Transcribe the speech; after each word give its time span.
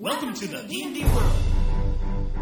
Welcome 0.00 0.32
to 0.32 0.48
the 0.48 0.62
D&D 0.62 1.04
world. 1.04 2.40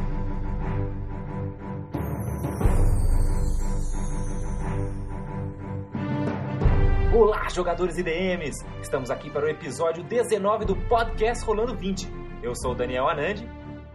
Olá, 7.14 7.48
jogadores 7.48 7.98
e 7.98 8.02
DMs! 8.02 8.64
Estamos 8.80 9.10
aqui 9.10 9.30
para 9.30 9.46
o 9.46 9.48
episódio 9.48 10.04
19 10.04 10.64
do 10.66 10.76
podcast 10.88 11.44
Rolando 11.44 11.74
20. 11.74 12.08
Eu 12.42 12.54
sou 12.54 12.72
o 12.72 12.74
Daniel 12.74 13.08
Anandi 13.08 13.48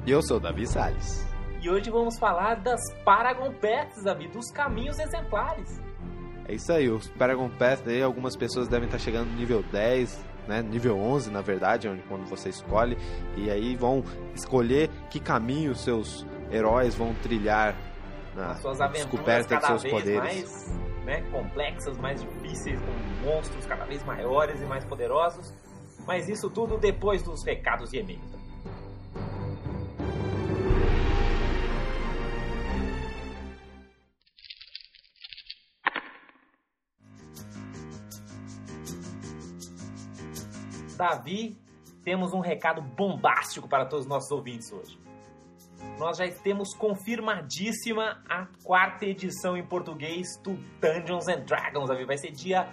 E 0.05 0.11
eu 0.11 0.21
sou 0.21 0.38
o 0.38 0.39
Davi 0.39 0.68
Salles. 0.68 1.25
e 1.61 1.70
hoje 1.70 1.89
vamos 1.89 2.20
falar 2.20 2.55
das 2.55 2.82
Paragon 3.05 3.54
Pets, 3.54 4.04
Davi, 4.04 4.27
dos 4.27 4.52
caminhos 4.52 5.00
exemplares. 5.00 5.82
É 6.45 6.55
isso 6.55 6.73
aí, 6.73 6.89
os 6.89 7.07
Paragon 7.11 7.50
Pass, 7.50 7.80
daí 7.82 8.04
algumas 8.04 8.36
pessoas 8.36 8.68
devem 8.68 8.88
estar 8.88 9.00
chegando 9.00 9.30
no 9.30 9.38
nível 9.38 9.64
10, 9.71 10.21
né? 10.48 10.62
Nível 10.62 10.98
11, 11.00 11.32
na 11.32 11.41
verdade, 11.41 11.88
onde 11.88 12.02
quando 12.04 12.26
você 12.28 12.50
escolhe. 12.50 12.98
E 13.36 13.50
aí 13.50 13.76
vão 13.76 14.04
escolher 14.36 14.89
que 15.09 15.20
caminho 15.20 15.76
seus 15.76 16.26
heróis 16.52 16.95
vão 16.95 17.13
trilhar 17.16 17.76
na 18.36 18.52
As 18.52 18.59
suas 18.59 18.81
aventuras 18.81 19.12
descoberta 19.12 19.58
de 19.58 19.66
seus 19.66 19.84
poderes. 19.84 20.17
mais 20.20 21.03
né, 21.05 21.22
complexas, 21.31 21.98
mais 21.98 22.22
difíceis, 22.22 22.80
com 22.80 23.27
monstros 23.27 23.66
cada 23.66 23.86
vez 23.86 24.03
maiores 24.03 24.62
e 24.62 24.66
mais 24.66 24.84
poderosos. 24.86 25.53
Mas 26.05 26.27
isso 26.27 26.50
tudo 26.50 26.78
depois 26.78 27.23
dos 27.23 27.44
recados 27.44 27.94
e 27.94 27.98
e-mails. 27.98 28.33
Davi, 41.03 41.57
temos 42.02 42.31
um 42.31 42.39
recado 42.39 42.81
bombástico 42.81 43.67
para 43.67 43.85
todos 43.85 44.05
os 44.05 44.09
nossos 44.09 44.31
ouvintes 44.31 44.71
hoje. 44.71 44.98
Nós 45.99 46.17
já 46.17 46.31
temos 46.31 46.73
confirmadíssima 46.73 48.23
a 48.30 48.47
quarta 48.64 49.05
edição 49.05 49.58
em 49.58 49.67
português 49.67 50.38
do 50.41 50.53
Dungeons 50.80 51.28
and 51.28 51.41
Dragons, 51.41 51.89
Davi. 51.89 52.05
Vai 52.05 52.17
ser 52.17 52.31
dia 52.31 52.69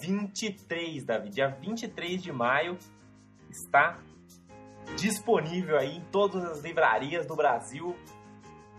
23, 0.00 1.04
Davi. 1.04 1.30
Dia 1.30 1.48
23 1.48 2.22
de 2.22 2.30
maio 2.30 2.78
está 3.50 3.98
disponível 4.96 5.76
aí 5.76 5.96
em 5.96 6.04
todas 6.12 6.44
as 6.44 6.62
livrarias 6.62 7.26
do 7.26 7.34
Brasil 7.34 7.96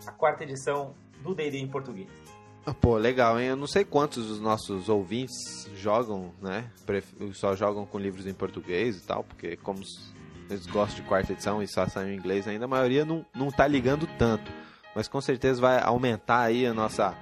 a 0.07 0.11
quarta 0.13 0.43
edição 0.43 0.95
do 1.21 1.35
D&D 1.35 1.57
em 1.57 1.67
português. 1.67 2.09
Ah, 2.65 2.73
Pô, 2.73 2.97
legal, 2.97 3.39
hein? 3.39 3.49
Eu 3.49 3.55
não 3.55 3.67
sei 3.67 3.85
quantos 3.85 4.25
dos 4.27 4.39
nossos 4.39 4.89
ouvintes 4.89 5.69
jogam, 5.75 6.33
né? 6.41 6.71
Só 7.33 7.55
jogam 7.55 7.85
com 7.85 7.99
livros 7.99 8.25
em 8.25 8.33
português 8.33 8.97
e 8.97 9.01
tal, 9.03 9.23
porque 9.23 9.55
como 9.57 9.79
eles 10.49 10.65
gostam 10.65 11.03
de 11.03 11.07
quarta 11.07 11.31
edição 11.31 11.61
e 11.61 11.67
só 11.67 11.87
saem 11.87 12.15
em 12.15 12.17
inglês 12.17 12.47
ainda, 12.47 12.65
a 12.65 12.67
maioria 12.67 13.05
não, 13.05 13.23
não 13.35 13.51
tá 13.51 13.67
ligando 13.67 14.07
tanto. 14.17 14.51
Mas 14.95 15.07
com 15.07 15.21
certeza 15.21 15.61
vai 15.61 15.79
aumentar 15.79 16.41
aí 16.41 16.65
a 16.65 16.73
nossa, 16.73 17.15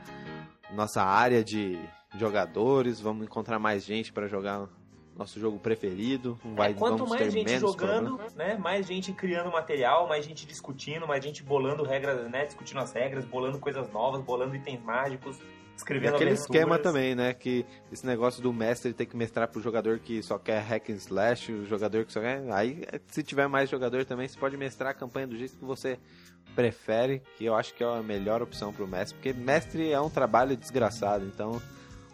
nossa 0.73 1.03
área 1.03 1.43
de 1.43 1.77
jogadores, 2.17 3.01
vamos 3.01 3.25
encontrar 3.25 3.59
mais 3.59 3.83
gente 3.83 4.13
para 4.13 4.27
jogar 4.27 4.69
nosso 5.17 5.39
jogo 5.39 5.59
preferido. 5.59 6.39
Não 6.43 6.55
vai, 6.55 6.71
É, 6.71 6.73
Quanto 6.73 7.07
mais 7.07 7.31
gente 7.31 7.57
jogando, 7.59 8.19
né, 8.35 8.57
mais 8.57 8.85
gente 8.87 9.11
criando 9.13 9.51
material, 9.51 10.07
mais 10.07 10.25
gente 10.25 10.45
discutindo, 10.45 11.07
mais 11.07 11.23
gente 11.23 11.43
bolando 11.43 11.83
regras, 11.83 12.29
né, 12.29 12.45
discutindo 12.45 12.79
as 12.79 12.91
regras, 12.91 13.25
bolando 13.25 13.59
coisas 13.59 13.89
novas, 13.91 14.21
bolando 14.21 14.55
itens 14.55 14.81
mágicos, 14.83 15.37
E 15.39 15.75
escrevendo 15.75 16.15
aquele 16.15 16.31
aventuras. 16.31 16.39
esquema 16.41 16.79
também, 16.79 17.15
né? 17.15 17.33
Que 17.33 17.65
esse 17.91 18.05
negócio 18.05 18.41
do 18.41 18.51
mestre 18.53 18.93
ter 18.93 19.05
que 19.05 19.15
mestrar 19.17 19.47
pro 19.47 19.61
jogador 19.61 19.99
que 19.99 20.21
só 20.23 20.37
quer 20.37 20.61
hack 20.61 20.89
and 20.89 20.95
slash, 20.95 21.51
o 21.51 21.65
jogador 21.65 22.05
que 22.05 22.13
só 22.13 22.19
quer. 22.21 22.43
Aí, 22.51 22.83
se 23.07 23.23
tiver 23.23 23.47
mais 23.47 23.69
jogador 23.69 24.05
também, 24.05 24.27
você 24.27 24.37
pode 24.39 24.55
mestrar 24.57 24.91
a 24.91 24.93
campanha 24.93 25.27
do 25.27 25.35
jeito 25.37 25.57
que 25.57 25.65
você 25.65 25.97
prefere, 26.55 27.21
que 27.37 27.45
eu 27.45 27.55
acho 27.55 27.73
que 27.73 27.83
é 27.83 27.87
a 27.87 28.03
melhor 28.03 28.41
opção 28.41 28.71
pro 28.73 28.87
mestre, 28.87 29.15
porque 29.15 29.33
mestre 29.33 29.91
é 29.91 29.99
um 29.99 30.09
trabalho 30.09 30.55
desgraçado, 30.55 31.25
então 31.25 31.59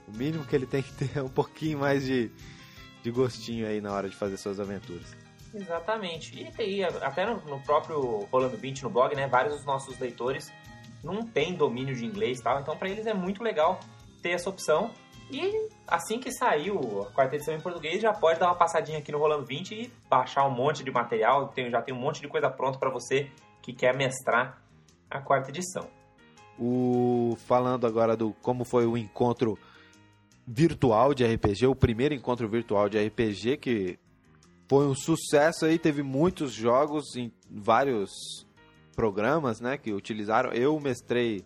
o 0.08 0.12
mínimo 0.18 0.46
que 0.46 0.56
ele 0.56 0.66
tem 0.66 0.82
que 0.82 0.94
ter 0.94 1.18
é 1.18 1.22
um 1.22 1.28
pouquinho 1.30 1.80
mais 1.80 2.06
de, 2.06 2.32
de 3.02 3.12
gostinho 3.12 3.68
aí 3.68 3.82
na 3.82 3.94
hora 3.94 4.10
de 4.10 4.16
fazer 4.16 4.38
suas 4.38 4.60
aventuras. 4.60 5.16
Exatamente. 5.54 6.48
E 6.60 6.84
até 6.84 7.26
no, 7.26 7.38
no 7.46 7.60
próprio 7.62 8.28
Rolando 8.32 8.58
20 8.58 8.84
no 8.84 8.90
blog, 8.90 9.16
né, 9.16 9.28
vários 9.28 9.56
dos 9.56 9.66
nossos 9.66 9.98
leitores 9.98 10.52
não 11.04 11.26
têm 11.26 11.56
domínio 11.56 11.96
de 11.96 12.06
inglês 12.06 12.40
e 12.40 12.44
tal, 12.44 12.60
então 12.60 12.76
para 12.76 12.90
eles 12.90 13.08
é 13.08 13.14
muito 13.14 13.42
legal 13.42 13.80
ter 14.22 14.32
essa 14.32 14.50
opção. 14.50 14.92
E 15.32 15.70
assim 15.88 16.20
que 16.20 16.32
saiu 16.32 17.04
a 17.04 17.12
quarta 17.12 17.36
edição 17.36 17.54
em 17.54 17.62
português, 17.62 18.02
já 18.02 18.12
pode 18.12 18.40
dar 18.40 18.48
uma 18.48 18.56
passadinha 18.56 18.98
aqui 18.98 19.12
no 19.12 19.20
Rolando 19.20 19.46
20 19.46 19.72
e 19.74 19.94
baixar 20.10 20.46
um 20.48 20.52
monte 20.52 20.84
de 20.84 20.92
material, 20.92 21.50
tem, 21.50 21.70
já 21.70 21.82
tem 21.82 21.94
um 21.94 22.00
monte 22.00 22.20
de 22.20 22.28
coisa 22.28 22.50
pronta 22.50 22.80
para 22.80 22.90
você 22.90 23.30
que 23.62 23.72
quer 23.72 23.96
mestrar 23.96 24.60
a 25.10 25.22
quarta 25.22 25.50
edição. 25.50 25.88
O 26.58 27.38
falando 27.46 27.86
agora 27.86 28.18
do 28.18 28.34
como 28.42 28.66
foi 28.66 28.86
o 28.86 28.98
encontro 28.98 29.58
virtual 30.52 31.14
de 31.14 31.24
RPG, 31.24 31.68
o 31.68 31.76
primeiro 31.76 32.16
encontro 32.16 32.50
virtual 32.50 32.90
de 32.90 32.98
RPG 32.98 33.58
que 33.58 34.00
foi 34.68 34.88
um 34.88 34.96
sucesso 34.96 35.66
aí, 35.66 35.78
teve 35.78 36.02
muitos 36.02 36.52
jogos 36.52 37.16
em 37.16 37.32
vários 37.50 38.10
programas, 38.96 39.62
né, 39.62 39.78
que 39.78 39.94
utilizaram. 39.94 40.52
Eu 40.52 40.80
mestrei 40.80 41.46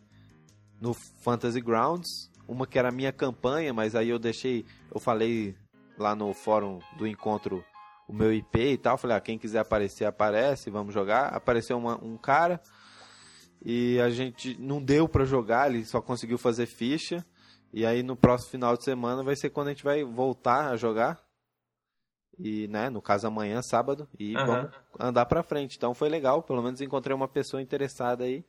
no 0.80 0.94
Fantasy 1.22 1.59
Grounds, 1.59 2.30
uma 2.47 2.66
que 2.66 2.80
era 2.80 2.91
minha 2.91 3.12
campanha, 3.12 3.74
mas 3.74 3.94
aí 3.94 4.09
eu 4.09 4.19
deixei, 4.19 4.66
eu 4.94 5.00
falei 5.00 5.53
lá 5.97 6.16
no 6.16 6.34
fórum 6.34 6.80
do 6.97 7.06
encontro 7.06 7.64
o 8.08 8.14
meu 8.14 8.34
IP 8.34 8.59
e 8.59 8.78
tal, 8.78 8.97
falei, 8.97 9.16
ah, 9.18 9.22
quem 9.22 9.38
quiser 9.38 9.59
aparecer, 9.59 10.06
aparece, 10.06 10.70
vamos 10.70 10.94
jogar. 10.94 11.28
Apareceu 11.28 11.78
uma- 11.78 12.03
um 12.03 12.18
cara, 12.18 12.62
e 13.66 14.00
a 14.00 14.09
gente 14.09 14.58
não 14.59 14.81
deu 14.81 15.08
pra 15.08 15.24
jogar, 15.24 15.70
ele 15.70 15.85
só 15.85 16.02
conseguiu 16.02 16.38
fazer 16.38 16.66
ficha. 16.66 17.25
E 17.73 17.85
aí 17.85 18.03
no 18.03 18.16
próximo 18.16 18.51
final 18.51 18.78
de 18.78 18.84
semana 18.84 19.23
vai 19.23 19.35
ser 19.35 19.50
quando 19.50 19.69
a 19.69 19.72
gente 19.72 19.84
vai 19.84 20.03
voltar 20.03 20.69
a 20.69 20.78
jogar. 20.78 21.19
E, 22.39 22.67
né, 22.67 22.89
no 22.89 23.01
caso 23.01 23.28
amanhã, 23.28 23.61
sábado, 23.61 24.07
e 24.17 24.35
Aham. 24.35 24.45
vamos 24.45 24.72
andar 25.00 25.25
pra 25.25 25.44
frente. 25.44 25.78
Então 25.78 25.94
foi 25.94 26.09
legal, 26.09 26.41
pelo 26.41 26.61
menos 26.61 26.81
encontrei 26.81 27.16
uma 27.16 27.28
pessoa 27.28 27.61
interessada 27.61 28.23
aí 28.23 28.44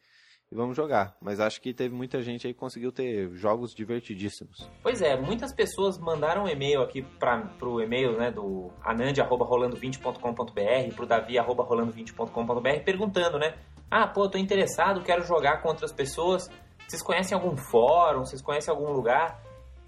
e 0.51 0.55
vamos 0.55 0.77
jogar. 0.77 1.17
Mas 1.21 1.41
acho 1.41 1.61
que 1.61 1.75
teve 1.75 1.95
muita 1.95 2.23
gente 2.23 2.47
aí 2.47 2.55
que 2.55 2.59
conseguiu 2.59 2.93
ter 2.93 3.31
jogos 3.35 3.75
divertidíssimos. 3.75 4.71
Pois 4.83 5.03
é, 5.03 5.21
muitas 5.21 5.53
pessoas 5.53 5.99
mandaram 5.99 6.45
um 6.45 6.49
e-mail 6.49 6.81
aqui 6.83 7.03
para 7.03 7.41
pro 7.59 7.81
e-mail 7.81 8.17
né, 8.17 8.31
do 8.31 8.71
anand.rolando20.com.br, 8.83 10.95
pro 10.95 11.06
davi.rolando20.com.br, 11.06 12.85
perguntando, 12.85 13.39
né? 13.39 13.55
Ah, 13.91 14.06
pô, 14.06 14.29
tô 14.29 14.39
interessado, 14.39 15.03
quero 15.03 15.25
jogar 15.25 15.62
com 15.62 15.69
outras 15.69 15.93
pessoas. 15.93 16.51
Vocês 16.89 17.03
conhecem 17.03 17.34
algum 17.34 17.56
fórum? 17.56 18.25
Vocês 18.25 18.43
conhecem 18.43 18.72
algum 18.72 18.93
lugar? 18.93 19.41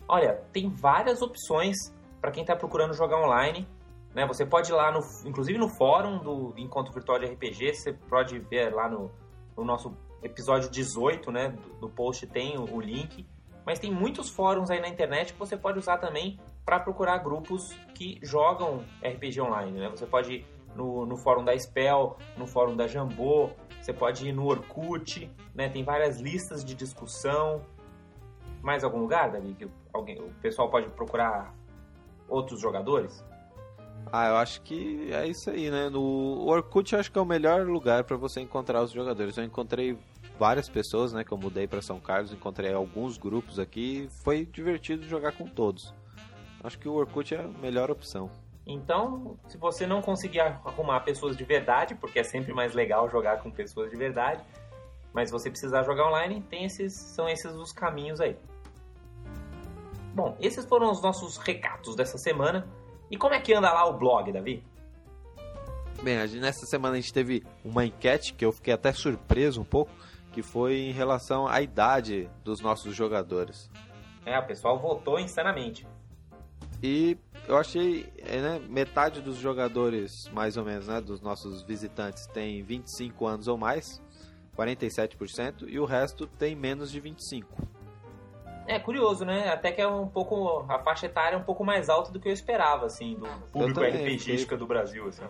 Olha, 0.09 0.43
tem 0.53 0.69
várias 0.69 1.23
opções 1.23 1.77
para 2.21 2.31
quem 2.31 2.45
tá 2.45 2.57
procurando 2.57 2.95
jogar 2.95 3.19
online. 3.19 3.69
Né? 4.15 4.27
Você 4.27 4.47
pode 4.47 4.71
ir 4.71 4.75
lá, 4.75 4.91
no, 4.91 5.01
inclusive 5.25 5.59
no 5.59 5.69
fórum 5.69 6.19
do 6.19 6.55
Encontro 6.57 6.93
Virtual 6.93 7.19
de 7.19 7.27
RPG, 7.27 7.75
você 7.75 7.93
pode 7.93 8.39
ver 8.39 8.75
lá 8.75 8.89
no, 8.89 9.11
no 9.57 9.65
nosso 9.65 9.95
episódio 10.23 10.71
18 10.71 11.31
né, 11.31 11.51
do, 11.51 11.81
do 11.81 11.89
post, 11.89 12.27
tem 12.27 12.57
o, 12.57 12.75
o 12.75 12.81
link. 12.81 13.27
Mas 13.65 13.79
tem 13.79 13.93
muitos 13.93 14.31
fóruns 14.31 14.71
aí 14.71 14.81
na 14.81 14.89
internet 14.89 15.33
que 15.33 15.39
você 15.39 15.57
pode 15.57 15.79
usar 15.79 15.99
também 15.99 16.39
para 16.65 16.81
procurar 16.81 17.19
grupos 17.19 17.73
que 17.95 18.19
jogam 18.23 18.85
RPG 19.03 19.41
online. 19.41 19.79
Né? 19.79 19.89
Você 19.91 20.07
pode 20.07 20.47
no, 20.77 21.07
no 21.07 21.17
fórum 21.17 21.45
da 21.45 21.59
Spell, 21.59 22.17
no 22.37 22.47
fórum 22.47 22.77
da 22.77 22.87
Jambô, 22.87 23.51
você 23.81 23.93
pode 23.93 24.29
ir 24.29 24.33
no 24.33 24.47
Orkut, 24.47 25.31
né? 25.55 25.69
tem 25.69 25.85
várias 25.85 26.21
listas 26.21 26.65
de 26.65 26.75
discussão. 26.75 27.63
Mais 28.63 28.83
algum 28.83 28.99
lugar, 28.99 29.31
Davi, 29.31 29.55
que 29.55 29.69
alguém, 29.93 30.21
o 30.21 30.31
pessoal 30.43 30.69
pode 30.69 30.89
procurar 30.91 31.55
outros 32.29 32.61
jogadores? 32.61 33.25
Ah, 34.13 34.29
eu 34.29 34.37
acho 34.37 34.61
que 34.63 35.13
é 35.13 35.27
isso 35.27 35.51
aí, 35.51 35.71
né? 35.71 35.89
No 35.89 36.47
Orkut 36.47 36.93
eu 36.93 37.01
acho 37.01 37.11
que 37.11 37.19
é 37.19 37.21
o 37.21 37.25
melhor 37.25 37.67
lugar 37.67 38.05
para 38.05 38.17
você 38.17 38.41
encontrar 38.41 38.83
os 38.83 38.93
jogadores. 38.93 39.37
Eu 39.37 39.45
encontrei 39.45 39.99
várias 40.39 40.69
pessoas, 40.69 41.13
né? 41.13 41.25
Que 41.25 41.33
eu 41.33 41.39
mudei 41.39 41.67
para 41.67 41.83
São 41.83 41.99
Carlos, 41.99 42.33
encontrei 42.33 42.73
alguns 42.73 43.19
grupos 43.19 43.59
aqui. 43.59 44.09
Foi 44.23 44.45
divertido 44.45 45.07
jogar 45.07 45.33
com 45.33 45.45
todos. 45.45 45.93
Acho 46.63 46.79
que 46.79 46.89
o 46.89 46.95
Orkut 46.95 47.35
é 47.35 47.41
a 47.41 47.49
melhor 47.49 47.91
opção. 47.91 48.31
Então, 48.67 49.39
se 49.47 49.57
você 49.57 49.87
não 49.87 50.03
conseguir 50.03 50.41
arrumar 50.41 51.01
pessoas 51.01 51.37
de 51.37 51.45
verdade, 51.45 51.95
porque 51.95 52.19
é 52.19 52.25
sempre 52.25 52.53
mais 52.53 52.75
legal 52.75 53.09
jogar 53.09 53.41
com 53.41 53.51
pessoas 53.51 53.91
de 53.91 53.97
verdade, 53.97 54.43
mas 55.13 55.31
você 55.31 55.49
precisar 55.49 55.85
jogar 55.85 56.09
online, 56.09 56.43
tem 56.51 56.65
esses, 56.65 56.93
são 56.95 57.29
esses 57.29 57.53
os 57.53 57.71
caminhos 57.73 58.21
aí. 58.21 58.37
Bom, 60.15 60.37
esses 60.41 60.65
foram 60.65 60.91
os 60.91 61.01
nossos 61.01 61.37
recados 61.37 61.95
dessa 61.95 62.19
semana. 62.19 62.67
E 63.11 63.17
como 63.17 63.35
é 63.35 63.41
que 63.41 63.55
anda 63.55 63.73
lá 63.73 63.87
o 63.87 63.93
blog, 63.97 64.33
Davi? 64.33 64.65
Bem, 66.03 66.27
gente- 66.27 66.41
nessa 66.41 66.67
semana 66.67 66.97
a 66.97 67.01
gente 67.01 67.13
teve 67.13 67.45
uma 67.65 67.85
enquete 67.85 68.35
que 68.35 68.45
eu 68.45 68.51
fiquei 68.53 68.75
até 68.75 68.93
surpreso 68.93 69.61
um 69.61 69.65
pouco, 69.65 69.93
que 70.33 70.43
foi 70.43 70.79
em 70.79 70.93
relação 70.93 71.47
à 71.47 71.63
idade 71.63 72.29
dos 72.43 72.61
nossos 72.61 72.95
jogadores. 72.95 73.71
É, 74.25 74.39
o 74.39 74.47
pessoal 74.47 74.79
votou 74.79 75.19
insanamente. 75.21 75.87
E 76.83 77.17
eu 77.49 77.57
achei, 77.57 78.13
é, 78.19 78.41
né, 78.41 78.61
metade 78.69 79.21
dos 79.21 79.37
jogadores, 79.37 80.29
mais 80.33 80.57
ou 80.57 80.65
menos, 80.65 80.89
né, 80.89 81.01
dos 81.01 81.21
nossos 81.21 81.63
visitantes 81.63 82.27
tem 82.27 82.63
25 82.63 83.27
anos 83.27 83.49
ou 83.49 83.57
mais, 83.57 84.03
47%, 84.57 85.69
e 85.69 85.79
o 85.79 85.85
resto 85.85 86.27
tem 86.27 86.57
menos 86.57 86.91
de 86.91 87.01
25. 87.01 87.69
É 88.67 88.81
curioso, 88.81 89.25
né? 89.25 89.49
Até 89.49 89.71
que 89.71 89.81
é 89.81 89.87
um 89.87 90.09
pouco 90.09 90.67
a 90.69 90.81
faixa 90.81 91.07
etária 91.07 91.37
é 91.37 91.39
um 91.39 91.45
pouco 91.45 91.65
mais 91.65 91.89
alta 91.89 92.11
do 92.11 92.19
que 92.19 92.29
eu 92.29 92.33
esperava, 92.33 92.87
assim, 92.87 93.15
do 93.15 93.29
público 93.53 93.81
RPGística 93.81 94.57
do 94.57 94.67
Brasil, 94.67 95.07
assim. 95.07 95.23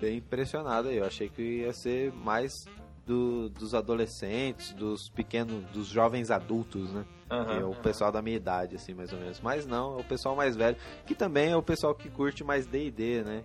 Bem 0.00 0.16
impressionado 0.16 0.88
aí. 0.88 0.96
Eu 0.96 1.06
achei 1.06 1.28
que 1.28 1.60
ia 1.60 1.72
ser 1.72 2.12
mais 2.12 2.66
do, 3.06 3.48
dos 3.48 3.74
adolescentes, 3.74 4.72
dos 4.72 5.08
pequenos, 5.08 5.64
dos 5.70 5.86
jovens 5.86 6.30
adultos, 6.30 6.92
né? 6.92 7.04
Uhum, 7.30 7.44
que 7.44 7.52
é 7.52 7.64
o 7.64 7.66
uhum. 7.68 7.74
pessoal 7.74 8.12
da 8.12 8.20
minha 8.22 8.36
idade, 8.36 8.76
assim, 8.76 8.94
mais 8.94 9.12
ou 9.12 9.18
menos. 9.18 9.40
Mas 9.40 9.66
não, 9.66 9.98
é 9.98 10.00
o 10.00 10.04
pessoal 10.04 10.36
mais 10.36 10.54
velho, 10.54 10.76
que 11.06 11.14
também 11.14 11.50
é 11.52 11.56
o 11.56 11.62
pessoal 11.62 11.94
que 11.94 12.08
curte 12.10 12.44
mais 12.44 12.66
D&D, 12.66 13.22
né? 13.22 13.42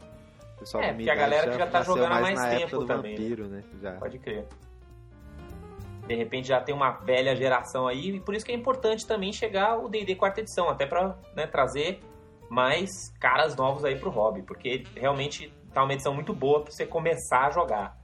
O 0.55 0.59
pessoal 0.59 0.83
é, 0.83 0.87
da 0.87 0.93
minha 0.93 1.13
idade 1.13 1.19
a 1.19 1.21
galera 1.21 1.51
que 1.51 1.57
já 1.57 1.67
tá 1.67 1.81
jogando 1.81 2.09
mais, 2.09 2.35
mais 2.35 2.59
tempo 2.59 2.85
também. 2.85 3.13
Né? 3.13 3.17
Vampiro, 3.17 3.47
né? 3.47 3.63
Já. 3.81 3.93
Pode 3.93 4.19
crer 4.19 4.47
de 6.07 6.15
repente 6.15 6.47
já 6.47 6.61
tem 6.61 6.73
uma 6.73 6.91
velha 6.91 7.35
geração 7.35 7.85
aí, 7.85 8.15
e 8.15 8.19
por 8.19 8.33
isso 8.33 8.45
que 8.45 8.51
é 8.51 8.55
importante 8.55 9.05
também 9.05 9.33
chegar 9.33 9.77
o 9.77 9.89
D&D 9.89 10.15
quarta 10.15 10.39
edição, 10.39 10.69
até 10.69 10.85
para 10.85 11.17
né, 11.35 11.45
trazer 11.45 11.99
mais 12.49 13.13
caras 13.19 13.55
novos 13.55 13.83
aí 13.83 13.99
pro 13.99 14.09
hobby, 14.09 14.41
porque 14.41 14.85
realmente 14.95 15.53
tá 15.73 15.83
uma 15.83 15.93
edição 15.93 16.13
muito 16.13 16.33
boa 16.33 16.63
para 16.63 16.71
você 16.71 16.85
começar 16.85 17.47
a 17.47 17.51
jogar. 17.51 17.96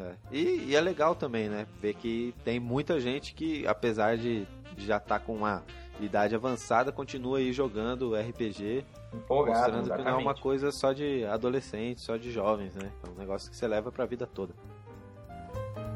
É. 0.00 0.14
E, 0.30 0.66
e, 0.68 0.76
é 0.76 0.80
legal 0.80 1.14
também, 1.14 1.48
né? 1.48 1.66
Ver 1.80 1.94
que 1.94 2.34
tem 2.44 2.58
muita 2.58 3.00
gente 3.00 3.34
que, 3.34 3.66
apesar 3.66 4.16
de 4.16 4.46
já 4.76 4.96
estar 4.96 5.18
tá 5.18 5.24
com 5.24 5.34
uma 5.34 5.62
idade 6.00 6.34
avançada, 6.34 6.90
continua 6.90 7.38
aí 7.38 7.52
jogando 7.52 8.14
RPG. 8.14 8.84
Empolgado, 9.12 9.58
mostrando 9.58 9.80
exatamente. 9.84 10.04
que 10.04 10.10
não 10.10 10.18
é 10.18 10.22
uma 10.22 10.34
coisa 10.34 10.72
só 10.72 10.92
de 10.92 11.24
adolescentes, 11.24 12.02
só 12.02 12.16
de 12.16 12.32
jovens, 12.32 12.74
né? 12.74 12.90
É 13.06 13.10
um 13.10 13.14
negócio 13.14 13.50
que 13.50 13.56
você 13.56 13.68
leva 13.68 13.92
para 13.92 14.04
a 14.04 14.06
vida 14.06 14.26
toda. 14.26 14.54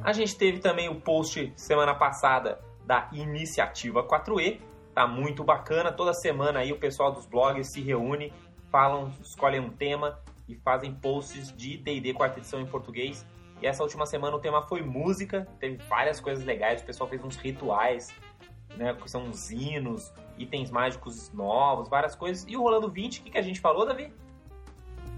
A 0.03 0.13
gente 0.13 0.37
teve 0.37 0.61
também 0.61 0.89
o 0.89 1.01
post 1.01 1.53
semana 1.57 1.95
passada 1.95 2.61
da 2.87 3.09
Iniciativa 3.13 4.03
4E, 4.03 4.61
tá 4.95 5.07
muito 5.07 5.43
bacana. 5.45 5.93
Toda 5.93 6.15
semana 6.15 6.61
aí 6.61 6.73
o 6.73 6.79
pessoal 6.79 7.13
dos 7.13 7.27
blogs 7.27 7.73
se 7.73 7.81
reúne, 7.81 8.33
falam, 8.71 9.13
escolhem 9.21 9.61
um 9.61 9.71
tema 9.71 10.19
e 10.49 10.57
fazem 10.57 10.95
posts 10.95 11.55
de 11.55 11.77
D&D 11.77 12.15
quarta 12.15 12.39
edição 12.39 12.61
em 12.61 12.67
português. 12.67 13.27
E 13.61 13.67
essa 13.67 13.83
última 13.83 14.07
semana 14.07 14.37
o 14.37 14.41
tema 14.41 14.63
foi 14.63 14.83
música, 14.83 15.47
teve 15.59 15.77
várias 15.89 16.21
coisas 16.21 16.45
legais, 16.45 16.81
o 16.83 16.85
pessoal 16.85 17.09
fez 17.09 17.23
uns 17.25 17.37
rituais, 17.37 18.13
né, 18.77 18.95
que 18.95 19.11
são 19.11 19.25
uns 19.25 19.51
hinos, 19.51 20.13
itens 20.37 20.71
mágicos 20.71 21.33
novos, 21.33 21.89
várias 21.89 22.15
coisas. 22.15 22.45
E 22.49 22.57
o 22.57 22.63
Rolando 22.63 22.89
20, 22.89 23.21
o 23.21 23.23
que, 23.25 23.31
que 23.31 23.39
a 23.39 23.43
gente 23.43 23.61
falou, 23.61 23.85
Davi? 23.85 24.13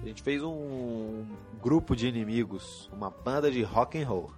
A 0.02 0.06
gente 0.06 0.22
fez 0.22 0.42
um 0.42 1.26
grupo 1.60 1.94
de 1.94 2.08
inimigos, 2.08 2.88
uma 2.92 3.10
banda 3.10 3.50
de 3.50 3.62
rock 3.62 4.02
and 4.02 4.06
roll 4.06 4.30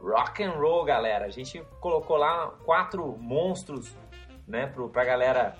rock 0.00 0.42
and 0.42 0.52
roll, 0.52 0.84
galera. 0.84 1.26
A 1.26 1.30
gente 1.30 1.62
colocou 1.80 2.16
lá 2.16 2.48
quatro 2.64 3.16
monstros, 3.18 3.94
né, 4.46 4.66
pro, 4.66 4.88
pra 4.88 5.04
galera 5.04 5.56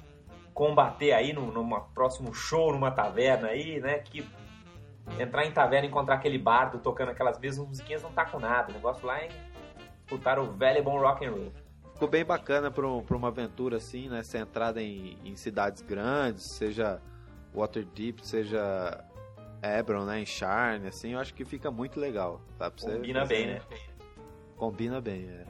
combater 0.55 1.13
aí 1.13 1.33
no, 1.33 1.53
numa 1.53 1.81
próximo 1.81 2.35
show 2.35 2.73
numa 2.73 2.91
taverna 2.91 3.49
aí, 3.49 3.81
né, 3.81 3.99
que 3.99 4.27
entrar 5.19 5.47
em 5.47 5.53
taverna 5.53 5.87
e 5.87 5.89
encontrar 5.89 6.17
aquele 6.17 6.39
bardo 6.39 6.79
tocando 6.79 7.11
aquelas 7.11 7.39
mesmas 7.39 7.67
musiquinhas 7.67 8.03
não 8.03 8.13
tá 8.13 8.25
com 8.25 8.39
nada. 8.39 8.71
O 8.71 8.75
negócio 8.75 9.07
lá 9.07 9.19
é 9.19 9.29
escutar 10.05 10.39
o 10.39 10.53
velho 10.53 10.79
e 10.79 10.83
bom 10.83 10.99
rock 10.99 11.25
and 11.25 11.31
roll. 11.31 11.53
Ficou 11.93 12.09
bem 12.09 12.25
bacana 12.25 12.71
pra, 12.71 12.87
pra 13.03 13.17
uma 13.17 13.29
aventura 13.29 13.77
assim, 13.77 14.09
né, 14.09 14.23
centrada 14.23 14.81
em, 14.83 15.19
em 15.25 15.37
cidades 15.37 15.83
grandes, 15.83 16.57
seja 16.57 17.01
Waterdeep, 17.55 18.27
seja 18.27 19.05
Ebron, 19.63 20.07
né, 20.07 20.21
em 20.21 20.27
Charne, 20.27 20.89
assim, 20.89 21.13
eu 21.13 21.19
acho 21.19 21.35
que 21.35 21.45
fica 21.45 21.71
muito 21.71 22.01
legal. 22.01 22.41
Tá? 22.59 22.71
Pra 22.71 22.91
Combina 22.91 23.27
bem, 23.27 23.47
né? 23.47 23.61
Combina 24.57 25.01
bem, 25.01 25.29
é. 25.29 25.45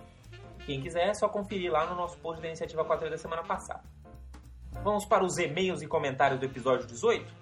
Quem 0.67 0.81
quiser 0.81 1.09
é 1.09 1.15
só 1.15 1.29
conferir 1.29 1.71
lá 1.71 1.87
no 1.87 1.95
nosso 1.95 2.19
post 2.19 2.41
da 2.43 2.49
Iniciativa 2.49 2.85
4 2.85 3.09
da 3.09 3.17
semana 3.17 3.43
passada. 3.43 3.83
Vamos 4.83 5.05
para 5.05 5.25
os 5.25 5.39
e-mails 5.39 5.83
e 5.83 5.87
comentários 5.87 6.39
do 6.41 6.47
episódio 6.47 6.87
18? 6.87 7.33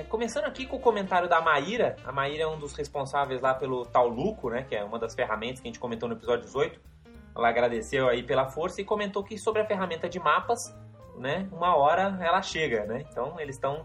É, 0.00 0.04
começando 0.04 0.46
aqui 0.46 0.64
com 0.64 0.76
o 0.76 0.80
comentário 0.80 1.28
da 1.28 1.42
Maíra. 1.42 1.94
A 2.06 2.10
Maíra 2.10 2.44
é 2.44 2.46
um 2.46 2.58
dos 2.58 2.72
responsáveis 2.72 3.42
lá 3.42 3.52
pelo 3.52 3.84
Tauluco, 3.84 4.48
né? 4.48 4.62
Que 4.62 4.74
é 4.74 4.82
uma 4.82 4.98
das 4.98 5.14
ferramentas 5.14 5.60
que 5.60 5.68
a 5.68 5.70
gente 5.70 5.78
comentou 5.78 6.08
no 6.08 6.14
episódio 6.14 6.46
18. 6.46 6.80
Ela 7.36 7.50
agradeceu 7.50 8.08
aí 8.08 8.22
pela 8.22 8.46
força 8.46 8.80
e 8.80 8.84
comentou 8.84 9.22
que 9.22 9.36
sobre 9.36 9.60
a 9.60 9.66
ferramenta 9.66 10.08
de 10.08 10.18
mapas, 10.18 10.74
né? 11.18 11.46
Uma 11.52 11.76
hora 11.76 12.18
ela 12.18 12.40
chega, 12.40 12.86
né? 12.86 13.04
Então 13.10 13.38
eles 13.38 13.56
estão 13.56 13.84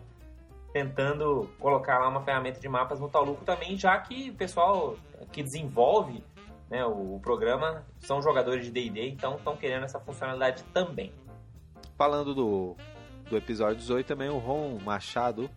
tentando 0.71 1.49
colocar 1.59 1.99
lá 1.99 2.07
uma 2.07 2.21
ferramenta 2.21 2.61
de 2.61 2.69
mapas 2.69 2.97
no 2.97 3.09
Tauluco 3.09 3.43
também, 3.43 3.75
já 3.75 3.99
que 3.99 4.29
o 4.29 4.35
pessoal 4.35 4.95
que 5.33 5.43
desenvolve 5.43 6.23
né, 6.69 6.85
o, 6.85 7.15
o 7.15 7.19
programa 7.19 7.85
são 7.99 8.21
jogadores 8.21 8.63
de 8.63 8.71
D&D, 8.71 9.09
então 9.09 9.35
estão 9.35 9.57
querendo 9.57 9.83
essa 9.83 9.99
funcionalidade 9.99 10.63
também. 10.73 11.11
Falando 11.97 12.33
do, 12.33 12.77
do 13.29 13.35
episódio 13.35 13.75
18 13.75 14.07
também, 14.07 14.29
o 14.29 14.37
Ron 14.37 14.79
Machado, 14.79 15.49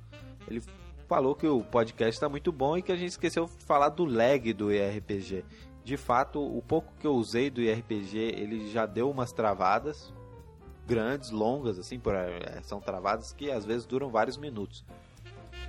ele 0.50 0.62
falou 1.06 1.34
que 1.34 1.46
o 1.46 1.62
podcast 1.62 2.14
está 2.14 2.28
muito 2.28 2.52
bom 2.52 2.76
e 2.76 2.82
que 2.82 2.92
a 2.92 2.96
gente 2.96 3.10
esqueceu 3.10 3.46
de 3.46 3.64
falar 3.64 3.88
do 3.88 4.04
lag 4.04 4.52
do 4.52 4.72
IRPG. 4.72 5.44
De 5.84 5.96
fato, 5.96 6.40
o 6.40 6.60
pouco 6.60 6.92
que 7.00 7.06
eu 7.06 7.14
usei 7.14 7.48
do 7.48 7.62
IRPG, 7.62 8.18
ele 8.18 8.70
já 8.70 8.84
deu 8.84 9.10
umas 9.10 9.32
travadas 9.32 10.12
grandes, 10.86 11.30
longas, 11.30 11.78
assim, 11.78 11.98
por, 11.98 12.14
é, 12.14 12.60
são 12.62 12.80
travadas 12.80 13.32
que 13.32 13.50
às 13.50 13.64
vezes 13.66 13.84
duram 13.84 14.08
vários 14.08 14.38
minutos 14.38 14.84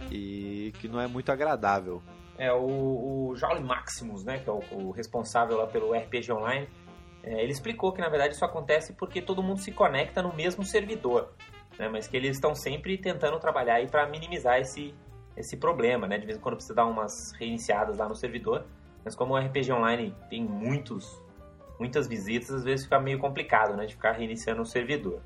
e 0.10 0.74
que 0.80 0.88
não 0.88 1.00
é 1.00 1.08
muito 1.08 1.30
agradável. 1.30 2.02
É, 2.38 2.54
o, 2.54 3.32
o 3.32 3.36
Jolly 3.36 3.62
Maximus, 3.62 4.24
né, 4.24 4.40
que 4.40 4.50
é 4.50 4.54
o, 4.54 4.64
o 4.72 4.92
responsável 4.92 5.58
lá 5.58 5.68
pelo 5.68 5.94
RPG 5.94 6.32
Online, 6.32 6.70
é, 7.22 7.44
ele 7.44 7.52
explicou 7.52 7.92
que 7.92 8.00
na 8.00 8.08
verdade 8.08 8.34
isso 8.34 8.46
acontece 8.46 8.94
porque 8.94 9.22
todo 9.22 9.44
mundo 9.44 9.60
se 9.60 9.74
conecta 9.74 10.22
no 10.24 10.34
mesmo 10.34 10.64
servidor, 10.64 11.34
né, 11.80 11.88
mas 11.88 12.08
que 12.08 12.18
eles 12.18 12.32
estão 12.32 12.54
sempre 12.54 12.98
tentando 12.98 13.40
trabalhar 13.40 13.84
para 13.90 14.06
minimizar 14.06 14.60
esse, 14.60 14.94
esse 15.36 15.56
problema, 15.56 16.06
né, 16.06 16.18
de 16.18 16.26
vez 16.26 16.38
em 16.38 16.42
quando 16.42 16.56
precisa 16.56 16.76
dar 16.76 16.86
umas 16.86 17.32
reiniciadas 17.32 17.98
lá 17.98 18.08
no 18.08 18.16
servidor, 18.16 18.66
mas 19.04 19.16
como 19.16 19.34
o 19.34 19.38
RPG 19.38 19.72
Online 19.72 20.14
tem 20.30 20.44
muitos, 20.44 21.24
muitas 21.80 22.06
visitas, 22.06 22.52
às 22.52 22.64
vezes 22.66 22.84
fica 22.84 23.00
meio 23.00 23.18
complicado, 23.18 23.78
né, 23.78 23.86
de 23.86 23.94
ficar 23.94 24.12
reiniciando 24.12 24.62
o 24.62 24.66
servidor. 24.66 25.22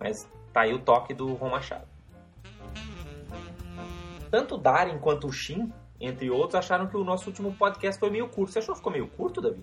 Mas 0.00 0.26
tá 0.50 0.62
aí 0.62 0.72
o 0.72 0.78
toque 0.78 1.12
do 1.12 1.34
Ron 1.34 1.50
Machado. 1.50 1.86
Tanto 4.30 4.54
o 4.54 4.58
Darren 4.58 4.98
quanto 4.98 5.26
o 5.26 5.32
Shin, 5.32 5.70
entre 6.00 6.30
outros, 6.30 6.54
acharam 6.54 6.86
que 6.86 6.96
o 6.96 7.04
nosso 7.04 7.28
último 7.28 7.54
podcast 7.54 8.00
foi 8.00 8.08
meio 8.08 8.28
curto. 8.28 8.50
Você 8.50 8.60
achou 8.60 8.74
que 8.74 8.78
ficou 8.78 8.90
meio 8.92 9.06
curto, 9.08 9.42
Davi? 9.42 9.62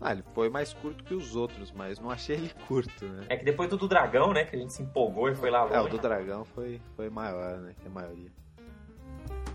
Ah, 0.00 0.12
ele 0.12 0.24
foi 0.34 0.48
mais 0.48 0.72
curto 0.72 1.04
que 1.04 1.12
os 1.12 1.36
outros, 1.36 1.70
mas 1.72 1.98
não 1.98 2.10
achei 2.10 2.36
ele 2.36 2.50
curto, 2.66 3.04
né? 3.04 3.26
É 3.28 3.36
que 3.36 3.44
depois 3.44 3.68
do 3.68 3.76
do 3.76 3.86
Dragão, 3.86 4.32
né, 4.32 4.44
que 4.44 4.56
a 4.56 4.58
gente 4.58 4.72
se 4.72 4.82
empolgou 4.82 5.28
e 5.28 5.34
foi 5.34 5.50
lá 5.50 5.64
longe. 5.64 5.74
É, 5.74 5.80
o 5.80 5.88
do 5.88 5.98
Dragão 5.98 6.44
foi, 6.44 6.80
foi 6.96 7.10
maior, 7.10 7.58
né, 7.58 7.74
que 7.78 7.86
a 7.86 7.90
maioria. 7.90 8.30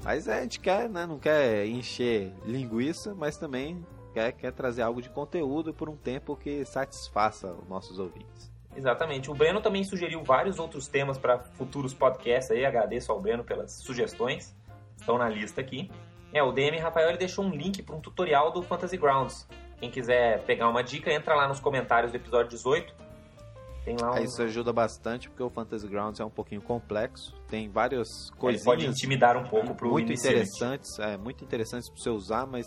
Mas 0.04 0.28
é, 0.28 0.38
a 0.38 0.42
gente 0.42 0.60
quer, 0.60 0.88
né, 0.88 1.08
não 1.08 1.18
quer 1.18 1.66
encher 1.66 2.32
linguiça, 2.46 3.16
mas 3.16 3.38
também 3.38 3.84
quer, 4.14 4.32
quer 4.34 4.52
trazer 4.52 4.84
algo 4.84 5.02
de 5.02 5.10
conteúdo 5.10 5.74
por 5.74 5.90
um 5.90 5.98
tempo 5.98 6.36
que 6.36 6.64
satisfaça 6.64 7.52
os 7.52 7.68
nossos 7.68 7.98
ouvintes. 7.98 8.54
Exatamente. 8.76 9.32
O 9.32 9.34
Breno 9.34 9.62
também 9.62 9.84
sugeriu 9.84 10.24
vários 10.24 10.60
outros 10.60 10.88
temas 10.88 11.18
para 11.18 11.40
futuros 11.40 11.94
podcasts 11.94 12.52
aí. 12.52 12.66
Agradeço 12.66 13.12
ao 13.12 13.20
Breno 13.20 13.44
pelas 13.44 13.72
sugestões. 13.72 14.56
Estão 14.98 15.18
na 15.18 15.30
lista 15.30 15.62
aqui. 15.62 15.90
É, 16.32 16.44
o 16.44 16.52
DM 16.52 16.78
Rafael 16.78 17.10
ele 17.10 17.18
deixou 17.18 17.46
um 17.46 17.50
link 17.50 17.82
para 17.82 17.96
um 17.96 18.02
tutorial 18.02 18.52
do 18.52 18.62
Fantasy 18.62 18.98
Grounds. 18.98 19.48
Quem 19.80 19.92
quiser 19.92 20.44
pegar 20.44 20.70
uma 20.70 20.84
dica, 20.84 21.12
entra 21.12 21.36
lá 21.36 21.48
nos 21.48 21.60
comentários 21.60 22.12
do 22.12 22.16
episódio 22.16 22.50
18. 22.50 22.94
Tem 23.84 23.96
lá 24.00 24.14
um... 24.14 24.24
Isso 24.24 24.42
ajuda 24.42 24.74
bastante 24.74 25.30
porque 25.30 25.44
o 25.44 25.50
Fantasy 25.50 25.88
Grounds 25.88 26.20
é 26.20 26.26
um 26.26 26.30
pouquinho 26.30 26.62
complexo. 26.62 27.36
Tem 27.48 27.70
várias 27.70 28.32
coisas. 28.32 28.64
pode 28.64 28.86
intimidar 28.86 29.38
um 29.38 29.44
pouco 29.44 29.76
pro 29.76 29.90
muito 29.90 30.12
interessantes, 30.12 30.98
é 31.00 31.18
muito 31.18 31.44
interessantes 31.44 31.90
para 31.90 32.02
você 32.02 32.10
usar, 32.10 32.48
mas 32.48 32.66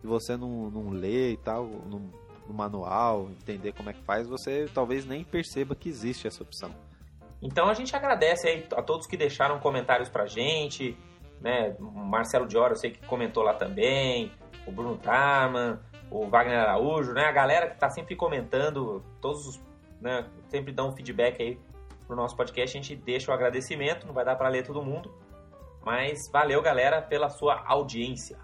que 0.00 0.06
você 0.06 0.36
não, 0.36 0.70
não 0.70 0.90
lê 0.90 1.32
e 1.32 1.36
tal, 1.36 1.66
não 1.66 2.10
no 2.48 2.54
manual, 2.54 3.28
entender 3.30 3.72
como 3.72 3.90
é 3.90 3.92
que 3.92 4.02
faz, 4.02 4.26
você 4.26 4.66
talvez 4.72 5.04
nem 5.04 5.22
perceba 5.22 5.76
que 5.76 5.88
existe 5.88 6.26
essa 6.26 6.42
opção. 6.42 6.74
Então 7.40 7.68
a 7.68 7.74
gente 7.74 7.94
agradece 7.94 8.66
a 8.74 8.82
todos 8.82 9.06
que 9.06 9.16
deixaram 9.16 9.60
comentários 9.60 10.08
pra 10.08 10.26
gente, 10.26 10.96
né? 11.40 11.76
O 11.78 11.84
Marcelo 11.84 12.46
Dior, 12.46 12.70
eu 12.70 12.76
sei 12.76 12.90
que 12.90 13.06
comentou 13.06 13.44
lá 13.44 13.54
também, 13.54 14.32
o 14.66 14.72
Bruno 14.72 14.96
Tarman, 14.96 15.78
o 16.10 16.28
Wagner 16.28 16.58
Araújo, 16.58 17.12
né? 17.12 17.24
A 17.24 17.32
galera 17.32 17.68
que 17.68 17.78
tá 17.78 17.90
sempre 17.90 18.16
comentando, 18.16 19.02
todos 19.20 19.46
os, 19.46 19.60
né, 20.00 20.26
sempre 20.48 20.72
dão 20.72 20.88
um 20.88 20.92
feedback 20.92 21.42
aí 21.42 21.58
pro 22.06 22.16
nosso 22.16 22.36
podcast, 22.36 22.76
a 22.76 22.80
gente 22.80 22.96
deixa 22.96 23.30
o 23.30 23.34
agradecimento, 23.34 24.06
não 24.06 24.14
vai 24.14 24.24
dar 24.24 24.36
para 24.36 24.48
ler 24.48 24.66
todo 24.66 24.82
mundo, 24.82 25.12
mas 25.84 26.28
valeu 26.28 26.62
galera 26.62 27.02
pela 27.02 27.28
sua 27.28 27.62
audiência. 27.66 28.38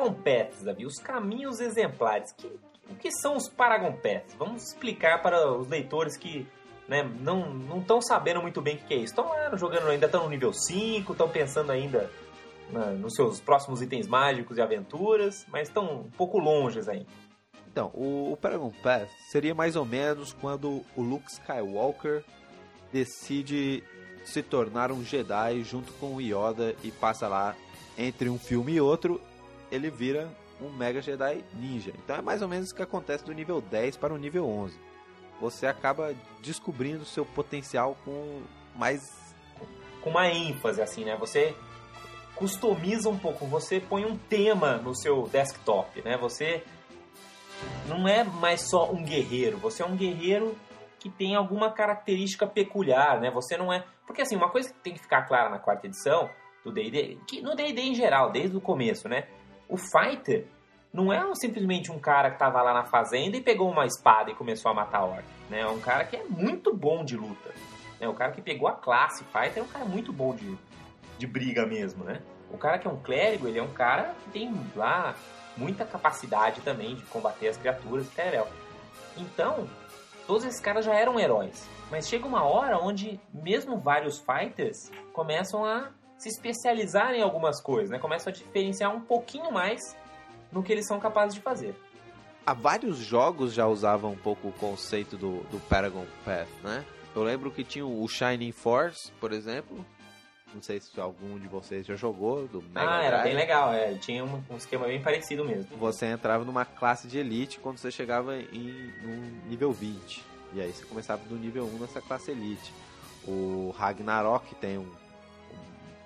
Paragon 0.00 0.14
Paths, 0.14 0.62
Davi, 0.62 0.86
os 0.86 0.98
caminhos 0.98 1.60
exemplares. 1.60 2.32
Que, 2.32 2.46
o 2.88 2.94
que 2.94 3.10
são 3.12 3.36
os 3.36 3.48
Paragon 3.48 3.92
Paths? 3.92 4.34
Vamos 4.38 4.68
explicar 4.68 5.22
para 5.22 5.52
os 5.52 5.68
leitores 5.68 6.16
que 6.16 6.46
né, 6.88 7.02
não 7.20 7.78
estão 7.78 8.00
sabendo 8.00 8.40
muito 8.40 8.60
bem 8.60 8.76
o 8.76 8.78
que 8.78 8.94
é 8.94 8.96
isso. 8.96 9.12
Estão 9.12 9.28
lá 9.28 9.54
jogando, 9.56 9.88
ainda 9.88 10.06
estão 10.06 10.24
no 10.24 10.30
nível 10.30 10.52
5, 10.52 11.12
estão 11.12 11.28
pensando 11.28 11.70
ainda 11.70 12.10
na, 12.70 12.86
nos 12.86 13.14
seus 13.14 13.40
próximos 13.40 13.82
itens 13.82 14.06
mágicos 14.06 14.56
e 14.56 14.62
aventuras, 14.62 15.46
mas 15.48 15.68
estão 15.68 16.00
um 16.00 16.10
pouco 16.10 16.38
longes 16.38 16.88
ainda. 16.88 17.06
Então, 17.70 17.90
o, 17.94 18.32
o 18.32 18.36
Paragon 18.36 18.72
Path 18.82 19.08
seria 19.30 19.54
mais 19.54 19.76
ou 19.76 19.84
menos 19.84 20.32
quando 20.32 20.84
o 20.96 21.02
Luke 21.02 21.30
Skywalker 21.30 22.24
decide 22.92 23.84
se 24.24 24.42
tornar 24.42 24.90
um 24.90 25.04
Jedi 25.04 25.62
junto 25.62 25.92
com 25.94 26.16
o 26.16 26.20
Yoda 26.20 26.74
e 26.82 26.90
passa 26.90 27.28
lá 27.28 27.54
entre 27.96 28.28
um 28.28 28.38
filme 28.38 28.72
e 28.72 28.80
outro, 28.80 29.20
ele 29.70 29.90
vira 29.90 30.30
um 30.60 30.70
Mega 30.70 31.00
Jedi 31.00 31.44
Ninja. 31.54 31.92
Então 32.04 32.16
é 32.16 32.22
mais 32.22 32.42
ou 32.42 32.48
menos 32.48 32.70
o 32.70 32.74
que 32.74 32.82
acontece 32.82 33.24
do 33.24 33.32
nível 33.32 33.60
10 33.60 33.96
para 33.96 34.12
o 34.12 34.18
nível 34.18 34.46
11. 34.48 34.78
Você 35.40 35.66
acaba 35.66 36.14
descobrindo 36.42 37.04
seu 37.04 37.24
potencial 37.24 37.96
com 38.04 38.42
mais 38.74 39.00
com 40.02 40.10
uma 40.10 40.28
ênfase 40.28 40.80
assim, 40.80 41.04
né? 41.04 41.16
Você 41.16 41.54
customiza 42.34 43.08
um 43.08 43.18
pouco, 43.18 43.46
você 43.46 43.80
põe 43.80 44.04
um 44.04 44.16
tema 44.16 44.76
no 44.78 44.94
seu 44.94 45.28
desktop, 45.28 46.02
né? 46.02 46.16
Você 46.18 46.62
não 47.86 48.08
é 48.08 48.24
mais 48.24 48.62
só 48.68 48.90
um 48.90 49.04
guerreiro, 49.04 49.58
você 49.58 49.82
é 49.82 49.86
um 49.86 49.96
guerreiro 49.96 50.56
que 50.98 51.10
tem 51.10 51.34
alguma 51.34 51.70
característica 51.70 52.46
peculiar, 52.46 53.20
né? 53.20 53.30
Você 53.30 53.56
não 53.56 53.72
é. 53.72 53.84
Porque 54.06 54.22
assim, 54.22 54.36
uma 54.36 54.50
coisa 54.50 54.72
que 54.72 54.78
tem 54.80 54.94
que 54.94 55.00
ficar 55.00 55.22
clara 55.22 55.50
na 55.50 55.58
quarta 55.58 55.86
edição 55.86 56.28
do 56.64 56.72
DD, 56.72 57.18
que 57.26 57.40
no 57.40 57.54
DD 57.54 57.80
em 57.80 57.94
geral, 57.94 58.30
desde 58.30 58.56
o 58.56 58.60
começo, 58.60 59.08
né? 59.08 59.26
O 59.70 59.76
fighter 59.76 60.46
não 60.92 61.12
é 61.12 61.22
simplesmente 61.34 61.92
um 61.92 61.98
cara 61.98 62.32
que 62.32 62.38
tava 62.38 62.60
lá 62.60 62.74
na 62.74 62.84
fazenda 62.84 63.36
e 63.36 63.40
pegou 63.40 63.70
uma 63.70 63.86
espada 63.86 64.30
e 64.30 64.34
começou 64.34 64.70
a 64.72 64.74
matar 64.74 65.04
ordem, 65.04 65.24
né? 65.48 65.60
É 65.60 65.68
um 65.68 65.78
cara 65.78 66.04
que 66.04 66.16
é 66.16 66.24
muito 66.24 66.74
bom 66.74 67.04
de 67.04 67.16
luta. 67.16 67.54
Né? 68.00 68.08
O 68.08 68.14
cara 68.14 68.32
que 68.32 68.42
pegou 68.42 68.66
a 68.66 68.72
classe 68.72 69.22
fighter 69.24 69.58
é 69.58 69.62
um 69.62 69.68
cara 69.68 69.84
muito 69.84 70.12
bom 70.12 70.34
de, 70.34 70.58
de 71.16 71.26
briga 71.26 71.64
mesmo, 71.64 72.02
né? 72.02 72.20
O 72.50 72.58
cara 72.58 72.78
que 72.78 72.88
é 72.88 72.90
um 72.90 73.00
clérigo, 73.00 73.46
ele 73.46 73.60
é 73.60 73.62
um 73.62 73.72
cara 73.72 74.12
que 74.24 74.30
tem 74.30 74.52
lá 74.74 75.14
muita 75.56 75.84
capacidade 75.84 76.60
também 76.62 76.96
de 76.96 77.02
combater 77.02 77.46
as 77.46 77.56
criaturas 77.56 78.06
e 78.06 78.10
terel. 78.10 78.48
Então, 79.16 79.68
todos 80.26 80.44
esses 80.44 80.58
caras 80.58 80.84
já 80.84 80.94
eram 80.94 81.20
heróis. 81.20 81.68
Mas 81.90 82.08
chega 82.08 82.26
uma 82.26 82.42
hora 82.42 82.78
onde 82.78 83.20
mesmo 83.32 83.78
vários 83.78 84.18
fighters 84.18 84.90
começam 85.12 85.64
a 85.64 85.90
se 86.20 86.28
especializar 86.28 87.14
em 87.14 87.22
algumas 87.22 87.60
coisas, 87.60 87.90
né? 87.90 87.98
Começam 87.98 88.30
a 88.30 88.34
diferenciar 88.34 88.94
um 88.94 89.00
pouquinho 89.00 89.50
mais 89.50 89.96
no 90.52 90.62
que 90.62 90.72
eles 90.72 90.86
são 90.86 91.00
capazes 91.00 91.34
de 91.34 91.40
fazer. 91.40 91.74
Há 92.46 92.52
vários 92.52 92.98
jogos 92.98 93.52
já 93.54 93.66
usavam 93.66 94.12
um 94.12 94.16
pouco 94.16 94.48
o 94.48 94.52
conceito 94.52 95.16
do, 95.16 95.40
do 95.44 95.58
Paragon 95.68 96.04
Path, 96.24 96.48
né? 96.62 96.84
Eu 97.14 97.22
lembro 97.22 97.50
que 97.50 97.64
tinha 97.64 97.84
o 97.86 98.06
Shining 98.06 98.52
Force, 98.52 99.10
por 99.20 99.32
exemplo, 99.32 99.84
não 100.54 100.60
sei 100.60 100.80
se 100.80 101.00
algum 101.00 101.38
de 101.38 101.48
vocês 101.48 101.86
já 101.86 101.94
jogou 101.94 102.46
do 102.48 102.60
Mega 102.60 102.80
Ah, 102.90 103.02
era 103.02 103.16
Drive. 103.18 103.24
bem 103.24 103.34
legal, 103.36 103.72
é. 103.72 103.94
Tinha 103.94 104.24
um, 104.24 104.42
um 104.50 104.56
esquema 104.56 104.86
bem 104.86 105.00
parecido 105.00 105.44
mesmo. 105.44 105.76
Você 105.78 106.06
entrava 106.06 106.44
numa 106.44 106.64
classe 106.64 107.06
de 107.08 107.18
elite 107.18 107.58
quando 107.60 107.78
você 107.78 107.90
chegava 107.90 108.36
em 108.36 108.92
no 109.02 109.48
nível 109.48 109.72
20. 109.72 110.24
E 110.52 110.60
aí 110.60 110.72
você 110.72 110.84
começava 110.84 111.22
do 111.28 111.36
nível 111.36 111.64
1 111.64 111.78
nessa 111.78 112.00
classe 112.00 112.30
elite. 112.32 112.72
O 113.26 113.72
Ragnarok 113.78 114.54
tem 114.56 114.78
um, 114.78 114.88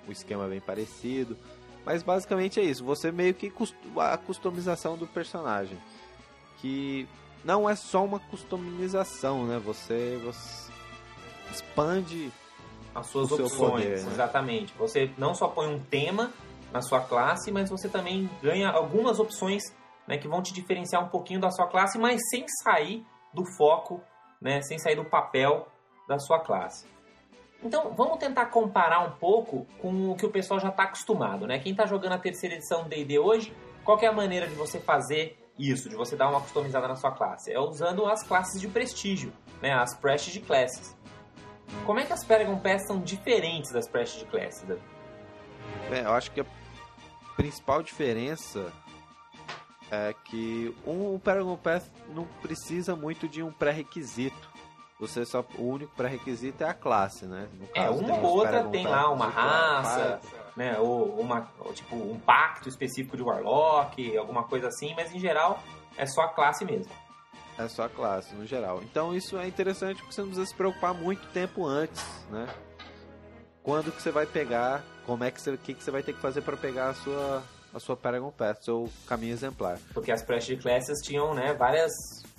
um 0.08 0.12
esquema 0.12 0.46
bem 0.46 0.60
parecido. 0.60 1.36
Mas 1.84 2.02
basicamente 2.02 2.60
é 2.60 2.62
isso. 2.62 2.84
Você 2.84 3.12
meio 3.12 3.34
que 3.34 3.52
a 3.98 4.16
customização 4.16 4.96
do 4.96 5.06
personagem. 5.06 5.78
Que 6.58 7.06
não 7.44 7.68
é 7.68 7.76
só 7.76 8.04
uma 8.04 8.18
customização, 8.18 9.46
né? 9.46 9.58
Você, 9.58 10.18
você 10.24 10.72
expande 11.50 12.32
as 12.94 13.06
suas 13.08 13.30
o 13.30 13.34
opções, 13.34 13.70
poder, 13.70 14.02
né? 14.02 14.12
exatamente. 14.12 14.72
Você 14.78 15.10
não 15.18 15.34
só 15.34 15.48
põe 15.48 15.66
um 15.66 15.78
tema 15.78 16.32
na 16.72 16.80
sua 16.80 17.00
classe, 17.00 17.52
mas 17.52 17.68
você 17.68 17.88
também 17.88 18.30
ganha 18.42 18.70
algumas 18.70 19.18
opções 19.18 19.62
né, 20.06 20.16
que 20.18 20.28
vão 20.28 20.42
te 20.42 20.52
diferenciar 20.52 21.04
um 21.04 21.08
pouquinho 21.08 21.40
da 21.40 21.50
sua 21.50 21.66
classe, 21.66 21.98
mas 21.98 22.20
sem 22.28 22.44
sair 22.62 23.04
do 23.32 23.44
foco, 23.56 24.00
né, 24.40 24.60
sem 24.62 24.78
sair 24.78 24.96
do 24.96 25.04
papel 25.04 25.68
da 26.08 26.18
sua 26.18 26.40
classe. 26.40 26.86
Então, 27.64 27.94
vamos 27.94 28.18
tentar 28.18 28.46
comparar 28.46 29.00
um 29.00 29.12
pouco 29.12 29.66
com 29.80 30.10
o 30.10 30.16
que 30.16 30.26
o 30.26 30.30
pessoal 30.30 30.60
já 30.60 30.68
está 30.68 30.82
acostumado, 30.82 31.46
né? 31.46 31.58
Quem 31.58 31.72
está 31.72 31.86
jogando 31.86 32.12
a 32.12 32.18
terceira 32.18 32.56
edição 32.56 32.82
do 32.82 32.90
D&D 32.90 33.18
hoje, 33.18 33.56
qual 33.82 33.98
é 34.00 34.06
a 34.06 34.12
maneira 34.12 34.46
de 34.46 34.54
você 34.54 34.78
fazer 34.78 35.38
isso, 35.58 35.88
de 35.88 35.96
você 35.96 36.14
dar 36.14 36.28
uma 36.28 36.40
customizada 36.40 36.86
na 36.86 36.94
sua 36.94 37.10
classe? 37.10 37.50
É 37.50 37.58
usando 37.58 38.04
as 38.04 38.22
classes 38.22 38.60
de 38.60 38.68
prestígio, 38.68 39.32
né? 39.62 39.72
As 39.72 39.94
Prestige 39.94 40.40
Classes. 40.40 40.94
Como 41.86 41.98
é 41.98 42.04
que 42.04 42.12
as 42.12 42.22
Paragon 42.22 42.58
Pass 42.58 42.86
são 42.86 43.00
diferentes 43.00 43.72
das 43.72 43.88
Prestige 43.88 44.26
Classes? 44.26 44.68
É, 45.90 46.00
eu 46.00 46.12
acho 46.12 46.30
que 46.32 46.40
a 46.42 46.46
principal 47.34 47.82
diferença 47.82 48.70
é 49.90 50.14
que 50.24 50.74
um, 50.86 51.14
o 51.14 51.18
Paragon 51.18 51.56
Pass 51.56 51.90
não 52.10 52.26
precisa 52.42 52.94
muito 52.94 53.26
de 53.26 53.42
um 53.42 53.50
pré-requisito. 53.50 54.53
Você 55.00 55.24
só 55.24 55.44
o 55.58 55.62
único 55.62 55.94
pré-requisito 55.96 56.62
é 56.62 56.68
a 56.68 56.74
classe, 56.74 57.26
né? 57.26 57.48
É, 57.74 57.86
caso, 57.86 57.98
uma 57.98 58.06
tem 58.06 58.22
ou 58.22 58.36
outra 58.36 58.64
tem 58.64 58.86
lá 58.86 59.10
uma 59.10 59.26
raça, 59.26 60.20
né? 60.56 60.78
Ou 60.78 61.20
uma, 61.20 61.50
ou 61.58 61.72
tipo 61.72 61.96
um 61.96 62.18
pacto 62.18 62.68
específico 62.68 63.16
de 63.16 63.22
Warlock, 63.22 64.16
alguma 64.16 64.44
coisa 64.44 64.68
assim, 64.68 64.94
mas 64.94 65.12
em 65.12 65.18
geral 65.18 65.60
é 65.96 66.06
só 66.06 66.22
a 66.22 66.28
classe 66.28 66.64
mesmo. 66.64 66.92
É 67.58 67.68
só 67.68 67.84
a 67.84 67.88
classe, 67.88 68.34
no 68.34 68.46
geral. 68.46 68.80
Então 68.82 69.14
isso 69.14 69.38
é 69.38 69.46
interessante 69.46 69.98
porque 69.98 70.12
você 70.12 70.20
não 70.20 70.28
precisa 70.28 70.46
se 70.46 70.54
preocupar 70.54 70.94
muito 70.94 71.26
tempo 71.28 71.64
antes, 71.64 72.04
né? 72.30 72.48
Quando 73.62 73.90
que 73.90 74.02
você 74.02 74.10
vai 74.10 74.26
pegar, 74.26 74.84
como 75.06 75.24
é 75.24 75.30
que 75.30 75.40
você, 75.40 75.50
o 75.50 75.58
que, 75.58 75.74
que 75.74 75.82
você 75.82 75.90
vai 75.90 76.02
ter 76.02 76.12
que 76.12 76.20
fazer 76.20 76.42
para 76.42 76.56
pegar 76.56 76.90
a 76.90 76.94
sua, 76.94 77.42
a 77.72 77.80
sua 77.80 77.96
Paragon 77.96 78.30
Path, 78.30 78.62
seu 78.62 78.90
caminho 79.06 79.32
exemplar. 79.32 79.78
Porque 79.92 80.12
as 80.12 80.22
Prestige 80.22 80.60
Classes 80.60 81.00
tinham, 81.02 81.32
né, 81.34 81.54
várias. 81.54 81.92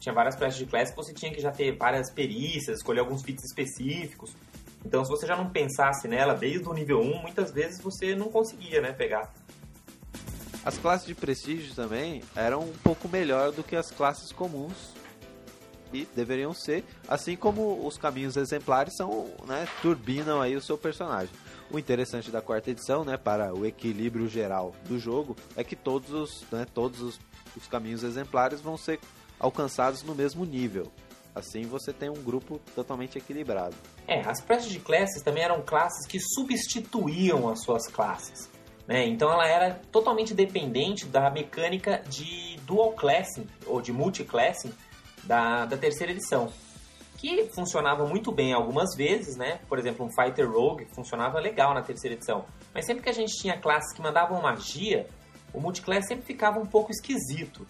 Tinha 0.05 0.13
várias 0.13 0.35
Classes 0.35 0.91
que 0.91 0.95
você 0.95 1.11
tinha 1.15 1.33
que 1.33 1.41
já 1.41 1.51
ter 1.51 1.75
várias 1.75 2.11
perícias, 2.11 2.77
escolher 2.77 2.99
alguns 2.99 3.23
feats 3.23 3.43
específicos. 3.43 4.35
Então, 4.85 5.03
se 5.03 5.09
você 5.09 5.25
já 5.25 5.35
não 5.35 5.49
pensasse 5.49 6.07
nela 6.07 6.35
desde 6.35 6.69
o 6.69 6.73
nível 6.73 7.01
1, 7.01 7.23
muitas 7.23 7.51
vezes 7.51 7.81
você 7.81 8.13
não 8.13 8.29
conseguia, 8.29 8.81
né, 8.81 8.93
pegar. 8.93 9.33
As 10.63 10.77
classes 10.77 11.07
de 11.07 11.15
prestígio 11.15 11.73
também 11.73 12.21
eram 12.35 12.59
um 12.59 12.73
pouco 12.83 13.09
melhor 13.09 13.51
do 13.51 13.63
que 13.63 13.75
as 13.75 13.89
classes 13.89 14.31
comuns. 14.31 14.93
E 15.91 16.07
deveriam 16.15 16.53
ser, 16.53 16.83
assim 17.07 17.35
como 17.35 17.87
os 17.87 17.97
caminhos 17.97 18.37
exemplares 18.37 18.95
são, 18.95 19.33
né, 19.47 19.67
turbinam 19.81 20.39
aí 20.39 20.55
o 20.55 20.61
seu 20.61 20.77
personagem. 20.77 21.33
O 21.71 21.79
interessante 21.79 22.29
da 22.29 22.43
quarta 22.43 22.69
edição, 22.69 23.03
né, 23.03 23.17
para 23.17 23.55
o 23.55 23.65
equilíbrio 23.65 24.27
geral 24.29 24.75
do 24.87 24.99
jogo, 24.99 25.35
é 25.55 25.63
que 25.63 25.75
todos 25.75 26.11
os, 26.11 26.45
né, 26.51 26.67
todos 26.71 27.01
os, 27.01 27.19
os 27.57 27.65
caminhos 27.65 28.03
exemplares 28.03 28.61
vão 28.61 28.77
ser 28.77 28.99
alcançados 29.39 30.03
no 30.03 30.15
mesmo 30.15 30.45
nível. 30.45 30.91
Assim 31.35 31.63
você 31.63 31.91
tem 31.91 32.09
um 32.09 32.23
grupo 32.23 32.59
totalmente 32.73 33.17
equilibrado. 33.17 33.75
É, 34.07 34.21
as 34.21 34.41
Prestige 34.41 34.79
Classes 34.79 35.21
também 35.21 35.43
eram 35.43 35.61
classes 35.61 36.07
que 36.07 36.19
substituíam 36.19 37.49
as 37.49 37.61
suas 37.61 37.87
classes. 37.87 38.49
Né? 38.87 39.05
Então 39.05 39.31
ela 39.31 39.47
era 39.47 39.81
totalmente 39.91 40.33
dependente 40.33 41.05
da 41.05 41.29
mecânica 41.29 42.01
de 42.07 42.57
dual 42.65 42.93
classing 42.93 43.47
ou 43.65 43.81
de 43.81 43.91
multiclassing 43.91 44.71
da, 45.23 45.65
da 45.65 45.75
terceira 45.75 46.13
edição. 46.13 46.51
Que 47.17 47.47
funcionava 47.53 48.05
muito 48.05 48.31
bem 48.31 48.53
algumas 48.53 48.95
vezes, 48.95 49.35
né? 49.35 49.59
Por 49.67 49.79
exemplo, 49.79 50.05
um 50.05 50.09
Fighter 50.09 50.49
Rogue 50.49 50.85
funcionava 50.93 51.39
legal 51.39 51.73
na 51.73 51.81
terceira 51.81 52.15
edição. 52.15 52.45
Mas 52.73 52.85
sempre 52.85 53.03
que 53.03 53.09
a 53.09 53.13
gente 53.13 53.33
tinha 53.33 53.57
classes 53.57 53.93
que 53.93 54.01
mandavam 54.01 54.41
magia, 54.41 55.07
o 55.53 55.59
multiclass 55.59 56.07
sempre 56.07 56.25
ficava 56.25 56.59
um 56.59 56.65
pouco 56.65 56.91
esquisito, 56.91 57.65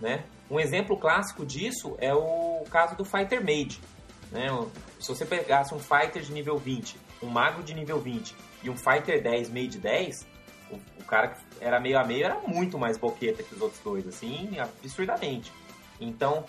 né? 0.00 0.24
Um 0.50 0.58
exemplo 0.58 0.98
clássico 0.98 1.46
disso 1.46 1.94
é 1.98 2.12
o 2.12 2.64
caso 2.70 2.96
do 2.96 3.04
Fighter 3.04 3.40
Mage. 3.40 3.80
Né? 4.32 4.48
Se 4.98 5.08
você 5.08 5.24
pegasse 5.24 5.72
um 5.72 5.78
Fighter 5.78 6.22
de 6.22 6.32
nível 6.32 6.58
20, 6.58 6.96
um 7.22 7.28
Mago 7.28 7.62
de 7.62 7.72
nível 7.72 8.00
20 8.00 8.34
e 8.64 8.70
um 8.70 8.76
Fighter 8.76 9.22
10 9.22 9.48
Mage 9.48 9.78
10, 9.78 10.26
o, 10.70 10.76
o 11.00 11.04
cara 11.04 11.28
que 11.28 11.40
era 11.60 11.78
meio 11.78 11.98
a 11.98 12.04
meio 12.04 12.24
era 12.24 12.38
muito 12.46 12.78
mais 12.78 12.98
boqueta 12.98 13.42
que 13.42 13.54
os 13.54 13.60
outros 13.60 13.80
dois, 13.82 14.06
assim, 14.06 14.58
absurdamente. 14.58 15.52
Então, 16.00 16.44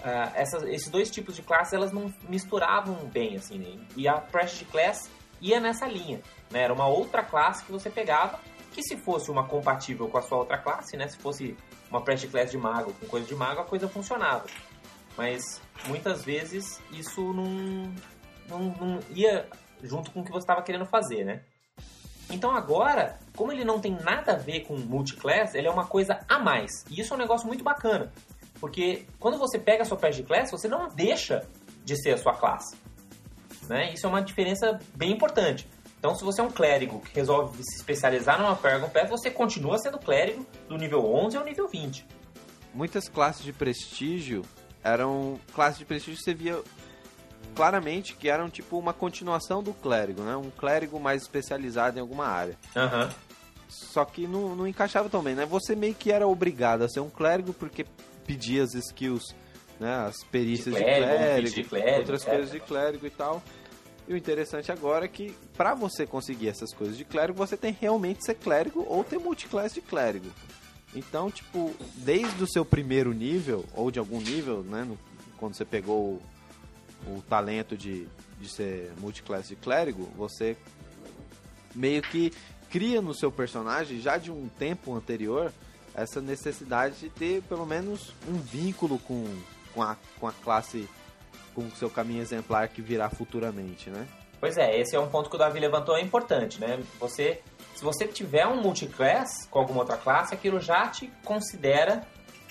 uh, 0.00 0.30
essas, 0.34 0.62
esses 0.64 0.88
dois 0.88 1.10
tipos 1.10 1.34
de 1.34 1.42
classes, 1.42 1.72
elas 1.72 1.92
não 1.92 2.12
misturavam 2.28 2.94
bem, 3.06 3.36
assim, 3.36 3.58
né? 3.58 3.84
E 3.96 4.06
a 4.06 4.14
Prestige 4.14 4.66
Class 4.66 5.10
ia 5.40 5.58
nessa 5.58 5.86
linha, 5.86 6.20
né? 6.50 6.62
Era 6.62 6.72
uma 6.72 6.86
outra 6.86 7.22
classe 7.24 7.64
que 7.64 7.72
você 7.72 7.90
pegava, 7.90 8.38
que 8.72 8.82
se 8.82 8.96
fosse 8.98 9.30
uma 9.30 9.46
compatível 9.46 10.08
com 10.08 10.18
a 10.18 10.22
sua 10.22 10.38
outra 10.38 10.58
classe, 10.58 10.96
né? 10.96 11.08
Se 11.08 11.16
fosse 11.16 11.56
uma 11.90 12.00
Prestige 12.00 12.30
Class 12.30 12.50
de 12.50 12.58
mago 12.58 12.92
com 12.94 13.06
coisa 13.06 13.26
de 13.26 13.34
mago, 13.34 13.60
a 13.60 13.64
coisa 13.64 13.88
funcionava. 13.88 14.46
Mas, 15.16 15.60
muitas 15.86 16.24
vezes, 16.24 16.80
isso 16.92 17.32
não, 17.32 17.92
não, 18.48 18.60
não 18.80 19.00
ia 19.10 19.48
junto 19.82 20.10
com 20.10 20.20
o 20.20 20.24
que 20.24 20.30
você 20.30 20.44
estava 20.44 20.62
querendo 20.62 20.86
fazer, 20.86 21.24
né? 21.24 21.42
Então 22.30 22.54
agora, 22.54 23.18
como 23.34 23.50
ele 23.50 23.64
não 23.64 23.80
tem 23.80 23.92
nada 23.92 24.32
a 24.32 24.36
ver 24.36 24.60
com 24.60 24.76
multiclass, 24.76 25.54
ele 25.54 25.66
é 25.66 25.70
uma 25.70 25.86
coisa 25.86 26.20
a 26.28 26.38
mais. 26.38 26.70
E 26.88 27.00
isso 27.00 27.12
é 27.12 27.16
um 27.16 27.18
negócio 27.18 27.46
muito 27.46 27.64
bacana. 27.64 28.12
Porque 28.60 29.06
quando 29.18 29.36
você 29.36 29.58
pega 29.58 29.82
a 29.82 29.84
sua 29.84 29.96
page 29.96 30.22
class, 30.22 30.50
você 30.50 30.68
não 30.68 30.88
deixa 30.88 31.48
de 31.84 32.00
ser 32.00 32.12
a 32.12 32.18
sua 32.18 32.34
classe. 32.34 32.76
Né? 33.68 33.92
Isso 33.92 34.06
é 34.06 34.08
uma 34.08 34.22
diferença 34.22 34.78
bem 34.94 35.12
importante. 35.12 35.66
Então, 36.00 36.14
se 36.14 36.24
você 36.24 36.40
é 36.40 36.44
um 36.44 36.50
clérigo 36.50 36.98
que 37.00 37.14
resolve 37.14 37.62
se 37.62 37.76
especializar 37.76 38.40
numa 38.40 38.56
Paragon 38.56 38.88
Path, 38.88 39.10
você 39.10 39.30
continua 39.30 39.78
sendo 39.78 39.98
clérigo 39.98 40.46
do 40.66 40.78
nível 40.78 41.04
11 41.04 41.36
ao 41.36 41.44
nível 41.44 41.68
20. 41.68 42.06
Muitas 42.72 43.06
classes 43.06 43.44
de 43.44 43.52
prestígio 43.52 44.42
eram 44.82 45.38
classes 45.54 45.78
de 45.78 45.84
prestígio 45.84 46.16
que 46.16 46.24
você 46.24 46.32
via 46.32 46.58
claramente 47.54 48.14
que 48.14 48.30
eram 48.30 48.48
tipo 48.48 48.78
uma 48.78 48.94
continuação 48.94 49.62
do 49.62 49.74
clérigo, 49.74 50.22
né? 50.22 50.34
Um 50.36 50.50
clérigo 50.50 50.98
mais 50.98 51.20
especializado 51.20 51.98
em 51.98 52.00
alguma 52.00 52.26
área. 52.26 52.56
Aham. 52.74 53.10
Só 53.68 54.02
que 54.06 54.26
não, 54.26 54.56
não 54.56 54.66
encaixava 54.66 55.10
tão 55.10 55.22
bem, 55.22 55.34
né? 55.34 55.44
Você 55.44 55.76
meio 55.76 55.94
que 55.94 56.10
era 56.10 56.26
obrigado 56.26 56.80
a 56.80 56.88
ser 56.88 57.00
um 57.00 57.10
clérigo 57.10 57.52
porque 57.52 57.84
pedia 58.26 58.62
as 58.62 58.72
skills, 58.72 59.34
né? 59.78 60.06
As 60.06 60.24
perícias 60.24 60.74
de 60.74 60.80
De 60.80 60.86
clérigo, 60.86 61.06
clérigo, 61.06 61.26
um 61.26 61.42
feat 61.42 61.54
de 61.54 61.68
clérigo, 61.68 61.98
outras 61.98 62.22
etc. 62.22 62.32
coisas 62.32 62.52
de 62.52 62.60
clérigo 62.60 63.06
e 63.06 63.10
tal. 63.10 63.42
E 64.10 64.12
o 64.12 64.16
interessante 64.16 64.72
agora 64.72 65.04
é 65.04 65.08
que 65.08 65.32
pra 65.56 65.72
você 65.72 66.04
conseguir 66.04 66.48
essas 66.48 66.74
coisas 66.74 66.96
de 66.96 67.04
clérigo, 67.04 67.38
você 67.38 67.56
tem 67.56 67.76
realmente 67.80 68.24
ser 68.24 68.34
clérigo 68.34 68.84
ou 68.88 69.04
ter 69.04 69.20
multiclass 69.20 69.72
de 69.72 69.80
clérigo. 69.80 70.26
Então, 70.96 71.30
tipo, 71.30 71.72
desde 71.98 72.42
o 72.42 72.46
seu 72.50 72.64
primeiro 72.64 73.12
nível, 73.12 73.64
ou 73.72 73.88
de 73.88 74.00
algum 74.00 74.20
nível, 74.20 74.64
né? 74.64 74.82
no- 74.82 74.98
quando 75.38 75.54
você 75.54 75.64
pegou 75.64 76.20
o, 77.06 77.18
o 77.18 77.22
talento 77.28 77.76
de, 77.76 78.08
de 78.40 78.48
ser 78.48 78.90
multiclass 78.98 79.46
de 79.46 79.54
clérigo, 79.54 80.08
você 80.16 80.56
meio 81.72 82.02
que 82.02 82.32
cria 82.68 83.00
no 83.00 83.14
seu 83.14 83.30
personagem, 83.30 84.00
já 84.00 84.16
de 84.18 84.32
um 84.32 84.48
tempo 84.58 84.92
anterior, 84.92 85.52
essa 85.94 86.20
necessidade 86.20 86.96
de 86.98 87.10
ter 87.10 87.42
pelo 87.42 87.64
menos 87.64 88.12
um 88.28 88.34
vínculo 88.40 88.98
com, 88.98 89.24
com, 89.72 89.84
a, 89.84 89.96
com 90.18 90.26
a 90.26 90.32
classe, 90.32 90.88
com 91.62 91.74
o 91.74 91.76
seu 91.76 91.90
caminho 91.90 92.22
exemplar 92.22 92.68
que 92.68 92.80
virá 92.80 93.08
futuramente, 93.10 93.90
né? 93.90 94.06
Pois 94.40 94.56
é, 94.56 94.78
esse 94.80 94.96
é 94.96 95.00
um 95.00 95.08
ponto 95.08 95.28
que 95.28 95.36
o 95.36 95.38
Davi 95.38 95.60
levantou, 95.60 95.96
é 95.96 96.00
importante, 96.00 96.58
né? 96.60 96.82
Você, 96.98 97.42
se 97.74 97.84
você 97.84 98.06
tiver 98.06 98.46
um 98.46 98.62
multiclass 98.62 99.46
com 99.50 99.58
alguma 99.58 99.80
outra 99.80 99.98
classe, 99.98 100.34
aquilo 100.34 100.58
já 100.58 100.88
te 100.88 101.12
considera 101.24 102.02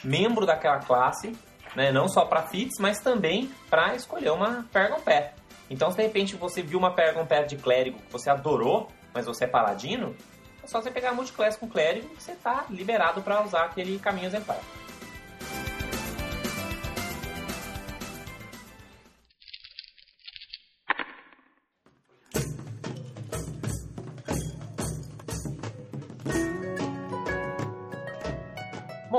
membro 0.03 0.45
daquela 0.45 0.79
classe, 0.79 1.35
né? 1.75 1.91
Não 1.91 2.07
só 2.07 2.25
para 2.25 2.43
feats, 2.43 2.79
mas 2.79 2.99
também 2.99 3.51
para 3.69 3.95
escolher 3.95 4.31
uma 4.31 4.67
Paragon 4.71 4.99
Path. 5.01 5.33
Então, 5.67 5.89
se 5.89 5.97
de 5.97 6.03
repente 6.03 6.35
você 6.35 6.61
viu 6.61 6.77
uma 6.77 6.93
Paragon 6.93 7.25
Path 7.25 7.47
de 7.47 7.57
clérigo 7.57 7.99
que 7.99 8.11
você 8.11 8.29
adorou, 8.29 8.87
mas 9.13 9.25
você 9.25 9.45
é 9.45 9.47
paladino, 9.47 10.15
é 10.63 10.67
só 10.67 10.81
você 10.81 10.91
pegar 10.91 11.13
multiclass 11.13 11.57
com 11.57 11.67
clérigo 11.67 12.07
que 12.09 12.21
você 12.21 12.35
tá 12.35 12.65
liberado 12.69 13.21
para 13.21 13.43
usar 13.43 13.63
aquele 13.63 13.97
caminho 13.97 14.27
exemplar. 14.27 14.59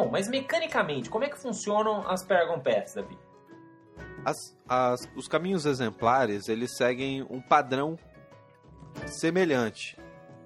Bom, 0.01 0.09
mas 0.11 0.29
mecanicamente, 0.29 1.11
como 1.11 1.25
é 1.25 1.29
que 1.29 1.37
funcionam 1.39 2.09
as 2.09 2.23
Paragon 2.25 2.59
Paths, 2.59 2.95
Davi? 2.95 3.19
As- 4.25 4.57
as- 4.69 5.09
os 5.15 5.29
caminhos 5.29 5.67
exemplares, 5.67 6.49
eles 6.49 6.75
seguem 6.77 7.23
um 7.29 7.41
padrão 7.41 7.99
semelhante, 9.07 9.99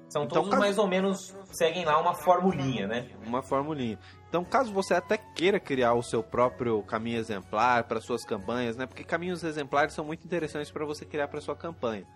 São 0.09 0.25
Então, 0.25 0.37
todos 0.43 0.51
caso- 0.51 0.61
mais 0.61 0.79
ou 0.79 0.87
menos 0.87 1.35
seguem 1.47 1.85
lá 1.85 1.99
uma 2.01 2.15
formulinha, 2.15 2.87
né? 2.87 3.09
uma 3.27 3.43
formulinha. 3.43 3.99
Então, 4.29 4.45
caso 4.45 4.73
você 4.73 4.95
até 4.95 5.17
queira 5.17 5.59
criar 5.59 5.95
o 5.95 6.03
seu 6.05 6.23
próprio 6.23 6.81
caminho 6.85 7.19
exemplar 7.19 7.83
para 7.85 8.01
suas 8.01 8.25
campanhas, 8.25 8.77
né? 8.77 8.87
Porque 8.87 9.03
caminhos 9.03 9.43
exemplares 9.43 9.93
são 9.93 10.05
muito 10.05 10.25
interessantes 10.25 10.71
para 10.71 10.85
você 10.85 11.05
criar 11.05 11.27
para 11.27 11.41
sua 11.41 11.57
campanha, 11.57 12.07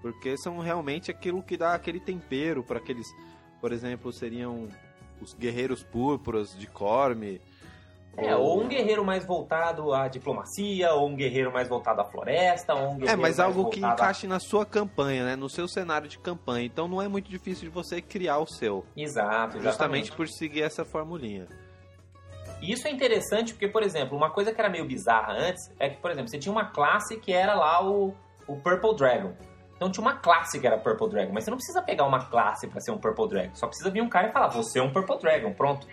porque 0.00 0.36
são 0.36 0.58
realmente 0.58 1.10
aquilo 1.10 1.42
que 1.42 1.56
dá 1.56 1.74
aquele 1.74 1.98
tempero 1.98 2.62
para 2.62 2.78
aqueles, 2.78 3.08
por 3.60 3.72
exemplo, 3.72 4.12
seriam 4.12 4.68
os 5.20 5.34
guerreiros 5.34 5.82
púrpuras 5.82 6.56
de 6.58 6.66
Corme. 6.66 7.40
É, 8.16 8.34
ou 8.34 8.60
um 8.60 8.66
guerreiro 8.68 9.04
mais 9.04 9.24
voltado 9.24 9.94
à 9.94 10.08
diplomacia, 10.08 10.92
ou 10.94 11.08
um 11.08 11.14
guerreiro 11.14 11.52
mais 11.52 11.68
voltado 11.68 12.00
à 12.00 12.04
floresta, 12.04 12.74
ou 12.74 12.80
um 12.80 12.94
É, 12.94 12.98
guerreiro 12.98 13.06
mas 13.06 13.38
mais 13.38 13.40
algo 13.40 13.70
que 13.70 13.82
a- 13.84 13.92
encaixe 13.92 14.26
na 14.26 14.40
sua 14.40 14.66
campanha, 14.66 15.24
né? 15.24 15.36
No 15.36 15.48
seu 15.48 15.68
cenário 15.68 16.08
de 16.08 16.18
campanha. 16.18 16.66
Então 16.66 16.88
não 16.88 17.00
é 17.00 17.06
muito 17.06 17.30
difícil 17.30 17.68
de 17.68 17.70
você 17.74 18.02
criar 18.02 18.38
o 18.38 18.46
seu. 18.46 18.84
Exato, 18.96 19.56
exatamente. 19.58 19.62
Justamente 19.62 20.12
por 20.12 20.28
seguir 20.28 20.62
essa 20.62 20.84
formulinha. 20.84 21.46
E 22.60 22.72
isso 22.72 22.86
é 22.86 22.90
interessante 22.90 23.54
porque, 23.54 23.68
por 23.68 23.82
exemplo, 23.82 24.16
uma 24.18 24.28
coisa 24.30 24.52
que 24.52 24.60
era 24.60 24.68
meio 24.68 24.84
bizarra 24.86 25.32
antes 25.32 25.70
é 25.78 25.88
que, 25.88 25.96
por 25.98 26.10
exemplo, 26.10 26.28
você 26.28 26.38
tinha 26.38 26.52
uma 26.52 26.66
classe 26.66 27.16
que 27.16 27.32
era 27.32 27.54
lá 27.54 27.82
o, 27.82 28.12
o 28.46 28.56
Purple 28.56 28.94
Dragon. 28.96 29.32
Então 29.80 29.90
tinha 29.90 30.04
uma 30.04 30.16
classe 30.16 30.60
que 30.60 30.66
era 30.66 30.76
Purple 30.76 31.08
Dragon, 31.08 31.32
mas 31.32 31.44
você 31.44 31.50
não 31.50 31.56
precisa 31.56 31.80
pegar 31.80 32.04
uma 32.04 32.26
classe 32.26 32.68
pra 32.68 32.80
ser 32.80 32.90
um 32.90 32.98
Purple 32.98 33.28
Dragon. 33.30 33.54
Só 33.54 33.66
precisa 33.66 33.90
vir 33.90 34.02
um 34.02 34.10
cara 34.10 34.28
e 34.28 34.30
falar, 34.30 34.48
você 34.48 34.78
é 34.78 34.82
um 34.82 34.92
Purple 34.92 35.18
Dragon, 35.18 35.54
pronto. 35.54 35.86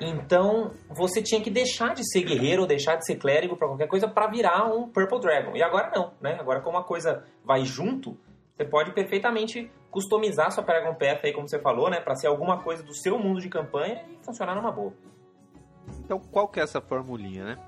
Então 0.00 0.70
você 0.88 1.20
tinha 1.20 1.38
que 1.42 1.50
deixar 1.50 1.94
de 1.94 2.02
ser 2.10 2.22
guerreiro 2.22 2.62
ou 2.62 2.66
deixar 2.66 2.96
de 2.96 3.04
ser 3.04 3.16
clérigo 3.16 3.58
pra 3.58 3.68
qualquer 3.68 3.88
coisa 3.88 4.08
pra 4.08 4.26
virar 4.26 4.64
um 4.64 4.88
Purple 4.88 5.20
Dragon. 5.20 5.54
E 5.54 5.62
agora 5.62 5.92
não, 5.94 6.14
né? 6.18 6.38
Agora 6.40 6.62
como 6.62 6.78
a 6.78 6.82
coisa 6.82 7.22
vai 7.44 7.62
junto, 7.66 8.16
você 8.56 8.64
pode 8.64 8.94
perfeitamente 8.94 9.70
customizar 9.90 10.50
sua 10.50 10.64
Paragon 10.64 10.94
Path 10.94 11.22
aí, 11.22 11.34
como 11.34 11.46
você 11.46 11.58
falou, 11.58 11.90
né? 11.90 12.00
Pra 12.00 12.14
ser 12.14 12.28
alguma 12.28 12.62
coisa 12.62 12.82
do 12.82 12.94
seu 12.94 13.18
mundo 13.18 13.38
de 13.38 13.50
campanha 13.50 14.02
e 14.08 14.24
funcionar 14.24 14.54
numa 14.54 14.72
boa. 14.72 14.94
Então, 16.02 16.18
qual 16.18 16.48
que 16.48 16.58
é 16.58 16.62
essa 16.62 16.80
formulinha, 16.80 17.44
né? 17.44 17.58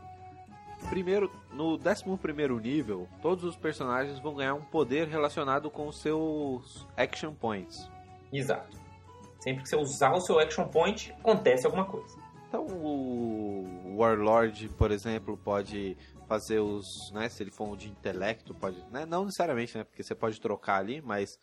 Primeiro, 0.89 1.31
no 1.53 1.79
11º 1.79 2.61
nível, 2.61 3.09
todos 3.21 3.45
os 3.45 3.57
personagens 3.57 4.19
vão 4.19 4.35
ganhar 4.35 4.55
um 4.55 4.63
poder 4.63 5.09
relacionado 5.09 5.71
com 5.71 5.89
os 5.89 5.99
seus 6.01 6.87
action 6.97 7.33
points. 7.35 7.89
Exato. 8.33 8.77
Sempre 9.41 9.63
que 9.63 9.69
você 9.69 9.77
usar 9.77 10.13
o 10.13 10.21
seu 10.21 10.39
action 10.39 10.69
point, 10.69 11.13
acontece 11.21 11.67
alguma 11.67 11.85
coisa. 11.85 12.17
Então, 12.49 12.67
o 12.67 13.97
Warlord, 13.97 14.69
por 14.71 14.91
exemplo, 14.91 15.39
pode 15.39 15.97
fazer 16.29 16.61
os, 16.61 17.11
né, 17.13 17.29
se 17.29 17.43
ele 17.43 17.51
for 17.51 17.67
um 17.67 17.77
de 17.77 17.89
intelecto, 17.89 18.55
pode, 18.55 18.85
né, 18.91 19.07
não 19.07 19.25
necessariamente, 19.25 19.77
né, 19.77 19.85
porque 19.85 20.03
você 20.03 20.15
pode 20.15 20.39
trocar 20.41 20.77
ali, 20.77 21.01
mas 21.01 21.39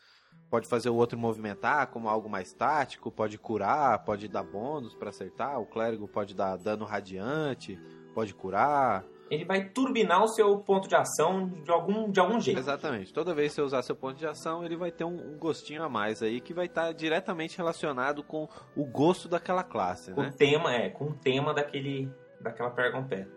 pode 0.50 0.68
fazer 0.68 0.90
o 0.90 0.96
outro 0.96 1.18
movimentar 1.18 1.88
como 1.88 2.08
algo 2.08 2.30
mais 2.30 2.54
tático, 2.54 3.12
pode 3.12 3.38
curar, 3.38 4.04
pode 4.04 4.28
dar 4.28 4.44
bônus 4.44 4.94
pra 4.94 5.10
acertar, 5.10 5.60
o 5.60 5.66
clérigo 5.66 6.08
pode 6.08 6.36
dar 6.36 6.58
dano 6.58 6.86
radiante, 6.86 7.80
pode 8.14 8.34
curar. 8.34 9.04
Ele 9.30 9.46
vai 9.46 9.64
turbinar 9.70 10.24
o 10.24 10.28
seu 10.28 10.58
ponto 10.60 10.88
de 10.88 10.96
ação 10.96 11.48
de 11.64 11.70
algum, 11.72 12.10
de 12.10 12.20
algum 12.20 12.40
jeito. 12.40 12.60
Exatamente. 12.60 13.14
Toda 13.14 13.34
vez 13.36 13.50
que 13.50 13.56
você 13.56 13.62
usar 13.62 13.84
seu 13.84 13.96
ponto 13.96 14.18
de 14.18 14.26
ação, 14.26 14.66
ele 14.66 14.76
vai 14.76 14.92
ter 14.92 15.04
um, 15.04 15.34
um 15.34 15.38
gostinho 15.38 15.84
a 15.84 15.90
mais 15.90 16.24
aí 16.24 16.42
que 16.42 16.54
vai 16.54 16.66
estar 16.66 16.92
diretamente 16.94 17.56
relacionado 17.58 18.24
com 18.24 18.48
o 18.76 18.84
gosto 18.86 19.28
daquela 19.30 19.64
classe, 19.64 20.12
Com 20.14 20.22
né? 20.24 20.30
o 20.30 20.34
tema, 20.36 20.74
é, 20.74 20.90
com 20.90 21.06
o 21.06 21.14
tema 21.14 21.54
daquele, 21.54 22.10
daquela 22.42 22.72
Paragon 22.72 23.04
Path. 23.04 23.28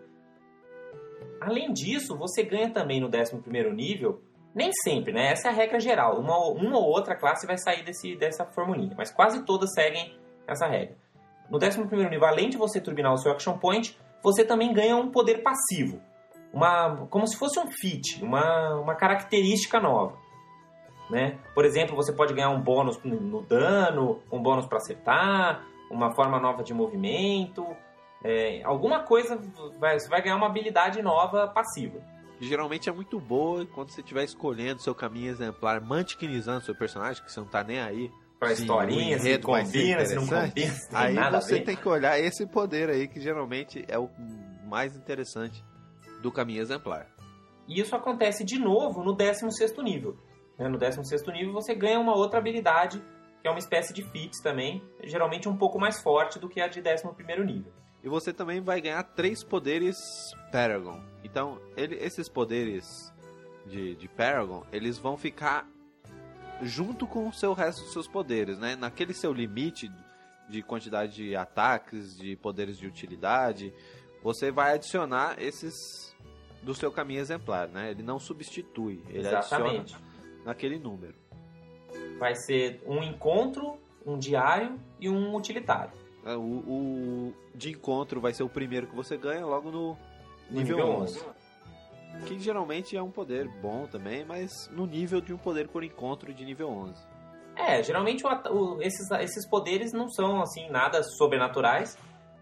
Além 1.39 1.71
disso, 1.73 2.17
você 2.17 2.43
ganha 2.43 2.69
também 2.71 2.99
no 2.99 3.09
11º 3.09 3.71
nível, 3.73 4.21
nem 4.55 4.71
sempre, 4.83 5.11
né? 5.11 5.31
Essa 5.31 5.49
é 5.49 5.51
a 5.51 5.53
regra 5.53 5.79
geral. 5.79 6.19
Uma, 6.19 6.37
ou- 6.37 6.55
uma 6.55 6.77
ou 6.77 6.85
outra 6.85 7.15
classe 7.15 7.45
vai 7.45 7.57
sair 7.57 7.83
desse, 7.83 8.15
dessa 8.15 8.45
formulinha, 8.45 8.93
mas 8.97 9.11
quase 9.11 9.43
todas 9.43 9.71
seguem 9.73 10.17
essa 10.47 10.65
regra. 10.67 10.95
No 11.49 11.59
11º 11.59 12.09
nível, 12.09 12.25
além 12.25 12.49
de 12.49 12.57
você 12.57 12.79
turbinar 12.79 13.13
o 13.13 13.17
seu 13.17 13.31
Action 13.31 13.57
Point, 13.57 13.97
você 14.23 14.43
também 14.45 14.73
ganha 14.73 14.95
um 14.95 15.11
poder 15.11 15.43
passivo. 15.43 15.99
Uma, 16.53 17.07
como 17.09 17.27
se 17.27 17.35
fosse 17.35 17.59
um 17.59 17.67
feat, 17.71 18.23
uma, 18.23 18.75
uma 18.75 18.95
característica 18.95 19.79
nova. 19.79 20.17
Né? 21.09 21.37
Por 21.53 21.65
exemplo, 21.65 21.95
você 21.95 22.13
pode 22.13 22.33
ganhar 22.33 22.49
um 22.49 22.61
bônus 22.61 22.97
no- 23.03 23.19
no 23.19 23.41
dano, 23.41 24.21
um 24.31 24.41
bônus 24.41 24.65
para 24.65 24.77
acertar, 24.77 25.63
uma 25.91 26.11
forma 26.13 26.39
nova 26.39 26.63
de 26.63 26.73
movimento, 26.73 27.65
é, 28.23 28.61
alguma 28.63 29.01
coisa 29.01 29.39
vai, 29.79 29.99
você 29.99 30.07
vai 30.07 30.21
ganhar 30.21 30.35
uma 30.37 30.47
habilidade 30.47 31.01
nova 31.01 31.47
passiva. 31.47 31.99
geralmente 32.39 32.89
é 32.89 32.91
muito 32.91 33.19
boa 33.19 33.65
quando 33.65 33.89
você 33.91 34.01
estiver 34.01 34.23
escolhendo 34.23 34.81
seu 34.81 34.93
caminho 34.95 35.29
exemplar, 35.29 35.79
mantiquinizando 35.81 36.63
seu 36.65 36.75
personagem, 36.75 37.23
que 37.23 37.31
você 37.31 37.39
não 37.39 37.47
tá 37.47 37.63
nem 37.63 37.79
aí. 37.79 38.11
Pra 38.47 38.55
se 38.55 38.61
historinha, 38.61 39.19
se 39.19 39.37
combina, 39.39 40.05
se 40.05 40.15
não 40.15 40.27
combina, 40.27 40.71
se 40.73 40.89
tem 40.89 40.97
Aí 40.99 41.13
nada 41.13 41.37
a 41.37 41.41
você 41.41 41.59
tem 41.61 41.75
que 41.75 41.87
olhar 41.87 42.19
esse 42.19 42.45
poder 42.45 42.89
aí, 42.89 43.07
que 43.07 43.19
geralmente 43.19 43.83
é 43.87 43.97
o 43.97 44.09
mais 44.65 44.95
interessante 44.95 45.63
do 46.21 46.31
caminho 46.31 46.61
exemplar. 46.61 47.07
E 47.67 47.79
isso 47.79 47.95
acontece 47.95 48.43
de 48.43 48.59
novo 48.59 49.03
no 49.03 49.15
16º 49.15 49.81
nível. 49.83 50.17
né? 50.57 50.67
No 50.67 50.77
16º 50.77 51.31
nível 51.31 51.53
você 51.53 51.73
ganha 51.73 51.99
uma 51.99 52.15
outra 52.15 52.39
habilidade, 52.39 53.01
que 53.41 53.47
é 53.47 53.49
uma 53.51 53.59
espécie 53.59 53.93
de 53.93 54.03
feats 54.03 54.39
também, 54.41 54.83
geralmente 55.03 55.47
um 55.49 55.55
pouco 55.57 55.79
mais 55.79 56.01
forte 56.01 56.39
do 56.39 56.47
que 56.49 56.59
a 56.61 56.67
de 56.67 56.81
11º 56.81 57.43
nível. 57.43 57.71
E 58.03 58.09
você 58.09 58.33
também 58.33 58.59
vai 58.61 58.81
ganhar 58.81 59.01
três 59.03 59.43
poderes 59.43 59.97
Paragon. 60.51 60.99
Então, 61.23 61.57
ele- 61.77 61.95
esses 61.95 62.27
poderes 62.27 63.13
de, 63.65 63.95
de 63.95 64.07
Paragon, 64.09 64.63
eles 64.73 64.97
vão 64.97 65.15
ficar 65.15 65.65
junto 66.63 67.05
com 67.07 67.27
o 67.27 67.33
seu 67.33 67.53
resto 67.53 67.83
dos 67.83 67.93
seus 67.93 68.07
poderes, 68.07 68.57
né? 68.57 68.75
Naquele 68.75 69.13
seu 69.13 69.33
limite 69.33 69.91
de 70.49 70.61
quantidade 70.61 71.13
de 71.13 71.35
ataques, 71.35 72.17
de 72.17 72.35
poderes 72.35 72.77
de 72.77 72.87
utilidade, 72.87 73.73
você 74.21 74.51
vai 74.51 74.73
adicionar 74.73 75.35
esses 75.41 76.13
do 76.61 76.73
seu 76.73 76.91
caminho 76.91 77.19
exemplar, 77.19 77.67
né? 77.67 77.91
Ele 77.91 78.03
não 78.03 78.19
substitui, 78.19 79.03
ele 79.09 79.19
Exatamente. 79.27 79.95
adiciona 79.95 80.03
naquele 80.45 80.79
número. 80.79 81.15
Vai 82.17 82.35
ser 82.35 82.81
um 82.85 83.03
encontro, 83.03 83.77
um 84.05 84.17
diário 84.17 84.79
e 84.99 85.09
um 85.09 85.35
utilitário. 85.35 85.91
É, 86.25 86.35
O, 86.35 86.39
o 86.41 87.33
de 87.53 87.71
encontro 87.71 88.21
vai 88.21 88.33
ser 88.33 88.43
o 88.43 88.49
primeiro 88.49 88.87
que 88.87 88.95
você 88.95 89.17
ganha 89.17 89.45
logo 89.45 89.69
no 89.69 89.97
nível, 90.49 90.77
nível 90.77 90.91
11. 91.01 91.25
Que 92.27 92.39
geralmente 92.39 92.95
é 92.95 93.01
um 93.01 93.11
poder 93.11 93.47
bom 93.61 93.85
também, 93.87 94.23
mas 94.23 94.69
no 94.71 94.85
nível 94.85 95.19
de 95.19 95.33
um 95.33 95.37
poder 95.37 95.67
por 95.67 95.83
encontro 95.83 96.33
de 96.33 96.45
nível 96.45 96.69
11. 96.69 97.05
É, 97.55 97.83
geralmente 97.83 98.23
o 98.25 98.29
o- 98.51 98.81
esses, 98.81 99.09
esses 99.11 99.47
poderes 99.47 99.91
não 99.93 100.09
são 100.09 100.41
assim 100.41 100.69
nada 100.69 101.03
sobrenaturais, 101.03 101.97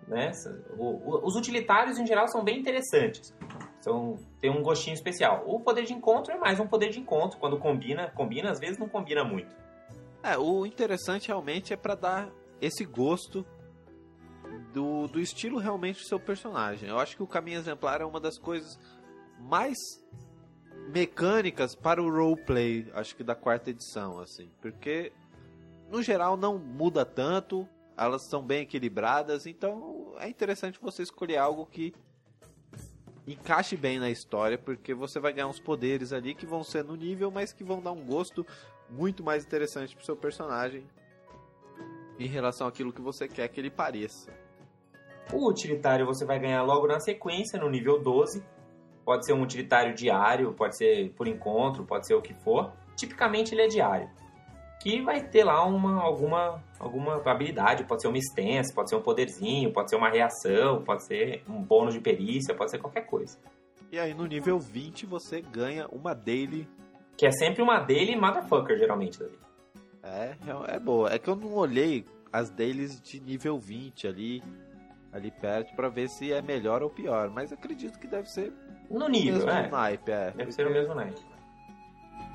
né? 0.07 0.31
O- 0.77 1.25
os 1.27 1.35
utilitários 1.35 1.97
em 1.97 2.05
geral 2.05 2.27
são 2.27 2.43
bem 2.43 2.59
interessantes. 2.59 3.33
São, 3.79 4.15
tem 4.39 4.51
um 4.51 4.61
gostinho 4.61 4.93
especial. 4.93 5.43
O 5.47 5.59
poder 5.59 5.85
de 5.85 5.93
encontro 5.93 6.31
é 6.31 6.37
mais 6.37 6.59
um 6.59 6.67
poder 6.67 6.89
de 6.89 6.99
encontro. 6.99 7.39
Quando 7.39 7.57
combina, 7.57 8.11
combina, 8.11 8.51
às 8.51 8.59
vezes 8.59 8.77
não 8.77 8.87
combina 8.87 9.23
muito. 9.23 9.55
É, 10.21 10.37
o 10.37 10.65
interessante 10.67 11.29
realmente 11.29 11.73
é 11.73 11.75
pra 11.75 11.95
dar 11.95 12.29
esse 12.61 12.85
gosto 12.85 13.43
do, 14.71 15.07
do 15.07 15.19
estilo 15.19 15.57
realmente 15.57 15.99
do 16.01 16.07
seu 16.07 16.19
personagem. 16.19 16.87
Eu 16.89 16.99
acho 16.99 17.15
que 17.15 17.23
o 17.23 17.27
caminho 17.27 17.57
exemplar 17.57 18.01
é 18.01 18.05
uma 18.05 18.19
das 18.19 18.37
coisas 18.37 18.77
mais 19.47 19.77
mecânicas 20.89 21.75
para 21.75 22.01
o 22.01 22.09
roleplay, 22.09 22.89
acho 22.93 23.15
que 23.15 23.23
da 23.23 23.35
quarta 23.35 23.69
edição, 23.69 24.19
assim, 24.19 24.49
porque 24.61 25.11
no 25.89 26.01
geral 26.01 26.35
não 26.35 26.57
muda 26.57 27.05
tanto, 27.05 27.67
elas 27.97 28.27
são 28.29 28.41
bem 28.41 28.61
equilibradas, 28.61 29.45
então 29.45 30.13
é 30.19 30.27
interessante 30.27 30.79
você 30.81 31.03
escolher 31.03 31.37
algo 31.37 31.65
que 31.65 31.93
encaixe 33.27 33.77
bem 33.77 33.99
na 33.99 34.09
história, 34.09 34.57
porque 34.57 34.93
você 34.93 35.19
vai 35.19 35.33
ganhar 35.33 35.47
uns 35.47 35.59
poderes 35.59 36.11
ali 36.11 36.33
que 36.33 36.45
vão 36.45 36.63
ser 36.63 36.83
no 36.83 36.95
nível, 36.95 37.29
mas 37.31 37.53
que 37.53 37.63
vão 37.63 37.81
dar 37.81 37.91
um 37.91 38.05
gosto 38.05 38.45
muito 38.89 39.23
mais 39.23 39.45
interessante 39.45 39.95
pro 39.95 40.05
seu 40.05 40.15
personagem 40.15 40.85
em 42.19 42.27
relação 42.27 42.67
àquilo 42.67 42.91
que 42.91 43.01
você 43.01 43.27
quer 43.27 43.47
que 43.47 43.59
ele 43.59 43.69
pareça. 43.69 44.31
O 45.31 45.47
utilitário 45.47 46.05
você 46.05 46.25
vai 46.25 46.39
ganhar 46.39 46.61
logo 46.63 46.87
na 46.87 46.99
sequência, 46.99 47.59
no 47.59 47.69
nível 47.69 48.01
12. 48.01 48.43
Pode 49.03 49.25
ser 49.25 49.33
um 49.33 49.41
utilitário 49.41 49.93
diário, 49.93 50.53
pode 50.53 50.77
ser 50.77 51.11
por 51.11 51.27
encontro, 51.27 51.83
pode 51.83 52.07
ser 52.07 52.13
o 52.13 52.21
que 52.21 52.33
for. 52.33 52.71
Tipicamente 52.95 53.53
ele 53.53 53.63
é 53.63 53.67
diário. 53.67 54.09
Que 54.79 55.01
vai 55.01 55.21
ter 55.21 55.43
lá 55.43 55.63
uma, 55.65 56.01
alguma, 56.01 56.63
alguma 56.79 57.15
habilidade, 57.29 57.83
pode 57.83 58.01
ser 58.01 58.07
uma 58.07 58.17
stance, 58.17 58.73
pode 58.73 58.89
ser 58.89 58.95
um 58.95 59.01
poderzinho, 59.01 59.71
pode 59.71 59.89
ser 59.89 59.95
uma 59.95 60.09
reação, 60.09 60.81
pode 60.83 61.03
ser 61.03 61.43
um 61.47 61.61
bônus 61.61 61.93
de 61.93 61.99
perícia, 61.99 62.55
pode 62.55 62.71
ser 62.71 62.79
qualquer 62.79 63.05
coisa. 63.05 63.37
E 63.91 63.99
aí 63.99 64.13
no 64.13 64.25
nível 64.25 64.57
20 64.57 65.05
você 65.05 65.41
ganha 65.41 65.87
uma 65.91 66.13
daily. 66.13 66.67
Que 67.17 67.27
é 67.27 67.31
sempre 67.31 67.61
uma 67.61 67.79
daily 67.79 68.15
motherfucker, 68.15 68.77
geralmente, 68.77 69.19
Davi. 69.19 69.37
É, 70.03 70.35
é 70.67 70.79
boa. 70.79 71.13
É 71.13 71.19
que 71.19 71.29
eu 71.29 71.35
não 71.35 71.53
olhei 71.53 72.05
as 72.31 72.49
dailies 72.49 72.99
de 73.01 73.19
nível 73.19 73.59
20 73.59 74.07
ali 74.07 74.43
ali 75.11 75.29
perto 75.29 75.75
pra 75.75 75.89
ver 75.89 76.09
se 76.09 76.31
é 76.31 76.41
melhor 76.41 76.81
ou 76.81 76.89
pior, 76.89 77.29
mas 77.29 77.51
acredito 77.51 77.99
que 77.99 78.07
deve 78.07 78.29
ser 78.29 78.53
No 78.91 79.07
nível, 79.07 79.45
mesmo 79.45 79.49
é. 79.49 79.69
naipe, 79.69 80.11
é. 80.11 80.31
Deve 80.31 80.51
ser 80.51 80.67
o 80.67 80.71
mesmo 80.71 80.93
naipe. 80.93 81.21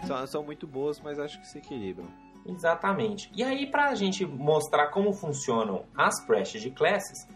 São, 0.06 0.26
são 0.26 0.42
muito 0.42 0.66
boas, 0.66 1.00
mas 1.00 1.18
acho 1.18 1.40
que 1.40 1.46
se 1.46 1.58
equilibram. 1.58 2.06
Exatamente. 2.46 3.30
E 3.34 3.42
aí, 3.42 3.70
pra 3.70 3.94
gente 3.94 4.24
mostrar 4.24 4.88
como 4.88 5.12
funcionam 5.12 5.84
as 5.96 6.24
Prestige 6.24 6.70
Classes, 6.70 7.28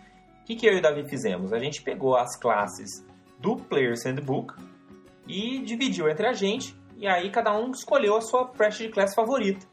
o 0.42 0.44
que, 0.44 0.56
que 0.56 0.66
eu 0.66 0.74
e 0.74 0.78
o 0.78 0.82
Davi 0.82 1.04
fizemos? 1.08 1.52
A 1.52 1.58
gente 1.58 1.82
pegou 1.82 2.16
as 2.16 2.36
classes 2.38 3.04
do 3.38 3.56
Player's 3.56 4.04
Handbook 4.04 4.54
e 5.26 5.60
dividiu 5.62 6.08
entre 6.08 6.26
a 6.26 6.32
gente, 6.32 6.76
e 6.96 7.06
aí 7.06 7.30
cada 7.30 7.56
um 7.56 7.70
escolheu 7.70 8.16
a 8.16 8.20
sua 8.20 8.46
Prestige 8.46 8.90
Class 8.90 9.14
favorita 9.14 9.66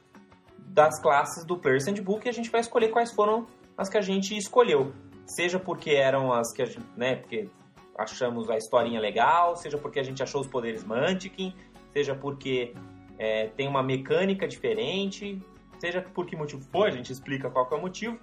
das 0.77 1.01
classes 1.01 1.43
do 1.43 1.57
Player's 1.57 1.87
Handbook 1.87 2.25
e 2.25 2.29
a 2.29 2.31
gente 2.31 2.51
vai 2.51 2.61
escolher 2.61 2.89
quais 2.89 3.11
foram 3.11 3.47
as 3.77 3.89
que 3.89 3.97
a 3.97 4.01
gente 4.01 4.37
escolheu. 4.37 4.93
Seja 5.25 5.59
porque 5.59 5.91
eram 5.91 6.31
as 6.31 6.53
que 6.53 6.61
a 6.61 6.65
gente, 6.65 6.85
né, 6.95 7.15
porque 7.15 7.49
achamos 7.97 8.49
a 8.49 8.57
historinha 8.57 8.99
legal, 8.99 9.55
seja 9.55 9.77
porque 9.77 9.99
a 9.99 10.03
gente 10.03 10.21
achou 10.21 10.41
os 10.41 10.47
poderes 10.47 10.83
Mantiquin, 10.83 11.53
seja 11.91 12.13
porque 12.13 12.73
é, 13.17 13.47
tem 13.47 13.67
uma 13.67 13.81
mecânica 13.81 14.47
diferente, 14.47 15.41
seja 15.79 16.01
por 16.01 16.25
que 16.25 16.35
motivo 16.35 16.61
for, 16.71 16.87
a 16.87 16.91
gente 16.91 17.11
explica 17.11 17.49
qual 17.49 17.67
é 17.71 17.75
o 17.75 17.81
motivo, 17.81 18.19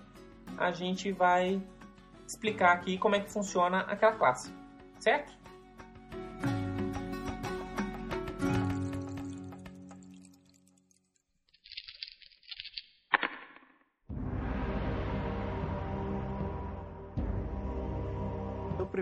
a 0.57 0.71
gente 0.71 1.11
vai 1.13 1.61
explicar 2.27 2.73
aqui 2.73 2.97
como 2.97 3.17
é 3.17 3.21
que 3.21 3.31
funciona 3.31 3.81
aquela 3.81 4.13
classe, 4.13 4.53
certo? 4.99 5.44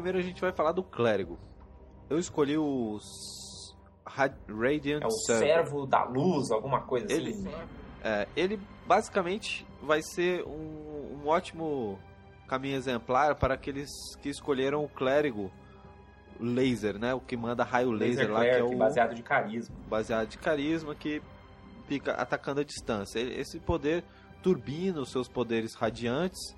Primeiro 0.03 0.19
a 0.19 0.23
gente 0.23 0.41
vai 0.41 0.53
falar 0.53 0.73
do 0.73 0.83
clérigo. 0.83 1.39
Eu 2.11 2.19
escolhi 2.19 2.59
os 2.59 3.75
Ra- 4.05 4.35
Radiant 4.49 5.03
É 5.03 5.07
o 5.07 5.11
Server. 5.11 5.47
servo 5.55 5.87
da 5.87 6.05
luz, 6.05 6.51
alguma 6.51 6.81
coisa 6.83 7.07
assim. 7.07 7.15
Ele- 7.17 7.49
É, 8.05 8.27
ele 8.35 8.61
basicamente 8.85 9.65
vai 9.81 10.03
ser 10.03 10.43
um, 10.45 11.21
um 11.23 11.29
ótimo 11.29 11.99
caminho 12.49 12.75
exemplar 12.77 13.37
para 13.37 13.55
aqueles 13.55 13.89
que 14.21 14.29
escolheram 14.29 14.85
o 14.85 14.89
clérigo 14.89 15.53
laser, 16.41 16.99
né? 16.99 17.15
O 17.15 17.21
que 17.21 17.37
manda 17.37 17.63
raio 17.63 17.93
laser, 17.93 18.29
Laser 18.29 18.33
lá, 18.33 18.41
que 18.41 18.47
é 18.49 18.63
o 18.65 18.77
baseado 18.77 19.15
de 19.15 19.23
carisma. 19.23 19.77
baseado 19.89 20.29
de 20.29 20.37
carisma 20.39 20.95
que 20.97 21.23
fica 21.87 22.13
atacando 22.15 22.61
a 22.61 22.65
distância. 22.65 23.21
Esse 23.21 23.61
poder 23.61 24.03
turbina 24.43 25.01
os 25.01 25.11
seus 25.13 25.29
poderes 25.29 25.75
radiantes 25.75 26.57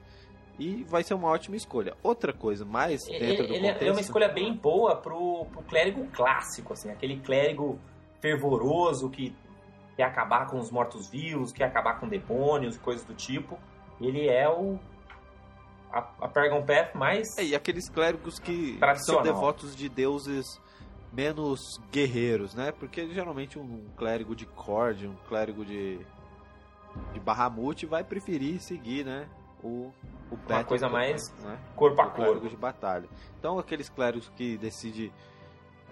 e 0.59 0.85
vai 0.85 1.03
ser 1.03 1.15
uma 1.15 1.29
ótima 1.29 1.57
escolha. 1.57 1.97
Outra 2.03 2.33
coisa, 2.33 2.65
mais 2.65 3.07
Ele, 3.09 3.19
dentro 3.19 3.47
do 3.47 3.53
ele 3.53 3.61
contexto... 3.61 3.81
ele 3.83 3.89
é 3.89 3.93
uma 3.93 4.01
escolha 4.01 4.29
bem 4.29 4.55
boa 4.55 4.97
pro, 4.97 5.47
pro 5.47 5.63
clérigo 5.63 6.07
clássico, 6.09 6.73
assim, 6.73 6.91
aquele 6.91 7.19
clérigo 7.21 7.79
fervoroso 8.21 9.11
que 9.11 9.35
quer 9.97 10.05
acabar 10.05 10.47
com 10.47 10.59
os 10.59 10.71
mortos-vivos, 10.71 11.53
quer 11.53 11.65
acabar 11.65 11.99
com 12.01 12.09
demônios, 12.09 12.77
coisas 12.79 13.05
do 13.05 13.15
tipo. 13.15 13.59
Ele 14.01 14.29
é 14.29 14.49
o 14.49 14.79
a, 15.93 15.99
a 15.99 16.29
Paragon 16.29 16.63
Path 16.65 16.95
mais 16.95 17.39
É, 17.39 17.45
e 17.45 17.55
aqueles 17.55 17.89
clérigos 17.89 18.39
que 18.39 18.79
são 19.07 19.23
devotos 19.23 19.77
de 19.77 19.89
deuses 19.89 20.61
menos 21.13 21.61
guerreiros, 21.93 22.55
né? 22.55 22.73
Porque 22.73 23.09
geralmente 23.11 23.59
um 23.59 23.85
clérigo 23.97 24.35
de 24.35 24.47
Cord, 24.47 25.07
um 25.07 25.15
clérigo 25.29 25.65
de 25.65 26.01
de 27.13 27.21
Bahamut 27.21 27.87
vai 27.87 28.05
preferir 28.05 28.61
seguir, 28.61 29.05
né? 29.05 29.29
O 29.65 29.91
o 30.31 30.39
Uma 30.49 30.65
coisa 30.65 30.89
mais 30.89 31.31
né? 31.43 31.59
corpo 31.77 32.01
a 32.01 32.11
corpo. 32.11 32.49
de 32.49 32.57
batalha. 32.57 33.09
Então 33.39 33.59
aqueles 33.59 33.89
clérigos 33.89 34.29
que 34.37 34.57
decidem 34.57 35.13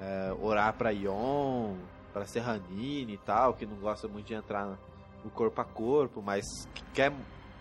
é, 0.00 0.34
orar 0.40 0.72
para 0.74 0.90
Ion, 0.92 1.76
para 2.12 2.26
Serranine 2.26 3.14
e 3.14 3.18
tal, 3.18 3.54
que 3.54 3.66
não 3.66 3.76
gosta 3.76 4.08
muito 4.08 4.26
de 4.26 4.34
entrar 4.34 4.78
no 5.24 5.30
corpo 5.30 5.60
a 5.60 5.64
corpo, 5.64 6.22
mas 6.22 6.44
que 6.74 6.84
quer 6.92 7.12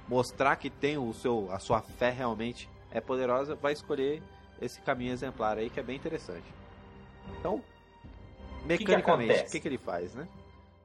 mostrar 0.08 0.56
que 0.56 0.70
tem 0.70 0.98
o 0.98 1.14
seu 1.14 1.52
a 1.52 1.60
sua 1.60 1.82
fé 1.82 2.10
realmente 2.10 2.70
é 2.92 3.00
poderosa, 3.00 3.56
vai 3.56 3.74
escolher 3.74 4.22
esse 4.62 4.82
caminho 4.82 5.14
exemplar 5.14 5.58
aí 5.58 5.70
que 5.70 5.80
é 5.80 5.84
bem 5.84 5.96
interessante. 5.96 6.46
Então, 7.40 7.64
mecanicamente, 8.66 9.30
o 9.30 9.34
acontece? 9.34 9.52
que, 9.52 9.60
que 9.60 9.68
ele 9.68 9.78
faz, 9.78 10.14
né? 10.14 10.28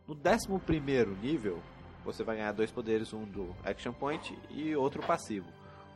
No 0.06 0.14
11 0.14 0.58
primeiro 0.64 1.16
nível, 1.16 1.58
você 2.06 2.22
vai 2.24 2.36
ganhar 2.36 2.52
dois 2.52 2.70
poderes, 2.70 3.12
um 3.12 3.24
do 3.24 3.54
Action 3.64 3.92
Point 3.92 4.38
e 4.50 4.74
outro 4.76 5.02
passivo. 5.02 5.46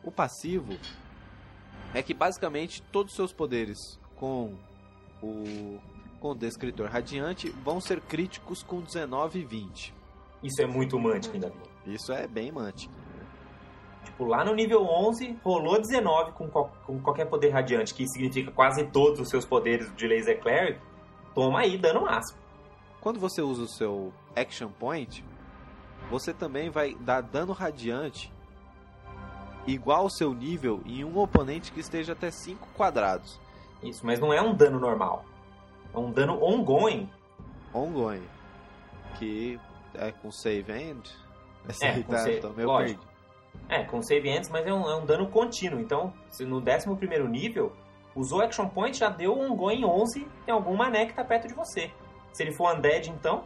O 0.05 0.11
passivo 0.11 0.77
é 1.95 2.03
que 2.03 2.13
basicamente 2.13 2.83
todos 2.93 3.13
os 3.13 3.17
seus 3.17 3.33
poderes 3.33 3.99
com 4.17 4.55
o 5.23 5.79
com 6.19 6.33
o 6.33 6.35
descritor 6.35 6.87
radiante 6.91 7.49
vão 7.65 7.81
ser 7.81 7.99
críticos 8.03 8.63
com 8.63 8.83
19 8.83 9.39
e 9.39 9.45
20. 9.45 9.95
Isso 10.43 10.61
é 10.61 10.67
muito 10.67 10.99
Mantic, 10.99 11.33
ainda. 11.33 11.51
Isso 11.87 12.13
é 12.13 12.27
bem 12.27 12.53
Mantic. 12.53 12.91
Tipo, 14.05 14.25
lá 14.27 14.45
no 14.45 14.55
nível 14.55 14.83
11, 14.85 15.39
rolou 15.43 15.81
19 15.81 16.33
com, 16.33 16.47
qual- 16.51 16.71
com 16.85 17.01
qualquer 17.01 17.25
poder 17.25 17.49
radiante, 17.49 17.95
que 17.95 18.07
significa 18.07 18.51
quase 18.51 18.85
todos 18.89 19.19
os 19.19 19.31
seus 19.31 19.47
poderes 19.47 19.91
de 19.97 20.07
Laser 20.07 20.39
Cleric. 20.43 20.79
Toma 21.35 21.61
aí, 21.61 21.79
dano 21.79 22.03
máximo. 22.03 22.39
Quando 23.01 23.19
você 23.19 23.41
usa 23.41 23.63
o 23.63 23.69
seu 23.69 24.13
Action 24.37 24.69
Point, 24.69 25.25
você 26.11 26.35
também 26.35 26.69
vai 26.71 26.95
dar 27.01 27.21
dano 27.23 27.53
radiante 27.53 28.33
igual 29.67 30.03
ao 30.03 30.11
seu 30.11 30.35
nível 30.35 30.81
em 30.85 31.05
um 31.05 31.19
oponente 31.19 31.71
que 31.73 31.81
esteja 31.81 32.13
até 32.13 32.31
5 32.31 32.67
quadrados. 32.77 33.39
Isso, 33.83 34.05
mas 34.05 34.19
não 34.19 34.33
é 34.33 34.41
um 34.43 34.55
dano 34.55 34.79
normal. 34.79 35.25
É 35.95 35.99
um 35.99 36.11
dano 36.11 36.43
ongoing. 36.43 37.09
ongoing. 37.73 38.23
Que 39.19 39.59
é 39.95 40.13
com 40.13 40.31
save 40.31 40.73
end? 40.73 41.11
Essa 41.69 41.87
É, 41.87 41.95
aí 41.95 42.03
com 42.05 42.13
tá, 42.13 42.19
save- 42.19 42.41
tô 42.41 42.51
meio 42.51 42.69
lógico. 42.69 43.05
É, 43.69 43.85
com 43.85 44.01
save 44.03 44.31
antes, 44.31 44.49
mas 44.49 44.67
é 44.67 44.73
um, 44.73 44.89
é 44.89 44.97
um 44.97 45.05
dano 45.05 45.27
contínuo. 45.29 45.81
Então, 45.81 46.13
se 46.31 46.45
no 46.45 46.61
11 46.61 47.29
nível, 47.29 47.73
usou 48.15 48.41
Action 48.41 48.69
Point, 48.69 48.99
já 48.99 49.09
deu 49.09 49.39
um 49.39 49.55
em 49.73 49.85
11 49.85 50.27
em 50.47 50.51
algum 50.51 50.75
mané 50.77 51.07
que 51.07 51.13
tá 51.15 51.25
perto 51.25 51.49
de 51.49 51.55
você. 51.55 51.91
Se 52.33 52.43
ele 52.43 52.53
for 52.53 52.75
Undead, 52.75 53.11
então, 53.11 53.45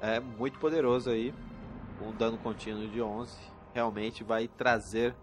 É 0.00 0.20
muito 0.20 0.58
poderoso 0.58 1.10
aí. 1.10 1.34
Um 2.00 2.12
dano 2.12 2.38
contínuo 2.38 2.88
de 2.88 3.02
11 3.02 3.36
realmente 3.74 4.24
vai 4.24 4.48
trazer 4.48 5.14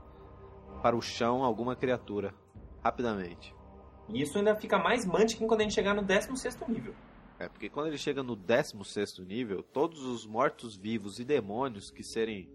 para 0.81 0.95
o 0.95 1.01
chão 1.01 1.43
alguma 1.43 1.75
criatura 1.75 2.33
rapidamente. 2.83 3.55
isso 4.09 4.37
ainda 4.37 4.55
fica 4.55 4.77
mais 4.77 5.05
Mantiquin 5.05 5.47
quando 5.47 5.61
a 5.61 5.63
gente 5.63 5.73
chegar 5.73 5.93
no 5.93 6.03
16 6.03 6.67
nível. 6.67 6.93
É, 7.39 7.49
porque 7.49 7.69
quando 7.69 7.87
ele 7.87 7.97
chega 7.97 8.23
no 8.23 8.35
16 8.35 9.19
nível, 9.19 9.63
todos 9.63 10.03
os 10.03 10.25
mortos-vivos 10.25 11.19
e 11.19 11.25
demônios 11.25 11.91
que 11.91 12.03
serem 12.03 12.49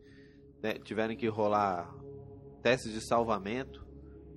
né, 0.62 0.74
tiverem 0.74 1.16
que 1.16 1.26
rolar 1.26 1.92
testes 2.62 2.92
de 2.92 3.00
salvamento 3.00 3.86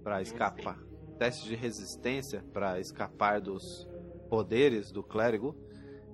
para 0.04 0.22
escapar, 0.22 0.80
testes 1.18 1.46
de 1.46 1.56
resistência 1.56 2.44
para 2.52 2.80
escapar 2.80 3.40
dos 3.40 3.88
poderes 4.30 4.92
do 4.92 5.04
clérigo, 5.04 5.56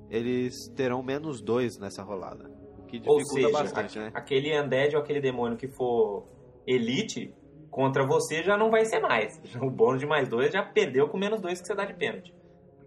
eles 0.10 0.68
terão 0.76 1.02
menos 1.02 1.42
2 1.42 1.78
nessa 1.78 2.04
rolada. 2.04 2.59
Que 2.90 3.02
Ou 3.06 3.18
dificulta 3.20 3.48
seja, 3.48 3.50
bastante, 3.52 4.00
a- 4.00 4.02
né? 4.04 4.12
aquele 4.14 4.60
Undead 4.60 4.96
ou 4.96 5.02
aquele 5.02 5.22
demônio 5.22 5.56
que 5.58 5.68
for 5.68 6.26
Elite, 6.66 7.34
contra 7.70 8.06
você 8.06 8.42
já 8.44 8.58
não 8.58 8.70
vai 8.72 8.84
ser 8.86 9.00
mais. 9.00 9.40
O 9.62 9.70
bônus 9.70 10.00
de 10.00 10.08
mais 10.08 10.28
2 10.28 10.52
já 10.52 10.64
perdeu 10.64 11.08
com 11.08 11.18
menos 11.18 11.40
2 11.40 11.62
que 11.62 11.68
você 11.68 11.76
dá 11.76 11.86
de 11.86 11.94
pênalti. 11.94 12.34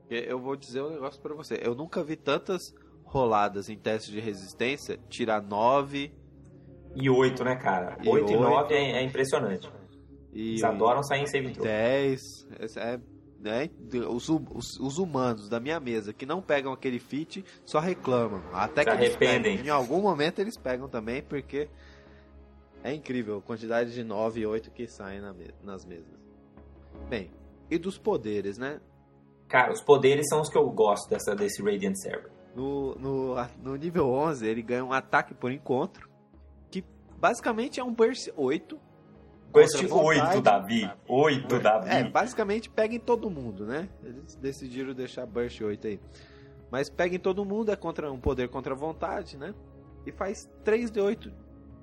Porque 0.01 0.15
eu 0.29 0.41
vou 0.41 0.57
dizer 0.57 0.83
um 0.83 0.91
negócio 0.91 1.21
pra 1.23 1.35
você. 1.35 1.61
Eu 1.62 1.75
nunca 1.75 2.03
vi 2.03 2.17
tantas 2.17 2.75
roladas 3.05 3.69
em 3.69 3.77
testes 3.79 4.11
de 4.12 4.19
resistência 4.21 4.99
tirar 5.09 5.41
9 5.43 6.12
E 6.95 7.09
8, 7.09 7.45
né, 7.45 7.57
cara? 7.57 7.97
E 8.03 8.09
8 8.09 8.31
e 8.31 8.35
oito. 8.37 8.43
9 8.43 8.75
é, 8.75 8.93
é 8.99 9.03
impressionante. 9.03 9.71
e 10.33 10.51
Eles 10.51 10.65
adoram 10.65 11.03
sair 11.03 11.23
em 11.23 11.27
save 11.27 11.51
throw. 11.53 11.65
10. 11.65 12.49
Esse 12.61 12.79
É, 12.81 12.99
né? 13.43 13.69
os, 14.09 14.29
hu- 14.29 14.47
os, 14.55 14.79
os 14.79 14.99
humanos 14.99 15.49
da 15.49 15.59
minha 15.59 15.81
mesa 15.81 16.13
que 16.13 16.25
não 16.25 16.41
pegam 16.41 16.73
aquele 16.73 16.99
fit 17.01 17.45
só 17.67 17.81
reclamam. 17.81 18.41
Até 18.53 18.83
Se 18.83 18.85
que 18.85 18.91
arrependem. 18.91 19.57
pegam. 19.57 19.67
Em 19.67 19.71
algum 19.71 20.01
momento 20.01 20.39
eles 20.39 20.57
pegam 20.57 20.89
também, 20.89 21.23
porque 21.23 21.69
é 22.85 22.95
incrível 22.95 23.39
a 23.39 23.43
quantidade 23.43 23.93
de 23.93 24.03
9 24.05 24.41
e 24.41 24.47
8 24.47 24.71
que 24.71 24.87
saem 24.87 25.21
na 25.21 25.33
me- 25.33 25.53
nas 25.63 25.85
mesas. 25.85 26.07
Bem, 27.09 27.31
e 27.71 27.79
dos 27.79 27.99
poderes, 27.99 28.57
né? 28.59 28.81
Cara, 29.49 29.73
os 29.73 29.83
poderes 29.83 30.29
são 30.29 30.41
os 30.41 30.49
que 30.49 30.57
eu 30.57 30.71
gosto 30.71 31.11
dessa, 31.11 31.35
desse 31.35 31.63
Radiant 31.63 31.97
Server. 31.97 32.31
No, 32.55 32.95
no, 32.97 33.35
no 33.63 33.77
nível 33.77 34.09
11, 34.09 34.47
ele 34.47 34.63
ganha 34.63 34.85
um 34.85 34.93
ataque 34.93 35.35
por 35.35 35.51
encontro, 35.51 36.09
que 36.71 36.85
basicamente 37.19 37.81
é 37.81 37.85
um 37.85 37.93
Burst 37.93 38.29
8. 38.37 38.79
Burst 39.53 39.73
contra 39.73 39.88
vontade. 39.88 40.37
8, 40.37 40.43
Davi. 40.43 40.91
8, 41.07 41.59
Davi. 41.59 41.91
É, 41.91 42.05
basicamente 42.09 42.71
pega 42.71 42.95
em 42.95 43.01
todo 43.01 43.31
mundo, 43.31 43.67
né? 43.67 43.88
Eles 44.03 44.35
decidiram 44.37 44.95
deixar 44.95 45.27
Burst 45.27 45.61
8 45.61 45.87
aí. 45.87 46.01
Mas 46.71 46.88
pega 46.88 47.15
em 47.15 47.19
todo 47.19 47.45
mundo, 47.45 47.71
é 47.71 47.77
contra 47.77 48.11
um 48.11 48.19
poder 48.19 48.49
contra 48.49 48.75
a 48.75 48.77
vontade, 48.77 49.37
né? 49.37 49.55
E 50.07 50.12
faz 50.12 50.49
3 50.65 50.91
de 50.91 51.01
8 51.01 51.33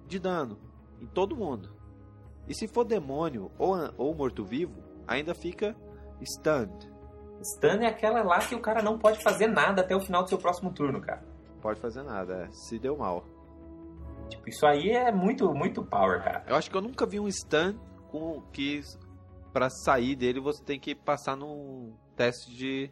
de 0.07 0.19
dano 0.19 0.57
em 0.99 1.05
todo 1.05 1.35
mundo. 1.35 1.69
E 2.47 2.55
se 2.55 2.67
for 2.67 2.83
demônio 2.83 3.51
ou, 3.57 3.75
ou 3.97 4.15
morto-vivo, 4.15 4.81
ainda 5.07 5.35
fica 5.35 5.75
stunned. 6.23 6.89
Stun 7.43 7.81
é 7.81 7.87
aquela 7.87 8.21
lá 8.23 8.39
que 8.39 8.55
o 8.55 8.59
cara 8.59 8.81
não 8.81 8.97
pode 8.97 9.21
fazer 9.23 9.47
nada 9.47 9.81
até 9.81 9.95
o 9.95 9.99
final 9.99 10.23
do 10.23 10.29
seu 10.29 10.37
próximo 10.37 10.73
turno, 10.73 10.99
cara. 10.99 11.23
Pode 11.61 11.79
fazer 11.79 12.03
nada, 12.03 12.45
é, 12.45 12.51
se 12.51 12.79
deu 12.79 12.97
mal. 12.97 13.23
Tipo, 14.29 14.49
isso 14.49 14.65
aí 14.65 14.91
é 14.91 15.11
muito, 15.11 15.53
muito 15.53 15.83
power, 15.83 16.23
cara. 16.23 16.43
Eu 16.47 16.55
acho 16.55 16.69
que 16.69 16.77
eu 16.77 16.81
nunca 16.81 17.05
vi 17.05 17.19
um 17.19 17.29
stun 17.29 17.75
com 18.11 18.41
que 18.53 18.81
para 19.51 19.69
sair 19.69 20.15
dele 20.15 20.39
você 20.39 20.63
tem 20.63 20.79
que 20.79 20.93
passar 20.95 21.35
num 21.35 21.93
teste 22.15 22.53
de 22.55 22.91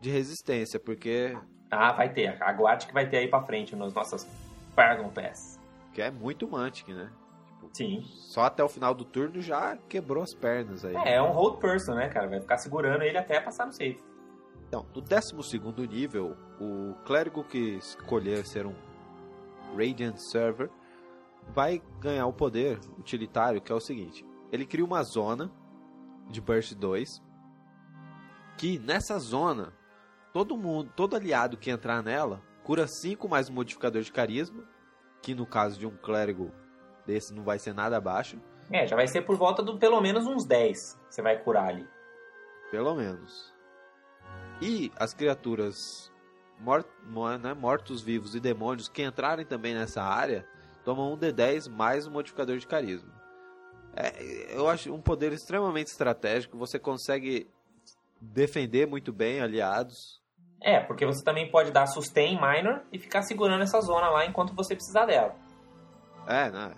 de 0.00 0.10
resistência, 0.10 0.78
porque 0.78 1.34
Ah, 1.70 1.92
vai 1.92 2.12
ter. 2.12 2.40
Aguarde 2.42 2.86
que 2.86 2.92
vai 2.92 3.08
ter 3.08 3.18
aí 3.18 3.28
pra 3.28 3.42
frente 3.42 3.74
nas 3.74 3.94
nossas 3.94 4.28
Paragon 4.76 5.08
Pass. 5.08 5.58
que 5.92 6.02
é 6.02 6.10
muito 6.10 6.46
Mantic, 6.46 6.88
né? 6.88 7.10
Tipo, 7.46 7.70
Sim. 7.72 8.02
só 8.04 8.42
até 8.42 8.62
o 8.62 8.68
final 8.68 8.94
do 8.94 9.04
turno 9.04 9.40
já 9.40 9.76
quebrou 9.88 10.22
as 10.22 10.34
pernas 10.34 10.84
aí. 10.84 10.94
É, 10.96 11.14
é 11.14 11.22
um 11.22 11.30
hold 11.32 11.58
person, 11.60 11.94
né, 11.94 12.08
cara? 12.08 12.28
Vai 12.28 12.40
ficar 12.40 12.58
segurando 12.58 13.02
ele 13.02 13.16
até 13.16 13.40
passar 13.40 13.64
no 13.66 13.72
save. 13.72 13.98
Então, 14.68 14.84
no 14.94 15.00
12 15.00 15.58
nível, 15.88 16.36
o 16.60 16.94
clérigo 17.04 17.44
que 17.44 17.76
escolher 17.76 18.44
ser 18.44 18.66
um 18.66 18.74
Radiant 19.76 20.16
Server 20.16 20.70
vai 21.54 21.82
ganhar 22.00 22.26
o 22.26 22.32
poder 22.32 22.78
utilitário, 22.98 23.60
que 23.60 23.72
é 23.72 23.74
o 23.74 23.80
seguinte: 23.80 24.24
ele 24.50 24.66
cria 24.66 24.84
uma 24.84 25.02
zona 25.02 25.50
de 26.30 26.40
Burst 26.40 26.74
2, 26.74 27.22
que 28.56 28.78
nessa 28.78 29.18
zona, 29.18 29.72
todo 30.32 30.56
mundo, 30.56 30.90
todo 30.94 31.16
aliado 31.16 31.56
que 31.56 31.70
entrar 31.70 32.02
nela, 32.02 32.42
cura 32.62 32.86
5 32.86 33.28
mais 33.28 33.50
um 33.50 33.54
modificador 33.54 34.02
de 34.02 34.12
carisma, 34.12 34.64
que 35.22 35.34
no 35.34 35.46
caso 35.46 35.78
de 35.78 35.86
um 35.86 35.96
clérigo 35.96 36.50
desse 37.06 37.34
não 37.34 37.44
vai 37.44 37.58
ser 37.58 37.74
nada 37.74 37.96
abaixo, 37.96 38.38
É, 38.70 38.86
já 38.86 38.96
vai 38.96 39.06
ser 39.06 39.22
por 39.22 39.36
volta 39.36 39.62
do 39.62 39.78
pelo 39.78 40.00
menos 40.00 40.26
uns 40.26 40.46
10 40.46 40.94
que 41.08 41.14
você 41.14 41.20
vai 41.20 41.38
curar 41.38 41.68
ali. 41.68 41.86
Pelo 42.70 42.94
menos. 42.94 43.52
E 44.62 44.90
as 44.96 45.12
criaturas 45.12 46.10
mor 46.64 46.84
mo- 47.06 47.36
né, 47.36 47.52
mortos-vivos 47.52 48.34
e 48.34 48.40
demônios 48.40 48.88
que 48.88 49.02
entrarem 49.02 49.44
também 49.44 49.74
nessa 49.74 50.02
área 50.02 50.46
tomam 50.84 51.12
um 51.12 51.16
D10 51.16 51.68
mais 51.68 52.06
um 52.06 52.10
modificador 52.10 52.56
de 52.56 52.66
carisma. 52.66 53.12
É, 53.94 54.56
eu 54.56 54.68
acho 54.68 54.92
um 54.92 55.00
poder 55.00 55.32
extremamente 55.32 55.86
estratégico. 55.88 56.58
Você 56.58 56.78
consegue 56.78 57.48
defender 58.20 58.86
muito 58.86 59.12
bem 59.12 59.40
aliados. 59.40 60.20
É, 60.60 60.80
porque 60.80 61.04
você 61.06 61.22
também 61.22 61.50
pode 61.50 61.70
dar 61.70 61.86
sustain 61.86 62.34
minor 62.40 62.82
e 62.90 62.98
ficar 62.98 63.22
segurando 63.22 63.62
essa 63.62 63.80
zona 63.80 64.08
lá 64.08 64.26
enquanto 64.26 64.54
você 64.54 64.74
precisar 64.74 65.04
dela. 65.06 65.36
É, 66.26 66.50
né? 66.50 66.72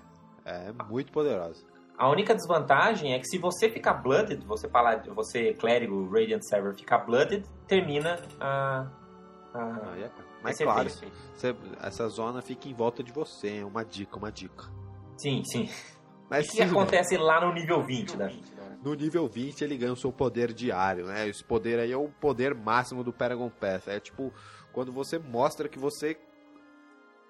É 0.44 0.72
muito 0.88 1.11
poderoso. 1.12 1.64
A 1.96 2.11
única 2.11 2.35
desvantagem 2.35 3.14
é 3.14 3.18
que 3.18 3.27
se 3.27 3.38
você 3.38 3.70
ficar 3.70 3.94
blooded, 3.94 4.44
você 4.44 4.68
você 5.14 5.55
clérigo 5.55 6.09
Radiant 6.11 6.42
Server 6.42 6.75
ficar 6.75 6.99
blooded, 6.99 7.44
termina 7.66 8.18
a, 8.38 8.87
a 9.54 9.92
Aí 9.92 10.02
é- 10.02 10.11
Mas 10.42 10.54
esse 10.54 10.64
claro, 10.64 10.88
você- 10.88 11.56
essa 11.82 12.09
zona 12.09 12.42
fica 12.42 12.68
em 12.68 12.74
volta 12.74 13.02
de 13.02 13.12
você. 13.12 13.59
É 13.59 13.64
uma 13.64 13.85
dica, 13.85 14.16
uma 14.16 14.30
dica. 14.30 14.64
Sim, 15.16 15.42
sim. 15.44 15.68
Mas 16.28 16.46
O 16.46 16.50
que 16.50 16.56
sim, 16.56 16.62
acontece 16.62 17.16
lá 17.16 17.40
no 17.40 17.52
nível 17.52 17.82
20, 17.82 18.16
Davi? 18.16 18.42
No 18.82 18.94
nível 18.94 19.26
20 19.28 19.62
ele 19.62 19.76
ganha 19.76 19.92
o 19.92 19.96
seu 19.96 20.12
poder 20.12 20.52
diário, 20.52 21.06
né? 21.06 21.28
Esse 21.28 21.42
poder 21.42 21.78
aí 21.78 21.90
é 21.92 21.96
o 21.96 22.09
poder 22.09 22.54
máximo 22.54 23.02
do 23.02 23.12
Paragon 23.12 23.48
Pass. 23.48 23.88
É 23.88 23.98
tipo, 24.00 24.32
quando 24.72 24.92
você 24.92 25.18
mostra 25.18 25.68
que 25.68 25.78
você 25.78 26.16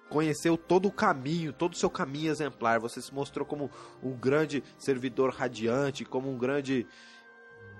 conheceu 0.09 0.57
todo 0.57 0.87
o 0.87 0.91
caminho, 0.91 1.51
todo 1.53 1.73
o 1.73 1.77
seu 1.77 1.89
caminho 1.89 2.31
exemplar. 2.31 2.79
Você 2.79 3.01
se 3.01 3.13
mostrou 3.13 3.45
como 3.45 3.69
um 4.01 4.11
grande 4.13 4.63
servidor 4.77 5.31
radiante, 5.33 6.05
como 6.05 6.29
um 6.31 6.37
grande 6.37 6.87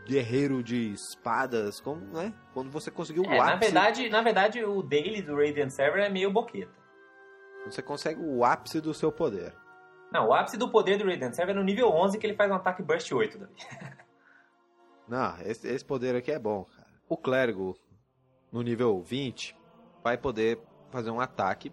guerreiro 0.08 0.63
de 0.63 0.93
espadas, 0.93 1.80
como, 1.82 2.02
né? 2.13 2.34
Quando 2.54 2.72
você 2.72 2.89
conseguiu 2.89 3.24
o 3.24 3.26
É, 3.26 3.38
na 3.38 3.54
ápice, 3.54 3.72
verdade, 3.72 4.10
na 4.10 4.22
verdade, 4.22 4.63
o 4.63 4.82
daily 4.82 5.22
do 5.22 5.36
Radiant 5.36 5.70
Server 5.70 6.04
é 6.04 6.10
meio 6.10 6.32
boqueta. 6.32 6.72
você 7.65 7.82
consegue 7.82 8.22
o 8.22 8.43
ápice 8.46 8.80
do 8.80 8.93
seu 8.93 9.12
poder. 9.12 9.54
Não, 10.12 10.30
o 10.30 10.34
ápice 10.34 10.56
do 10.58 10.70
poder 10.72 10.98
do 10.98 11.06
Radiant 11.06 11.34
Server 11.34 11.54
é 11.54 11.60
no 11.60 11.63
nível 11.63 11.89
11 11.89 12.17
que 12.17 12.26
ele 12.26 12.36
faz 12.36 12.50
um 12.50 12.56
ataque 12.56 12.82
Burst 12.82 13.12
8, 13.12 13.38
Davi. 13.38 13.54
Não, 15.08 15.38
esse, 15.41 15.67
esse 15.67 15.86
poder 15.86 16.15
aqui 16.15 16.32
é 16.32 16.39
bom, 16.39 16.65
cara. 16.65 16.88
O 17.10 17.17
clérigo, 17.17 17.78
no 18.52 18.62
nível 18.62 19.02
20, 19.02 19.56
vai 20.04 20.17
poder 20.17 20.60
fazer 20.89 21.12
um 21.12 21.20
ataque 21.20 21.72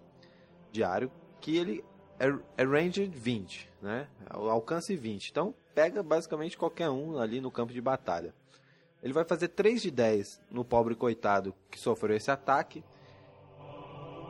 diário 0.71 1.11
que 1.41 1.57
ele 1.57 1.83
é, 2.19 2.27
é 2.57 2.63
range 2.65 3.05
20, 3.05 3.69
né? 3.81 4.07
O 4.35 4.49
alcance 4.49 4.95
20. 4.95 5.29
Então, 5.29 5.53
pega 5.73 6.01
basicamente 6.01 6.57
qualquer 6.57 6.89
um 6.89 7.17
ali 7.19 7.41
no 7.41 7.51
campo 7.51 7.73
de 7.73 7.81
batalha. 7.81 8.33
Ele 9.03 9.13
vai 9.13 9.23
fazer 9.25 9.49
3 9.49 9.81
de 9.81 9.91
10 9.91 10.41
no 10.49 10.63
pobre 10.65 10.95
coitado 10.95 11.53
que 11.69 11.79
sofreu 11.79 12.15
esse 12.15 12.31
ataque. 12.31 12.83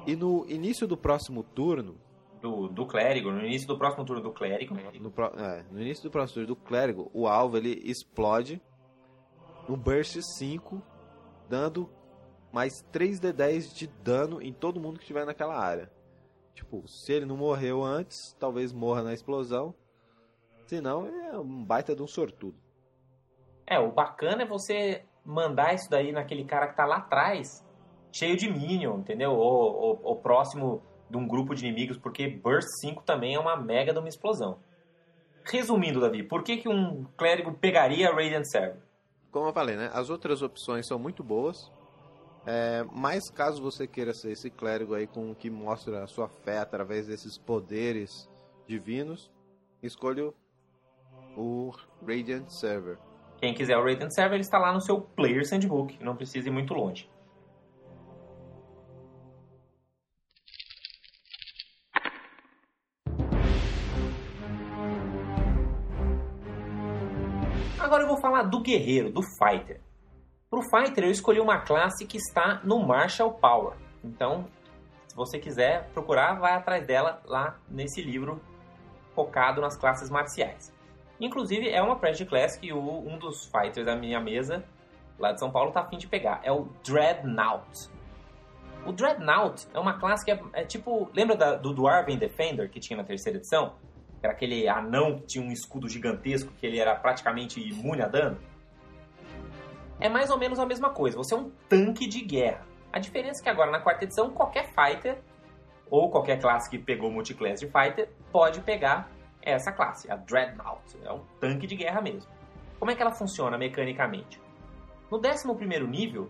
E 0.08 0.15
no 0.15 0.45
início 0.50 0.86
do 0.88 0.95
próximo 0.98 1.43
turno, 1.43 1.98
Do, 2.41 2.67
do 2.67 2.86
clérigo, 2.86 3.32
no 3.32 3.43
início 3.43 3.67
do 3.67 3.78
próximo 3.78 4.06
turno 4.06 4.21
do 4.21 4.32
clérigo. 4.32 4.76
no, 5.00 5.10
pro- 5.10 5.34
é, 5.39 5.63
no 5.71 5.82
início 5.82 6.04
do 6.04 6.12
próximo 6.12 6.36
turno 6.36 6.48
do 6.48 6.56
clérigo, 6.56 7.10
o 7.13 7.28
alvo 7.28 7.58
ele 7.58 7.82
explode 7.86 8.62
no 9.67 9.76
burst 9.76 10.19
5, 10.38 10.80
dando 11.50 11.89
mais 12.52 12.71
3d10 12.93 13.74
de 13.74 13.88
dano 13.88 14.41
em 14.41 14.54
todo 14.54 14.80
mundo 14.80 14.98
que 14.98 15.04
estiver 15.04 15.26
naquela 15.26 15.58
área. 15.58 15.91
Tipo, 16.56 16.88
se 16.88 17.12
ele 17.12 17.26
não 17.26 17.36
morreu 17.36 17.84
antes, 17.84 18.36
talvez 18.39 18.72
morra 18.72 19.04
na 19.04 19.13
explosão. 19.13 19.76
Se 20.65 20.82
não, 20.82 21.06
é 21.06 21.38
um 21.38 21.63
baita 21.63 21.94
de 21.94 22.02
um 22.02 22.08
sortudo. 22.08 22.58
É, 23.68 23.78
o 23.78 23.91
bacana 23.91 24.44
é 24.44 24.46
você 24.46 25.04
mandar 25.24 25.76
isso 25.76 25.89
daí 25.89 26.12
naquele 26.12 26.46
cara 26.46 26.68
que 26.68 26.78
tá 26.78 26.86
lá 26.86 26.98
atrás, 26.98 27.63
cheio 28.12 28.38
de 28.38 28.50
minion, 28.50 29.00
entendeu? 29.00 29.34
Ou, 29.34 29.76
ou, 29.76 30.00
ou 30.02 30.15
próximo 30.15 30.82
de 31.10 31.18
um 31.18 31.28
grupo 31.28 31.54
de 31.54 31.68
inimigos, 31.68 31.98
porque 31.98 32.28
Burst 32.28 32.70
5 32.80 33.04
também 33.04 33.36
é 33.36 33.39
uma 33.39 33.58
mega 33.58 33.91
de 33.91 34.00
uma 34.00 34.10
explosão. 34.10 34.58
Resumindo, 35.44 36.00
Davi, 36.00 36.24
por 36.24 36.41
que, 36.41 36.58
que 36.58 36.70
um 36.70 37.06
clérigo 37.18 37.54
pegaria 37.54 38.12
Radiant 38.12 38.46
Server? 38.46 38.82
Como 39.30 39.48
eu 39.48 39.54
falei, 39.54 39.76
né? 39.76 39.91
As 39.94 40.10
outras 40.10 40.41
opções 40.41 40.88
são 40.88 40.98
muito 40.98 41.24
boas. 41.24 41.72
É, 42.48 42.86
mas 42.92 43.30
caso 43.32 43.62
você 43.62 43.88
queira 43.88 44.14
ser 44.14 44.32
esse 44.32 44.52
clérigo 44.52 44.94
aí 44.94 45.08
com 45.08 45.34
que 45.34 45.50
mostra 45.50 46.04
a 46.04 46.08
sua 46.08 46.28
fé 46.28 46.60
através 46.60 47.08
desses 47.08 47.40
poderes 47.40 48.30
divinos, 48.68 49.32
escolha 49.82 50.32
o 51.36 51.72
Radiant 52.06 52.48
Server. 52.50 52.98
Quem 53.40 53.54
quiser 53.54 53.78
o 53.78 53.84
Radiant 53.84 54.12
Server, 54.12 54.34
ele 54.34 54.42
está 54.42 54.60
lá 54.60 54.72
no 54.72 54.80
seu 54.80 55.02
Player 55.02 55.46
Sandbook, 55.48 56.04
não 56.04 56.16
precisa 56.16 56.48
ir 56.48 56.52
muito 56.52 56.74
longe. 56.74 57.10
Agora 67.80 68.04
eu 68.04 68.08
vou 68.08 68.18
falar 68.18 68.44
do 68.44 68.62
guerreiro, 68.62 69.12
do 69.12 69.22
fighter. 69.22 69.85
Para 70.50 70.60
o 70.60 70.64
fighter 70.64 71.04
eu 71.04 71.12
escolhi 71.12 71.40
uma 71.40 71.60
classe 71.60 72.06
que 72.06 72.18
está 72.18 72.62
no 72.64 72.86
Martial 72.86 73.34
Power. 73.34 73.76
Então, 74.04 74.48
se 75.08 75.16
você 75.16 75.40
quiser 75.40 75.90
procurar, 75.90 76.40
vai 76.40 76.54
atrás 76.54 76.86
dela 76.86 77.22
lá 77.26 77.58
nesse 77.70 78.02
livro 78.02 78.42
focado 79.14 79.62
nas 79.62 79.78
classes 79.78 80.10
marciais. 80.10 80.74
Inclusive, 81.20 81.70
é 81.70 81.82
uma 81.82 81.98
Pressure 81.98 82.28
Class 82.28 82.58
que 82.58 82.74
o, 82.74 82.80
um 82.80 83.18
dos 83.18 83.46
fighters 83.46 83.86
da 83.86 83.96
minha 83.96 84.20
mesa, 84.20 84.64
lá 85.18 85.32
de 85.32 85.40
São 85.40 85.50
Paulo, 85.50 85.72
tá 85.72 85.82
afim 85.82 85.98
de 85.98 86.08
pegar. 86.08 86.42
É 86.44 86.52
o 86.52 86.68
Dreadnought. 86.84 87.90
O 88.86 88.92
Dreadnought 88.92 89.68
é 89.74 89.80
uma 89.80 89.98
classe 89.98 90.24
que 90.24 90.32
é, 90.32 90.40
é 90.54 90.64
tipo... 90.64 91.10
Lembra 91.14 91.36
da, 91.36 91.56
do 91.56 91.74
Dwarven 91.74 92.18
Defender 92.18 92.70
que 92.70 92.80
tinha 92.80 92.98
na 92.98 93.04
terceira 93.04 93.40
edição? 93.40 93.76
Era 94.22 94.34
aquele 94.34 94.68
anão 94.68 95.20
que 95.20 95.26
tinha 95.26 95.44
um 95.44 95.52
escudo 95.52 95.88
gigantesco 95.88 96.52
que 96.54 96.66
ele 96.66 96.78
era 96.78 96.94
praticamente 96.96 97.60
imune 97.60 98.02
a 98.02 98.08
dano? 98.08 98.38
É 100.06 100.10
mais 100.10 100.30
ou 100.30 100.38
menos 100.38 100.60
a 100.60 100.68
mesma 100.68 100.91
coisa. 100.91 101.18
Você 101.18 101.34
é 101.34 101.38
um 101.38 101.50
tanque 101.68 102.06
de 102.06 102.22
guerra. 102.22 102.63
A 102.94 103.00
diferença 103.00 103.41
é 103.41 103.44
que 103.44 103.50
agora 103.50 103.72
na 103.72 103.80
quarta 103.80 104.04
edição, 104.04 104.30
qualquer 104.30 104.68
fighter, 104.68 105.18
ou 105.89 106.12
qualquer 106.12 106.39
classe 106.39 106.70
que 106.70 106.78
pegou 106.78 107.10
multiclass 107.10 107.60
de 107.60 107.65
fighter, 107.65 108.08
pode 108.32 108.62
pegar 108.62 109.10
essa 109.41 109.72
classe, 109.72 110.12
a 110.12 110.15
Dreadnought. 110.15 110.96
É 111.04 111.12
um 111.12 111.22
tanque 111.39 111.65
de 111.65 111.76
guerra 111.76 112.02
mesmo. 112.02 112.32
Como 112.78 112.91
é 112.91 112.96
que 112.96 113.02
ela 113.02 113.13
funciona 113.13 113.58
mecanicamente? 113.58 114.39
No 115.10 115.18
11 115.18 115.88
nível, 115.88 116.30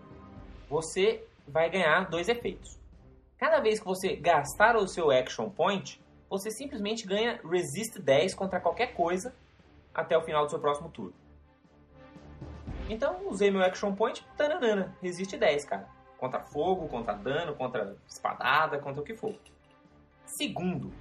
você 0.70 1.22
vai 1.46 1.68
ganhar 1.68 2.08
dois 2.08 2.30
efeitos. 2.30 2.80
Cada 3.36 3.60
vez 3.60 3.78
que 3.78 3.84
você 3.84 4.16
gastar 4.16 4.74
o 4.76 4.88
seu 4.88 5.10
Action 5.10 5.50
Point, 5.50 6.02
você 6.30 6.50
simplesmente 6.50 7.06
ganha 7.06 7.38
Resist 7.44 8.00
10 8.00 8.34
contra 8.34 8.58
qualquer 8.58 8.94
coisa 8.94 9.36
até 9.94 10.16
o 10.16 10.22
final 10.22 10.46
do 10.46 10.50
seu 10.50 10.58
próximo 10.58 10.88
turno. 10.88 11.25
Então, 12.88 13.26
usei 13.28 13.50
meu 13.50 13.62
Action 13.62 13.94
Point, 13.94 14.24
tananana, 14.36 14.96
resiste 15.02 15.36
10, 15.36 15.64
cara. 15.64 15.88
Contra 16.18 16.40
fogo, 16.40 16.88
contra 16.88 17.14
dano, 17.14 17.54
contra 17.54 17.96
espadada, 18.08 18.78
contra 18.78 19.02
o 19.02 19.04
que 19.04 19.14
for. 19.14 19.34
Segundo, 20.24 20.92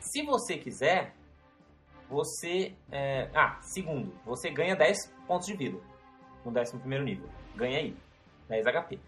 se 0.00 0.22
você 0.22 0.56
quiser, 0.56 1.14
você. 2.08 2.74
É... 2.90 3.30
Ah, 3.34 3.58
segundo, 3.62 4.12
você 4.24 4.50
ganha 4.50 4.76
10 4.76 5.12
pontos 5.26 5.46
de 5.46 5.54
vida 5.54 5.78
no 6.44 6.58
11 6.58 6.76
nível. 7.04 7.28
Ganha 7.54 7.78
aí, 7.78 7.96
10 8.48 8.66
HP. 8.66 8.98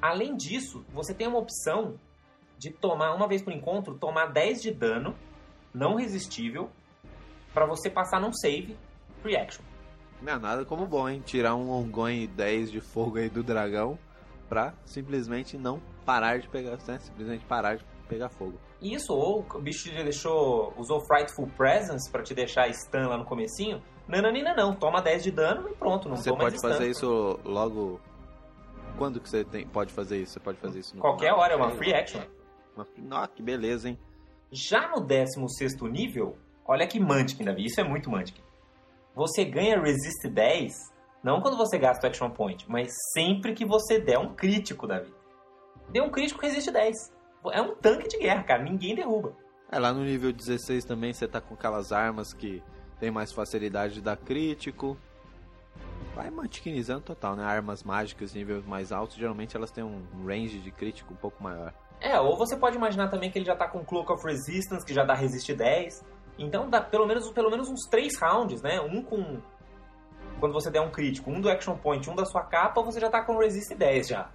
Além 0.00 0.36
disso, 0.36 0.84
você 0.90 1.14
tem 1.14 1.26
uma 1.26 1.38
opção 1.38 1.98
de 2.58 2.70
tomar, 2.70 3.14
uma 3.14 3.26
vez 3.26 3.42
por 3.42 3.52
encontro, 3.52 3.98
tomar 3.98 4.26
10 4.26 4.62
de 4.62 4.70
dano 4.70 5.16
não 5.74 5.96
resistível 5.96 6.70
para 7.52 7.66
você 7.66 7.90
passar 7.90 8.20
num 8.20 8.32
save 8.32 8.76
free 9.22 9.36
action. 9.36 9.64
Não 10.22 10.32
é 10.32 10.38
nada 10.38 10.64
como 10.64 10.86
bom, 10.86 11.08
hein? 11.08 11.22
Tirar 11.24 11.54
um 11.54 11.70
ongoing 11.70 12.26
10 12.26 12.70
de 12.70 12.80
fogo 12.80 13.18
aí 13.18 13.28
do 13.28 13.42
dragão 13.42 13.98
pra 14.48 14.74
simplesmente 14.84 15.58
não 15.58 15.80
parar 16.04 16.38
de 16.38 16.48
pegar, 16.48 16.78
né? 16.86 16.98
Simplesmente 16.98 17.44
parar 17.44 17.76
de 17.76 17.84
pegar 18.08 18.28
fogo. 18.28 18.58
Isso, 18.80 19.12
ou 19.12 19.44
o 19.54 19.58
bicho 19.60 19.92
já 19.92 20.02
deixou, 20.02 20.72
usou 20.76 21.00
Frightful 21.00 21.48
Presence 21.56 22.10
para 22.10 22.22
te 22.22 22.34
deixar 22.34 22.72
stun 22.72 23.08
lá 23.08 23.16
no 23.18 23.24
comecinho. 23.24 23.82
Nananina 24.06 24.54
não, 24.54 24.74
toma 24.74 25.02
10 25.02 25.24
de 25.24 25.30
dano 25.30 25.68
e 25.68 25.74
pronto, 25.74 26.08
não 26.08 26.16
Você 26.16 26.30
pode 26.34 26.60
fazer 26.60 26.88
isso 26.88 27.40
logo... 27.44 28.00
Quando 28.96 29.20
que 29.20 29.28
você 29.28 29.44
tem, 29.44 29.66
pode 29.66 29.92
fazer 29.92 30.22
isso? 30.22 30.34
Você 30.34 30.40
pode 30.40 30.58
fazer 30.58 30.78
isso 30.78 30.96
no 30.96 31.02
Qualquer 31.02 31.32
hora, 31.32 31.52
é 31.52 31.56
uma 31.56 31.70
free 31.72 31.92
action. 31.92 32.22
Ah, 33.10 33.28
que 33.28 33.42
beleza, 33.42 33.88
hein? 33.88 33.98
Já 34.50 34.88
no 34.88 35.00
16 35.00 35.82
nível, 35.82 36.38
olha 36.66 36.86
que 36.86 37.00
Mantic, 37.00 37.42
Davi, 37.44 37.66
isso 37.66 37.80
é 37.80 37.84
muito 37.84 38.10
Mantic. 38.10 38.36
Você 39.16 39.46
ganha 39.46 39.80
Resist 39.80 40.28
10, 40.28 40.92
não 41.24 41.40
quando 41.40 41.56
você 41.56 41.78
gasta 41.78 42.06
o 42.06 42.10
Action 42.10 42.28
Point, 42.28 42.70
mas 42.70 42.92
sempre 43.14 43.54
que 43.54 43.64
você 43.64 43.98
der 43.98 44.18
um 44.18 44.34
crítico, 44.34 44.86
Davi. 44.86 45.10
Deu 45.88 46.04
um 46.04 46.10
crítico, 46.10 46.42
resiste 46.42 46.70
10. 46.70 46.94
É 47.50 47.62
um 47.62 47.74
tanque 47.74 48.08
de 48.08 48.18
guerra, 48.18 48.42
cara, 48.42 48.62
ninguém 48.62 48.94
derruba. 48.94 49.34
É, 49.72 49.78
lá 49.78 49.90
no 49.90 50.04
nível 50.04 50.30
16 50.34 50.84
também 50.84 51.14
você 51.14 51.26
tá 51.26 51.40
com 51.40 51.54
aquelas 51.54 51.92
armas 51.92 52.34
que 52.34 52.62
tem 53.00 53.10
mais 53.10 53.32
facilidade 53.32 53.94
de 53.94 54.00
dar 54.02 54.18
crítico. 54.18 54.98
Vai 56.14 56.28
mantiquinizando 56.30 57.00
total, 57.00 57.36
né? 57.36 57.44
Armas 57.44 57.82
mágicas 57.82 58.34
níveis 58.34 58.66
mais 58.66 58.92
altos, 58.92 59.16
geralmente 59.16 59.56
elas 59.56 59.70
têm 59.70 59.82
um 59.82 60.02
range 60.26 60.58
de 60.58 60.70
crítico 60.70 61.14
um 61.14 61.16
pouco 61.16 61.42
maior. 61.42 61.72
É, 62.02 62.20
ou 62.20 62.36
você 62.36 62.54
pode 62.54 62.76
imaginar 62.76 63.08
também 63.08 63.30
que 63.30 63.38
ele 63.38 63.46
já 63.46 63.56
tá 63.56 63.66
com 63.66 63.82
Cloak 63.82 64.12
of 64.12 64.22
Resistance, 64.26 64.84
que 64.84 64.92
já 64.92 65.04
dá 65.04 65.14
Resist 65.14 65.50
10. 65.50 66.04
Então 66.38 66.68
dá 66.68 66.80
pelo 66.80 67.06
menos, 67.06 67.30
pelo 67.30 67.50
menos 67.50 67.68
uns 67.68 67.86
3 67.88 68.18
rounds, 68.18 68.62
né? 68.62 68.80
Um 68.80 69.02
com. 69.02 69.40
Quando 70.38 70.52
você 70.52 70.70
der 70.70 70.82
um 70.82 70.90
crítico, 70.90 71.30
um 71.30 71.40
do 71.40 71.48
Action 71.48 71.76
Point, 71.76 72.10
um 72.10 72.14
da 72.14 72.26
sua 72.26 72.42
capa, 72.42 72.82
você 72.82 73.00
já 73.00 73.08
tá 73.08 73.22
com 73.22 73.38
Resist 73.38 73.74
10 73.74 74.08
já. 74.08 74.30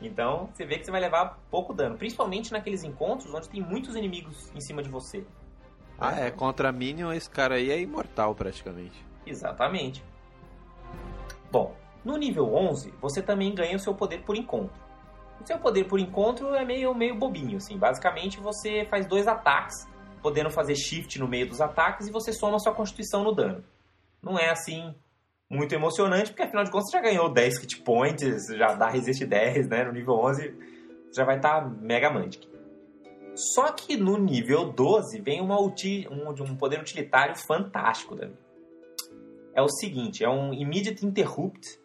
Então 0.00 0.48
você 0.52 0.64
vê 0.64 0.78
que 0.78 0.84
você 0.84 0.90
vai 0.90 1.00
levar 1.00 1.38
pouco 1.50 1.74
dano, 1.74 1.96
principalmente 1.98 2.52
naqueles 2.52 2.84
encontros 2.84 3.32
onde 3.34 3.48
tem 3.48 3.60
muitos 3.60 3.96
inimigos 3.96 4.50
em 4.54 4.60
cima 4.60 4.82
de 4.82 4.88
você. 4.88 5.24
Ah, 5.98 6.18
é, 6.18 6.30
contra 6.30 6.70
Minion 6.70 7.12
esse 7.12 7.28
cara 7.28 7.56
aí 7.56 7.70
é 7.70 7.80
imortal 7.80 8.34
praticamente. 8.34 9.04
Exatamente. 9.26 10.02
Bom, 11.50 11.74
no 12.04 12.16
nível 12.16 12.54
11 12.54 12.94
você 13.00 13.20
também 13.20 13.54
ganha 13.54 13.76
o 13.76 13.80
seu 13.80 13.94
poder 13.94 14.22
por 14.22 14.36
encontro. 14.36 14.88
O 15.40 15.46
seu 15.46 15.58
poder 15.58 15.84
por 15.84 15.98
encontro 15.98 16.54
é 16.54 16.64
meio, 16.64 16.94
meio 16.94 17.16
bobinho, 17.16 17.56
assim. 17.56 17.76
Basicamente 17.76 18.40
você 18.40 18.86
faz 18.88 19.06
dois 19.06 19.26
ataques, 19.26 19.88
podendo 20.28 20.50
fazer 20.50 20.76
shift 20.76 21.18
no 21.18 21.26
meio 21.26 21.48
dos 21.48 21.58
ataques 21.58 22.06
e 22.06 22.12
você 22.12 22.34
soma 22.34 22.58
sua 22.58 22.74
constituição 22.74 23.24
no 23.24 23.32
dano. 23.32 23.64
Não 24.22 24.38
é 24.38 24.50
assim 24.50 24.94
muito 25.48 25.74
emocionante, 25.74 26.30
porque 26.30 26.42
afinal 26.42 26.64
de 26.64 26.70
contas 26.70 26.90
você 26.90 26.98
já 26.98 27.02
ganhou 27.02 27.32
10 27.32 27.60
hit 27.60 27.80
points, 27.80 28.46
já 28.48 28.74
dá 28.74 28.90
resist 28.90 29.24
10, 29.24 29.68
né? 29.68 29.84
No 29.84 29.92
nível 29.92 30.16
11 30.16 30.54
já 31.16 31.24
vai 31.24 31.36
estar 31.36 31.62
tá 31.62 31.66
mega 31.66 32.10
mantic. 32.10 32.46
Só 33.34 33.72
que 33.72 33.96
no 33.96 34.18
nível 34.18 34.70
12 34.70 35.18
vem 35.22 35.40
uma 35.40 35.58
uti 35.58 36.06
um, 36.10 36.28
um 36.28 36.56
poder 36.56 36.78
utilitário 36.78 37.34
fantástico, 37.34 38.14
Davi. 38.14 38.34
É 39.54 39.62
o 39.62 39.68
seguinte, 39.70 40.22
é 40.22 40.28
um 40.28 40.52
Immediate 40.52 41.06
Interrupt, 41.06 41.80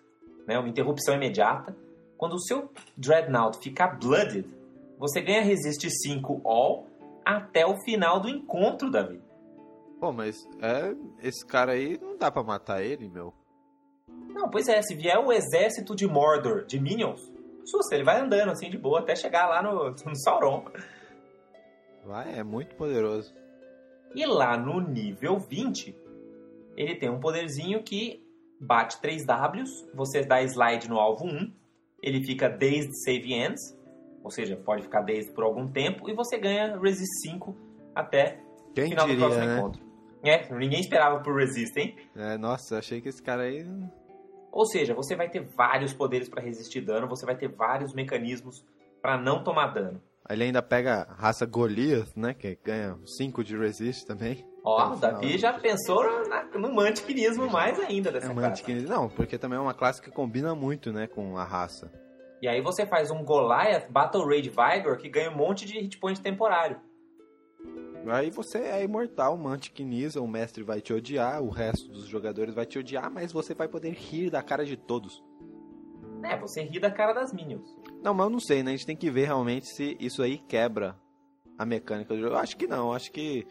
né? 0.46 0.60
uma 0.60 0.68
interrupção 0.68 1.16
imediata. 1.16 1.74
Quando 2.18 2.34
o 2.34 2.40
seu 2.40 2.70
Dreadnought 2.98 3.58
ficar 3.60 3.98
Blooded, 3.98 4.46
você 5.00 5.22
ganha 5.22 5.42
Resist 5.42 5.88
5 5.90 6.42
All 6.44 6.88
até 7.26 7.66
o 7.66 7.78
final 7.84 8.20
do 8.20 8.30
encontro, 8.30 8.92
Davi. 8.92 9.22
Pô, 10.00 10.12
mas 10.12 10.47
é, 10.62 10.93
esse 11.22 11.45
cara 11.45 11.74
aí 11.74 11.97
não 12.02 12.18
dá 12.18 12.30
pra 12.30 12.43
matar 12.43 12.84
ele, 12.84 13.10
meu. 13.10 13.34
Não, 14.30 14.50
pois 14.50 14.68
é, 14.68 14.82
se 14.82 14.95
vier 14.95 15.18
o 15.18 15.32
exército 15.32 15.95
de 15.95 16.08
Mordor, 16.08 16.66
de 16.66 16.80
Minions, 16.80 17.32
sussa, 17.64 17.95
ele 17.95 18.04
vai 18.04 18.20
andando 18.20 18.52
assim 18.52 18.70
de 18.70 18.78
boa 18.78 19.00
até 19.00 19.16
chegar 19.16 19.47
lá 19.47 19.62
no, 19.62 19.91
no 20.06 20.16
Sauron. 20.16 20.66
Vai, 22.06 22.38
é 22.38 22.43
muito 22.43 22.76
poderoso. 22.76 23.34
E 24.14 24.26
lá 24.26 24.58
no 24.58 24.80
nível 24.80 25.39
20, 25.39 25.95
ele 26.76 26.95
tem 26.95 27.10
um 27.10 27.20
poderzinho 27.20 27.82
que 27.82 28.22
bate 28.60 29.00
3 29.02 29.26
Ws, 29.26 29.89
você 29.93 30.24
dá 30.24 30.41
slide 30.43 30.89
no 30.89 31.00
alvo 31.00 31.26
1, 31.26 31.52
ele 32.02 32.24
fica 32.24 32.50
desde 32.50 32.93
save 33.04 33.34
ends, 33.34 33.78
ou 34.24 34.32
seja, 34.32 34.55
pode 34.55 34.84
ficar 34.84 35.01
desde 35.01 35.32
por 35.32 35.43
algum 35.43 35.67
tempo, 35.67 36.09
e 36.09 36.13
você 36.13 36.38
ganha 36.38 36.78
resist 36.80 37.11
5 37.21 37.55
até 37.95 38.39
Quem 38.74 38.86
o 38.86 38.89
final 38.89 39.05
diria, 39.07 39.19
do 39.21 39.26
próximo 39.28 39.45
né? 39.45 39.57
encontro. 39.57 39.82
É, 40.24 40.55
ninguém 40.55 40.80
esperava 40.80 41.19
por 41.19 41.36
resist, 41.36 41.76
hein? 41.78 41.95
É, 42.15 42.38
nossa, 42.38 42.78
achei 42.78 43.01
que 43.01 43.09
esse 43.09 43.21
cara 43.21 43.43
aí. 43.43 43.65
Ou 44.51 44.65
seja, 44.65 44.93
você 44.93 45.15
vai 45.15 45.30
ter 45.30 45.41
vários 45.57 45.93
poderes 45.93 46.30
para 46.30 46.41
resistir 46.41 46.80
dano, 46.82 47.07
você 47.07 47.26
vai 47.26 47.36
ter 47.36 47.49
vários 47.49 47.93
mecanismos 47.93 48.65
para 49.01 49.17
não 49.17 49.43
tomar 49.43 49.67
dano. 49.67 50.01
Ele 50.30 50.45
ainda 50.45 50.61
pega 50.61 51.01
a 51.09 51.13
raça 51.13 51.45
Goliath, 51.45 52.15
né? 52.15 52.34
Que 52.34 52.57
ganha 52.63 52.97
5 53.17 53.43
de 53.43 53.57
resist 53.57 54.05
também. 54.05 54.47
Ó, 54.63 54.93
o 54.93 54.95
Davi 54.95 55.32
não, 55.32 55.38
já 55.38 55.51
pensou 55.51 56.01
na- 56.30 56.45
no 56.57 56.74
mantiquinismo 56.74 57.49
mais 57.51 57.78
ainda 57.82 58.09
dessa 58.09 58.32
É 58.32 58.34
classe. 58.34 58.71
Não, 58.88 59.09
porque 59.09 59.38
também 59.38 59.57
é 59.57 59.61
uma 59.61 59.74
classe 59.74 60.01
que 60.01 60.09
combina 60.09 60.55
muito, 60.55 60.93
né, 60.93 61.05
com 61.07 61.38
a 61.38 61.43
raça. 61.43 61.91
E 62.44 62.48
aí 62.50 62.60
você 62.60 62.86
faz 62.86 63.10
um 63.10 63.24
Goliath 63.24 63.89
Battle 63.89 64.26
Rage 64.26 64.50
Vigor 64.50 64.98
que 64.98 65.08
ganha 65.08 65.32
um 65.32 65.38
monte 65.38 65.66
de 65.66 65.80
hit 65.80 65.98
point 65.98 66.20
temporário. 66.20 66.78
Aí 68.06 68.30
você 68.32 68.58
é 68.58 68.84
imortal, 68.84 69.38
Mantiquiniza, 69.38 70.20
o 70.20 70.28
mestre 70.28 70.62
vai 70.62 70.82
te 70.82 70.91
odiar, 70.91 71.41
o 71.41 71.50
resto 71.50 71.89
dos 71.89 72.06
jogadores 72.06 72.54
vai 72.54 72.66
te 72.66 72.78
odiar, 72.78 73.10
mas 73.10 73.32
você 73.32 73.54
vai 73.54 73.70
poder 73.70 73.94
rir 73.94 74.30
da 74.30 74.44
cara 74.44 74.66
de 74.66 74.76
todos. 74.76 75.24
É, 76.22 76.38
você 76.38 76.64
ri 76.64 76.82
da 76.82 76.91
cara 76.91 77.14
das 77.14 77.32
minions. 77.32 77.78
Não, 78.04 78.14
mas 78.14 78.26
eu 78.26 78.30
não 78.30 78.41
sei, 78.41 78.62
né? 78.62 78.72
A 78.72 78.76
gente 78.76 78.88
tem 78.88 78.98
que 78.98 79.10
ver 79.10 79.28
realmente 79.28 79.66
se 79.68 79.96
isso 79.98 80.22
aí 80.22 80.38
quebra 80.38 81.00
a 81.58 81.66
mecânica 81.66 82.14
do 82.14 82.20
jogo. 82.20 82.36
Eu 82.36 82.39
acho 82.39 82.58
que 82.58 82.68
não, 82.68 82.91
acho 82.91 83.10
que 83.10 83.48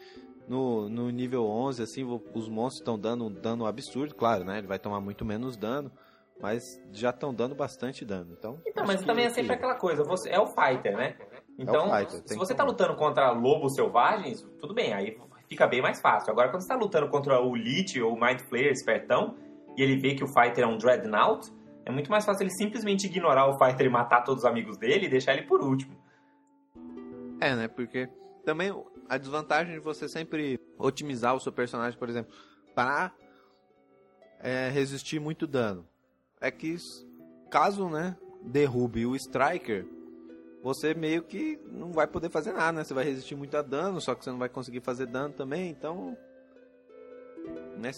no, 0.47 0.87
no 0.87 1.09
nível 1.09 1.47
11, 1.47 1.81
assim, 1.81 2.03
os 2.03 2.47
monstros 2.47 2.81
estão 2.81 2.99
dando 2.99 3.25
um 3.25 3.33
dano 3.33 3.65
absurdo, 3.65 4.13
claro, 4.13 4.43
né? 4.43 4.59
Ele 4.59 4.67
vai 4.67 4.77
tomar 4.77 5.01
muito 5.01 5.25
menos 5.25 5.57
dano, 5.57 5.91
mas 6.41 6.81
já 6.91 7.09
estão 7.09 7.33
dando 7.33 7.55
bastante 7.55 8.03
dano. 8.03 8.35
Então, 8.37 8.59
então 8.65 8.85
mas 8.85 9.01
também 9.03 9.25
é 9.25 9.29
sempre 9.29 9.53
aquela 9.53 9.75
coisa, 9.75 10.03
você 10.03 10.29
é 10.29 10.39
o 10.39 10.47
fighter, 10.47 10.95
né? 10.97 11.15
Então, 11.57 11.95
é 11.95 12.05
fighter, 12.05 12.21
se 12.27 12.35
você 12.35 12.53
tá 12.53 12.63
lutando 12.63 12.95
contra 12.95 13.31
lobos 13.31 13.75
selvagens, 13.75 14.41
tudo 14.59 14.73
bem, 14.73 14.93
aí 14.93 15.17
fica 15.47 15.67
bem 15.67 15.81
mais 15.81 16.01
fácil. 16.01 16.31
Agora, 16.31 16.49
quando 16.49 16.61
você 16.61 16.67
tá 16.67 16.75
lutando 16.75 17.07
contra 17.09 17.39
o 17.39 17.55
Lich 17.55 18.01
ou 18.01 18.13
o 18.13 18.19
Mind 18.19 18.39
Flayer 18.41 18.71
espertão, 18.71 19.35
e 19.77 19.81
ele 19.81 19.97
vê 19.97 20.15
que 20.15 20.23
o 20.23 20.27
fighter 20.27 20.63
é 20.63 20.67
um 20.67 20.77
Dreadnought, 20.77 21.51
é 21.85 21.91
muito 21.91 22.09
mais 22.09 22.25
fácil 22.25 22.43
ele 22.43 22.51
simplesmente 22.51 23.07
ignorar 23.07 23.47
o 23.47 23.57
fighter 23.57 23.87
e 23.87 23.89
matar 23.89 24.23
todos 24.23 24.43
os 24.43 24.49
amigos 24.49 24.77
dele 24.77 25.05
e 25.05 25.09
deixar 25.09 25.33
ele 25.33 25.43
por 25.43 25.61
último. 25.61 25.95
É, 27.41 27.55
né? 27.55 27.67
Porque 27.67 28.07
também 28.45 28.73
a 29.09 29.17
desvantagem 29.17 29.73
de 29.73 29.79
você 29.79 30.07
sempre 30.07 30.59
otimizar 30.77 31.35
o 31.35 31.39
seu 31.39 31.51
personagem, 31.51 31.97
por 31.97 32.09
exemplo, 32.09 32.33
para 32.73 33.11
é, 34.39 34.69
resistir 34.69 35.19
muito 35.19 35.45
dano, 35.45 35.87
é 36.43 36.51
que 36.51 36.75
caso, 37.49 37.89
né, 37.89 38.17
derrube 38.41 39.05
o 39.05 39.15
Striker, 39.15 39.87
você 40.61 40.93
meio 40.93 41.23
que 41.23 41.57
não 41.71 41.93
vai 41.93 42.05
poder 42.05 42.29
fazer 42.29 42.51
nada, 42.51 42.73
né? 42.73 42.83
Você 42.83 42.93
vai 42.93 43.05
resistir 43.05 43.35
muito 43.35 43.55
a 43.55 43.61
dano, 43.61 44.01
só 44.01 44.13
que 44.13 44.23
você 44.23 44.29
não 44.29 44.37
vai 44.37 44.49
conseguir 44.49 44.81
fazer 44.81 45.07
dano 45.07 45.33
também, 45.33 45.69
então... 45.69 46.17
Né, 47.77 47.91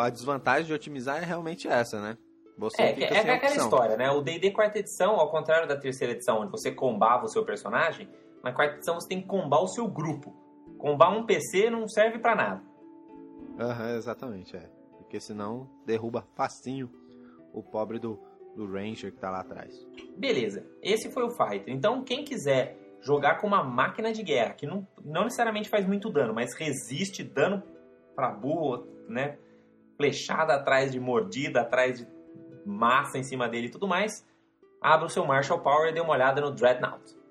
a 0.00 0.10
desvantagem 0.10 0.66
de 0.66 0.72
otimizar 0.72 1.22
é 1.22 1.24
realmente 1.24 1.68
essa, 1.68 2.00
né? 2.00 2.16
Você 2.56 2.82
é, 2.82 3.00
é, 3.00 3.14
é 3.14 3.34
aquela 3.34 3.56
história, 3.56 3.96
né? 3.96 4.10
O 4.10 4.20
D&D 4.20 4.52
quarta 4.52 4.78
edição, 4.78 5.14
ao 5.18 5.30
contrário 5.30 5.66
da 5.66 5.76
terceira 5.76 6.12
edição, 6.12 6.40
onde 6.40 6.50
você 6.50 6.70
combava 6.70 7.24
o 7.24 7.28
seu 7.28 7.44
personagem, 7.44 8.08
na 8.42 8.52
quarta 8.52 8.76
edição 8.76 8.94
você 8.94 9.08
tem 9.08 9.20
que 9.20 9.26
combar 9.26 9.60
o 9.60 9.68
seu 9.68 9.88
grupo. 9.88 10.34
Combar 10.78 11.10
um 11.10 11.24
PC 11.24 11.70
não 11.70 11.88
serve 11.88 12.18
para 12.18 12.34
nada. 12.34 12.62
Aham, 13.58 13.90
uhum, 13.90 13.96
exatamente, 13.96 14.56
é. 14.56 14.68
Porque 14.98 15.20
senão 15.20 15.68
derruba 15.86 16.26
facinho 16.34 16.90
o 17.52 17.62
pobre 17.62 17.98
do, 17.98 18.18
do 18.56 18.70
Ranger 18.70 19.12
que 19.12 19.18
tá 19.18 19.30
lá 19.30 19.40
atrás. 19.40 19.74
Beleza, 20.16 20.66
esse 20.82 21.10
foi 21.10 21.24
o 21.24 21.30
Fighter. 21.30 21.74
Então 21.74 22.02
quem 22.02 22.24
quiser 22.24 22.76
jogar 23.00 23.38
com 23.40 23.46
uma 23.46 23.62
máquina 23.62 24.12
de 24.12 24.22
guerra, 24.22 24.54
que 24.54 24.66
não, 24.66 24.86
não 25.04 25.24
necessariamente 25.24 25.68
faz 25.68 25.86
muito 25.86 26.10
dano, 26.10 26.32
mas 26.32 26.54
resiste 26.54 27.24
dano 27.24 27.62
pra 28.14 28.30
burro, 28.30 28.86
né? 29.08 29.38
Flechada 29.96 30.54
atrás 30.54 30.92
de 30.92 31.00
mordida, 31.00 31.60
atrás 31.60 31.98
de 31.98 32.08
massa 32.64 33.18
em 33.18 33.24
cima 33.24 33.48
dele 33.48 33.66
e 33.66 33.70
tudo 33.70 33.88
mais, 33.88 34.26
abra 34.80 35.06
o 35.06 35.10
seu 35.10 35.24
Marshall 35.24 35.60
Power 35.60 35.90
e 35.90 35.92
dê 35.92 36.00
uma 36.00 36.12
olhada 36.12 36.40
no 36.40 36.52
Dreadnought. 36.52 37.21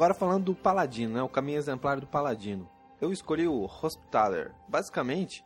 Agora 0.00 0.14
falando 0.14 0.44
do 0.44 0.54
Paladino, 0.54 1.12
né? 1.12 1.22
O 1.22 1.28
caminho 1.28 1.58
exemplar 1.58 2.00
do 2.00 2.06
Paladino. 2.06 2.66
Eu 3.02 3.12
escolhi 3.12 3.46
o 3.46 3.66
Hospitaler. 3.66 4.50
Basicamente... 4.66 5.44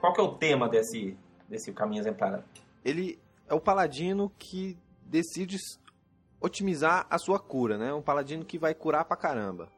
Qual 0.00 0.12
que 0.12 0.20
é 0.20 0.22
o 0.22 0.36
tema 0.36 0.68
desse, 0.68 1.18
desse 1.48 1.72
caminho 1.72 2.00
exemplar? 2.00 2.44
Ele 2.84 3.18
é 3.48 3.54
o 3.54 3.60
Paladino 3.60 4.30
que 4.38 4.78
decide 5.02 5.56
otimizar 6.40 7.04
a 7.10 7.18
sua 7.18 7.40
cura, 7.40 7.76
né? 7.76 7.92
Um 7.92 8.00
Paladino 8.00 8.44
que 8.44 8.60
vai 8.60 8.76
curar 8.76 9.04
pra 9.04 9.16
caramba. 9.16 9.68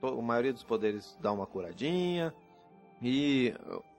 A 0.00 0.12
maioria 0.12 0.52
dos 0.52 0.62
poderes 0.62 1.18
dá 1.20 1.32
uma 1.32 1.44
curadinha 1.44 2.32
e 3.02 3.52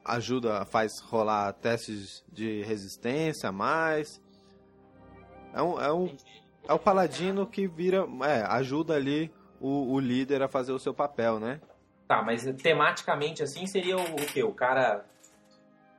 ajuda, 0.06 0.64
faz 0.64 1.02
rolar 1.02 1.52
testes 1.52 2.24
de 2.32 2.62
resistência 2.62 3.50
a 3.50 3.52
mais. 3.52 4.22
É 5.54 5.62
um, 5.62 5.82
é 5.82 5.92
um 5.92 6.16
é 6.68 6.74
o 6.74 6.80
paladino 6.80 7.46
que 7.46 7.68
vira. 7.68 8.08
É, 8.24 8.42
ajuda 8.44 8.96
ali 8.96 9.32
o, 9.60 9.94
o 9.94 10.00
líder 10.00 10.42
a 10.42 10.48
fazer 10.48 10.72
o 10.72 10.80
seu 10.80 10.94
papel, 10.94 11.40
né? 11.40 11.60
Tá, 12.08 12.22
mas 12.22 12.44
tematicamente 12.62 13.42
assim 13.42 13.66
seria 13.66 13.98
o, 13.98 14.02
o 14.02 14.26
quê? 14.26 14.44
O 14.44 14.54
cara. 14.54 15.06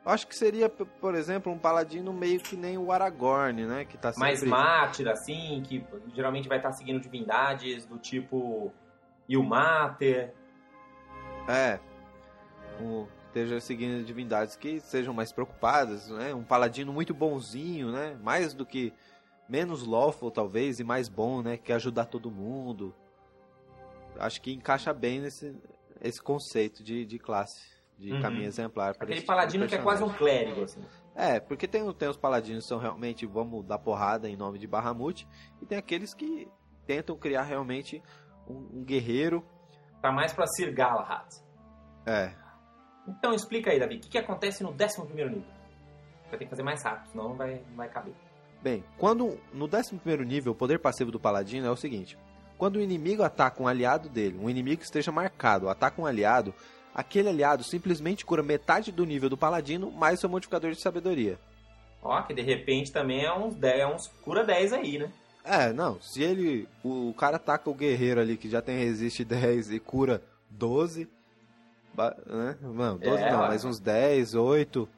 Acho 0.05 0.29
que 0.29 0.37
seria, 0.37 0.69
por 0.69 1.17
exemplo, 1.17 1.53
um 1.53 1.59
paladino 1.59 2.13
meio 2.13 2.39
que 2.39 2.57
nem 2.57 2.79
o 2.79 2.93
Aragorn, 2.93 3.67
né? 3.67 3.85
Que 3.85 3.99
tá 3.99 4.13
sempre... 4.13 4.21
Mais 4.21 4.45
mártir, 4.45 5.09
assim, 5.09 5.61
que 5.67 5.85
geralmente 6.15 6.49
vai 6.49 6.59
estar 6.59 6.71
tá 6.71 6.77
seguindo 6.77 7.01
divindades 7.01 7.85
do 7.87 7.99
tipo 7.99 8.73
Ilmater. 9.29 10.33
É. 11.49 11.81
Um, 12.81 13.05
esteja 13.27 13.61
seguindo 13.61 14.05
divindades 14.05 14.55
que 14.55 14.79
sejam 14.79 15.13
mais 15.13 15.33
preocupadas, 15.33 16.09
né? 16.09 16.33
Um 16.33 16.45
paladino 16.45 16.93
muito 16.93 17.13
bonzinho, 17.13 17.91
né? 17.91 18.17
Mais 18.23 18.55
do 18.55 18.65
que 18.65 18.93
menos 19.49 19.87
lawful, 19.87 20.31
talvez, 20.31 20.81
e 20.81 20.85
mais 20.85 21.09
bom, 21.09 21.43
né? 21.43 21.57
Que 21.57 21.73
ajudar 21.73 22.07
todo 22.07 22.31
mundo. 22.31 22.95
Acho 24.19 24.41
que 24.41 24.53
encaixa 24.53 24.93
bem 24.93 25.21
nesse 25.21 25.55
esse 26.01 26.23
conceito 26.23 26.83
de, 26.83 27.05
de 27.05 27.19
classe, 27.19 27.67
de 27.99 28.13
uhum. 28.13 28.21
caminho 28.21 28.47
exemplar. 28.47 28.91
Aquele 28.91 29.15
tipo 29.15 29.27
paladino 29.27 29.67
que 29.67 29.75
é 29.75 29.79
quase 29.79 30.03
um 30.03 30.13
clérigo, 30.13 30.63
assim. 30.63 30.83
É, 31.15 31.41
porque 31.41 31.67
tem, 31.67 31.91
tem 31.95 32.09
os 32.09 32.17
paladinos 32.17 32.65
que 32.65 32.69
são 32.69 32.79
realmente, 32.79 33.25
vamos 33.25 33.65
dar 33.65 33.79
porrada 33.79 34.29
em 34.29 34.37
nome 34.37 34.59
de 34.59 34.67
Bahamut, 34.67 35.27
e 35.63 35.67
tem 35.67 35.79
aqueles 35.79 36.13
que 36.13 36.47
tentam 36.87 37.17
criar 37.17 37.43
realmente 37.43 38.03
um, 38.47 38.81
um 38.81 38.85
guerreiro. 38.85 39.45
Tá 40.03 40.13
mais 40.13 40.33
pra 40.33 40.47
Sir 40.47 40.73
Galahad. 40.75 41.27
É. 42.05 42.33
Então 43.09 43.33
explica 43.33 43.71
aí, 43.71 43.81
Davi, 43.81 43.97
o 43.97 44.01
que, 44.01 44.09
que 44.09 44.19
acontece 44.19 44.63
no 44.63 44.71
11 44.71 45.15
nível? 45.15 45.43
Vai 46.29 46.39
ter 46.39 46.45
que 46.45 46.51
fazer 46.51 46.63
mais 46.63 46.83
rápido, 46.83 47.11
senão 47.11 47.31
não 47.31 47.37
vai, 47.37 47.63
não 47.69 47.77
vai 47.77 47.89
caber. 47.89 48.15
Bem, 48.67 48.83
quando 48.99 49.39
no 49.55 49.67
11 49.67 50.25
nível 50.27 50.51
o 50.51 50.55
poder 50.57 50.81
passivo 50.81 51.13
do 51.13 51.21
paladino 51.21 51.69
é 51.69 51.71
o 51.71 51.77
seguinte: 51.77 52.19
quando 52.59 52.75
o 52.75 52.81
inimigo 52.81 53.23
ataca 53.23 53.63
um 53.63 53.69
aliado 53.69 54.09
dele, 54.09 54.37
um 54.43 54.51
inimigo 54.51 54.81
que 54.81 54.85
esteja 54.85 55.13
marcado, 55.13 55.69
ataca 55.69 56.03
um 56.03 56.05
aliado, 56.05 56.53
aquele 56.93 57.29
aliado 57.29 57.63
simplesmente 57.63 58.27
cura 58.27 58.43
metade 58.43 58.91
do 58.91 59.07
nível 59.07 59.31
do 59.31 59.37
paladino 59.37 59.93
mais 59.93 60.19
seu 60.19 60.29
modificador 60.29 60.73
de 60.73 60.83
sabedoria. 60.83 61.39
Ó, 62.03 62.21
que 62.23 62.35
de 62.35 62.43
repente 62.43 62.91
também 62.91 63.25
é 63.25 63.33
uns, 63.33 63.55
10, 63.55 63.79
é 63.79 63.87
uns 63.87 64.09
cura 64.25 64.43
10 64.43 64.73
aí, 64.73 64.99
né? 64.99 65.13
É, 65.45 65.73
não, 65.73 66.03
se 66.03 66.25
ele. 66.25 66.69
O, 66.83 67.11
o 67.11 67.15
cara 67.15 67.37
ataca 67.37 67.71
o 67.71 67.75
guerreiro 67.75 68.21
ali 68.21 68.37
que 68.37 68.51
já 68.51 68.61
tem 68.61 68.81
resiste 68.81 69.25
10 69.25 69.71
e 69.71 69.79
cura 69.79 70.21
12. 70.51 71.09
Né? 72.27 72.57
Não, 72.61 72.99
12 72.99 73.23
é, 73.23 73.31
não, 73.31 73.39
mas 73.39 73.65
uns 73.65 73.79
10, 73.79 74.35
8. 74.35 74.89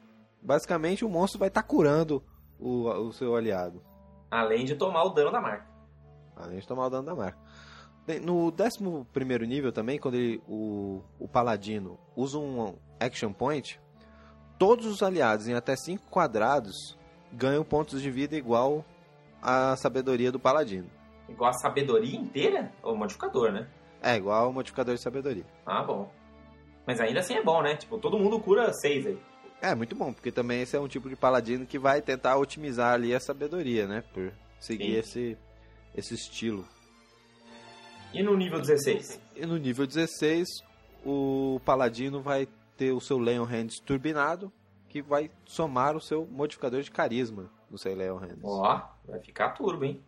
Basicamente 0.41 1.05
o 1.05 1.09
monstro 1.09 1.37
vai 1.37 1.49
estar 1.49 1.61
tá 1.61 1.67
curando 1.67 2.23
o, 2.59 2.89
o 2.89 3.13
seu 3.13 3.35
aliado. 3.35 3.81
Além 4.29 4.65
de 4.65 4.75
tomar 4.75 5.03
o 5.03 5.09
dano 5.09 5.31
da 5.31 5.41
marca. 5.41 5.67
Além 6.35 6.59
de 6.59 6.67
tomar 6.67 6.87
o 6.87 6.89
dano 6.89 7.05
da 7.05 7.15
marca. 7.15 7.37
No 8.23 8.47
11 8.47 9.47
nível 9.47 9.71
também, 9.71 9.99
quando 9.99 10.15
ele, 10.15 10.41
o, 10.47 11.03
o 11.19 11.27
paladino 11.27 11.99
usa 12.15 12.39
um 12.39 12.75
action 12.99 13.31
point, 13.31 13.79
todos 14.57 14.85
os 14.85 15.03
aliados 15.03 15.47
em 15.47 15.53
até 15.53 15.75
5 15.75 16.09
quadrados 16.09 16.97
ganham 17.31 17.63
pontos 17.63 18.01
de 18.01 18.09
vida 18.09 18.35
igual 18.35 18.83
a 19.41 19.75
sabedoria 19.75 20.31
do 20.31 20.39
paladino. 20.39 20.89
Igual 21.27 21.51
a 21.51 21.53
sabedoria 21.53 22.17
inteira? 22.17 22.71
Ou 22.81 22.95
modificador, 22.95 23.51
né? 23.51 23.67
É, 24.01 24.15
igual 24.15 24.45
ao 24.45 24.53
modificador 24.53 24.95
de 24.95 25.01
sabedoria. 25.01 25.45
Ah, 25.65 25.83
bom. 25.83 26.11
Mas 26.87 26.99
ainda 26.99 27.19
assim 27.19 27.35
é 27.35 27.43
bom, 27.43 27.61
né? 27.61 27.75
Tipo, 27.75 27.99
todo 27.99 28.17
mundo 28.17 28.39
cura 28.39 28.73
6 28.73 29.05
aí. 29.05 29.19
É, 29.61 29.75
muito 29.75 29.95
bom, 29.95 30.13
porque 30.13 30.31
também 30.31 30.61
esse 30.61 30.75
é 30.75 30.79
um 30.79 30.87
tipo 30.87 31.09
de 31.09 31.15
paladino 31.15 31.65
que 31.65 31.77
vai 31.77 32.01
tentar 32.01 32.37
otimizar 32.37 32.93
ali 32.93 33.13
a 33.13 33.19
sabedoria, 33.19 33.85
né? 33.87 34.03
Por 34.13 34.31
seguir 34.59 34.95
esse, 34.95 35.37
esse 35.93 36.13
estilo. 36.13 36.65
E 38.13 38.23
no 38.23 38.35
nível 38.37 38.59
16? 38.59 39.21
E 39.35 39.45
no 39.45 39.57
nível 39.57 39.85
16, 39.85 40.47
o 41.05 41.59
paladino 41.65 42.21
vai 42.21 42.47
ter 42.77 42.91
o 42.91 43.01
seu 43.01 43.19
Leon 43.19 43.43
Hands 43.43 43.79
turbinado, 43.79 44.51
que 44.87 45.01
vai 45.01 45.29
somar 45.45 45.95
o 45.95 46.01
seu 46.01 46.25
modificador 46.25 46.81
de 46.81 46.89
carisma 46.89 47.51
no 47.69 47.77
seu 47.77 47.93
Leon 47.93 48.17
Hands. 48.17 48.39
Ó, 48.41 48.81
vai 49.05 49.19
ficar 49.19 49.49
turbo, 49.49 49.83
hein? 49.83 50.01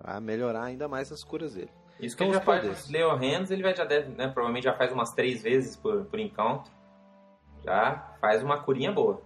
Vai 0.00 0.20
melhorar 0.20 0.64
ainda 0.64 0.86
mais 0.86 1.10
as 1.10 1.24
curas 1.24 1.54
dele. 1.54 1.70
Isso 2.00 2.16
que 2.16 2.24
então, 2.24 2.34
ele 2.34 2.38
já 2.38 2.40
faz 2.40 2.88
Leon 2.88 3.16
Hands, 3.16 3.50
ele 3.50 3.62
vai 3.62 3.74
já 3.74 3.84
deve, 3.84 4.10
né, 4.10 4.28
provavelmente 4.28 4.64
já 4.64 4.74
faz 4.74 4.92
umas 4.92 5.12
três 5.12 5.42
vezes 5.42 5.76
por, 5.76 6.04
por 6.06 6.18
encontro 6.18 6.70
já 7.64 8.16
faz 8.20 8.42
uma 8.42 8.62
curinha 8.62 8.92
boa. 8.92 9.22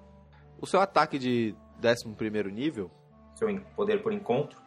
O 0.61 0.66
seu 0.66 0.80
ataque 0.80 1.18
de 1.18 1.55
11 1.84 2.51
nível 2.51 2.91
seu 3.39 3.61
poder 3.76 4.03
por 4.03 4.12
encontro. 4.12 4.61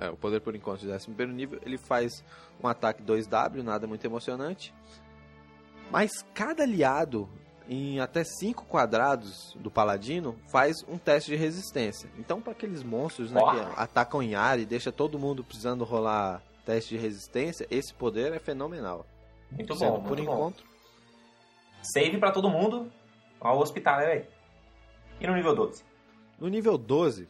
É, 0.00 0.10
o 0.10 0.16
poder 0.16 0.40
por 0.40 0.54
encontro 0.56 0.86
de 0.86 0.92
11 0.92 1.10
nível, 1.32 1.60
ele 1.64 1.78
faz 1.78 2.24
um 2.62 2.66
ataque 2.66 3.02
2W, 3.02 3.62
nada 3.62 3.86
muito 3.86 4.04
emocionante. 4.04 4.74
Mas 5.90 6.10
cada 6.34 6.64
aliado 6.64 7.28
em 7.68 8.00
até 8.00 8.24
5 8.24 8.66
quadrados 8.66 9.54
do 9.54 9.70
paladino 9.70 10.36
faz 10.50 10.84
um 10.88 10.98
teste 10.98 11.30
de 11.30 11.36
resistência. 11.36 12.10
Então, 12.18 12.42
para 12.42 12.52
aqueles 12.52 12.82
monstros 12.82 13.30
né, 13.30 13.40
que 13.40 13.80
atacam 13.80 14.22
em 14.22 14.34
área 14.34 14.62
e 14.62 14.66
deixa 14.66 14.90
todo 14.90 15.18
mundo 15.18 15.44
precisando 15.44 15.84
rolar 15.84 16.42
teste 16.66 16.96
de 16.96 17.00
resistência, 17.00 17.66
esse 17.70 17.94
poder 17.94 18.32
é 18.32 18.38
fenomenal. 18.38 19.06
Muito 19.50 19.76
Sendo 19.76 19.92
bom, 19.92 20.00
por 20.00 20.16
muito 20.16 20.22
encontro. 20.22 20.64
Bom. 20.66 20.73
Save 21.84 22.18
para 22.18 22.32
todo 22.32 22.48
mundo 22.48 22.90
ao 23.38 23.58
hospital, 23.58 23.98
né, 23.98 24.06
velho? 24.06 24.26
E 25.20 25.26
no 25.26 25.34
nível 25.34 25.54
12? 25.54 25.84
No 26.40 26.48
nível 26.48 26.78
12, 26.78 27.28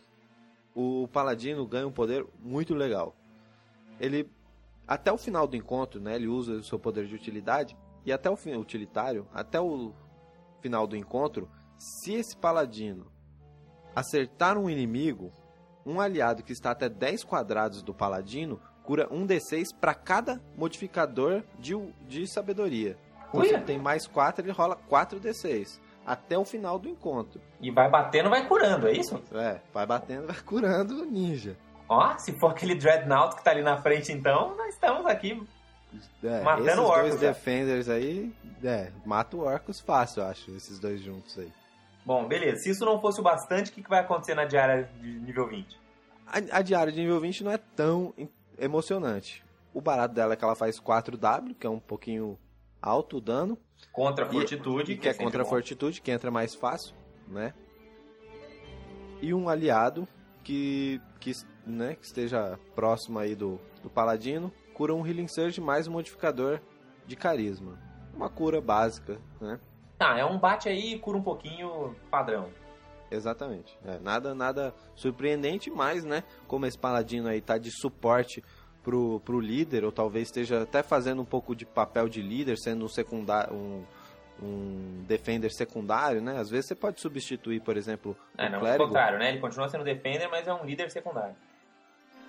o 0.74 1.08
paladino 1.08 1.66
ganha 1.66 1.86
um 1.86 1.92
poder 1.92 2.24
muito 2.38 2.72
legal. 2.72 3.14
Ele 3.98 4.30
até 4.86 5.10
o 5.10 5.18
final 5.18 5.46
do 5.46 5.56
encontro, 5.56 6.00
né, 6.00 6.14
ele 6.14 6.28
usa 6.28 6.52
o 6.52 6.62
seu 6.62 6.78
poder 6.78 7.06
de 7.06 7.14
utilidade 7.14 7.76
e 8.04 8.12
até 8.12 8.30
o 8.30 8.36
fim 8.36 8.54
utilitário, 8.54 9.26
até 9.32 9.60
o 9.60 9.92
final 10.60 10.86
do 10.86 10.96
encontro, 10.96 11.48
se 11.76 12.14
esse 12.14 12.36
paladino 12.36 13.10
acertar 13.94 14.56
um 14.56 14.68
inimigo, 14.70 15.32
um 15.84 16.00
aliado 16.00 16.42
que 16.42 16.52
está 16.52 16.70
até 16.70 16.88
10 16.88 17.24
quadrados 17.24 17.82
do 17.82 17.94
paladino 17.94 18.60
cura 18.82 19.08
um 19.10 19.26
D6 19.26 19.74
para 19.80 19.94
cada 19.94 20.40
modificador 20.56 21.42
de, 21.58 21.74
de 22.06 22.26
sabedoria. 22.26 22.98
Se 23.42 23.54
ele 23.54 23.62
tem 23.62 23.78
mais 23.78 24.06
4, 24.06 24.44
ele 24.44 24.52
rola 24.52 24.76
4 24.76 25.20
D6 25.20 25.80
até 26.06 26.38
o 26.38 26.44
final 26.44 26.78
do 26.78 26.88
encontro. 26.88 27.40
E 27.60 27.70
vai 27.70 27.90
batendo, 27.90 28.28
vai 28.28 28.46
curando, 28.46 28.88
é 28.88 28.92
isso? 28.92 29.22
É, 29.32 29.60
vai 29.72 29.86
batendo, 29.86 30.26
vai 30.26 30.36
curando 30.36 31.02
o 31.02 31.04
ninja. 31.04 31.56
Ó, 31.88 32.16
se 32.18 32.32
for 32.38 32.50
aquele 32.50 32.74
Dreadnought 32.74 33.36
que 33.36 33.44
tá 33.44 33.50
ali 33.50 33.62
na 33.62 33.80
frente, 33.80 34.12
então, 34.12 34.54
nós 34.56 34.74
estamos 34.74 35.06
aqui 35.06 35.42
é, 36.22 36.40
matando 36.42 36.68
esses 36.68 36.78
orcos. 36.78 37.08
dois 37.08 37.20
Defenders 37.20 37.88
aí, 37.88 38.34
é, 38.62 38.90
mata 39.04 39.36
o 39.36 39.40
Orcus 39.40 39.80
fácil, 39.80 40.22
eu 40.22 40.28
acho, 40.28 40.50
esses 40.52 40.78
dois 40.78 41.00
juntos 41.00 41.38
aí. 41.38 41.52
Bom, 42.04 42.26
beleza. 42.26 42.62
Se 42.62 42.70
isso 42.70 42.84
não 42.84 43.00
fosse 43.00 43.20
o 43.20 43.22
bastante, 43.22 43.70
o 43.70 43.74
que, 43.74 43.82
que 43.82 43.88
vai 43.88 44.00
acontecer 44.00 44.34
na 44.34 44.44
diária 44.44 44.88
de 45.00 45.08
nível 45.20 45.48
20? 45.48 45.78
A, 46.26 46.58
a 46.58 46.62
diária 46.62 46.92
de 46.92 47.00
nível 47.00 47.18
20 47.20 47.44
não 47.44 47.52
é 47.52 47.58
tão 47.58 48.12
emocionante. 48.58 49.42
O 49.72 49.80
barato 49.80 50.14
dela 50.14 50.34
é 50.34 50.36
que 50.36 50.44
ela 50.44 50.54
faz 50.54 50.78
4W, 50.78 51.54
que 51.58 51.66
é 51.66 51.70
um 51.70 51.80
pouquinho 51.80 52.38
alto 52.84 53.16
o 53.16 53.20
dano. 53.20 53.58
Contra 53.92 54.26
a 54.26 54.28
fortitude. 54.28 54.92
E, 54.92 54.96
que, 54.96 55.02
que, 55.02 55.08
é, 55.08 55.10
é 55.12 55.14
contra 55.14 55.42
a 55.42 55.46
fortitude, 55.46 56.00
que 56.02 56.10
entra 56.10 56.30
mais 56.30 56.54
fácil, 56.54 56.94
né? 57.26 57.54
E 59.22 59.32
um 59.32 59.48
aliado 59.48 60.06
que, 60.42 61.00
que, 61.18 61.32
né, 61.66 61.94
que 61.94 62.04
esteja 62.04 62.58
próximo 62.74 63.18
aí 63.18 63.34
do, 63.34 63.58
do 63.82 63.88
paladino, 63.88 64.52
cura 64.74 64.94
um 64.94 65.06
Healing 65.06 65.28
Surge 65.28 65.60
mais 65.60 65.86
um 65.88 65.92
modificador 65.92 66.60
de 67.06 67.16
carisma. 67.16 67.78
Uma 68.14 68.28
cura 68.28 68.60
básica, 68.60 69.18
né? 69.40 69.58
Tá, 69.96 70.18
é 70.18 70.24
um 70.24 70.38
bate 70.38 70.68
aí 70.68 70.94
e 70.94 70.98
cura 70.98 71.16
um 71.16 71.22
pouquinho 71.22 71.94
padrão. 72.10 72.50
Exatamente. 73.10 73.78
É, 73.84 73.98
nada, 73.98 74.34
nada 74.34 74.74
surpreendente, 74.94 75.70
mas, 75.70 76.04
né? 76.04 76.24
Como 76.46 76.66
esse 76.66 76.78
paladino 76.78 77.28
aí 77.28 77.40
tá 77.40 77.56
de 77.58 77.70
suporte 77.70 78.42
pro, 78.84 79.20
pro 79.24 79.40
líder, 79.40 79.84
ou 79.84 79.90
talvez 79.90 80.28
esteja 80.28 80.62
até 80.62 80.82
fazendo 80.82 81.22
um 81.22 81.24
pouco 81.24 81.56
de 81.56 81.66
papel 81.66 82.08
de 82.08 82.22
líder, 82.22 82.56
sendo 82.58 82.84
um 82.84 82.88
secundário, 82.88 83.52
um, 83.52 83.82
um 84.40 85.04
defender 85.08 85.50
secundário, 85.50 86.20
né? 86.20 86.38
Às 86.38 86.50
vezes 86.50 86.66
você 86.66 86.74
pode 86.74 87.00
substituir, 87.00 87.60
por 87.60 87.76
exemplo, 87.76 88.16
é, 88.38 88.48
não, 88.48 88.60
clérigo. 88.60 88.86
contrário, 88.86 89.18
né? 89.18 89.30
Ele 89.30 89.40
continua 89.40 89.68
sendo 89.68 89.82
defender, 89.82 90.28
mas 90.28 90.46
é 90.46 90.54
um 90.54 90.64
líder 90.64 90.90
secundário. 90.90 91.34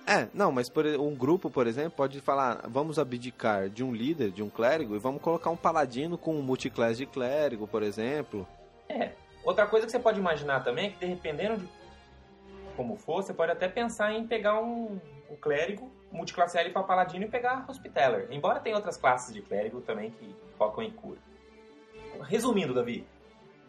É, 0.06 0.28
não, 0.32 0.50
mas 0.50 0.68
por, 0.68 0.86
um 0.86 1.14
grupo, 1.14 1.50
por 1.50 1.66
exemplo, 1.66 1.92
pode 1.92 2.20
falar, 2.20 2.62
vamos 2.68 2.98
abdicar 2.98 3.68
de 3.68 3.84
um 3.84 3.92
líder, 3.92 4.30
de 4.30 4.42
um 4.42 4.48
clérigo, 4.48 4.94
e 4.94 4.98
vamos 4.98 5.20
colocar 5.20 5.50
um 5.50 5.56
paladino 5.56 6.16
com 6.16 6.34
um 6.34 6.42
multiclass 6.42 6.96
de 6.96 7.06
clérigo, 7.06 7.66
por 7.66 7.82
exemplo. 7.82 8.46
É, 8.88 9.10
Outra 9.46 9.64
coisa 9.64 9.86
que 9.86 9.92
você 9.92 10.00
pode 10.00 10.18
imaginar 10.18 10.64
também 10.64 10.88
é 10.88 10.90
que, 10.90 11.06
dependendo 11.06 11.58
de 11.58 11.68
como 12.76 12.96
for, 12.96 13.22
você 13.22 13.32
pode 13.32 13.52
até 13.52 13.68
pensar 13.68 14.12
em 14.12 14.26
pegar 14.26 14.60
um, 14.60 15.00
um 15.30 15.36
clérigo, 15.36 15.90
multiclasse 16.10 16.58
L 16.58 16.70
para 16.70 16.82
paladino 16.82 17.24
e 17.24 17.28
pegar 17.28 17.64
Hospitaller. 17.68 18.28
Embora 18.30 18.60
tenha 18.60 18.76
outras 18.76 18.96
classes 18.96 19.34
de 19.34 19.42
clérigo 19.42 19.80
também 19.80 20.10
que 20.10 20.34
focam 20.56 20.82
em 20.82 20.90
cura. 20.90 21.18
Resumindo, 22.22 22.72
Davi, 22.72 23.06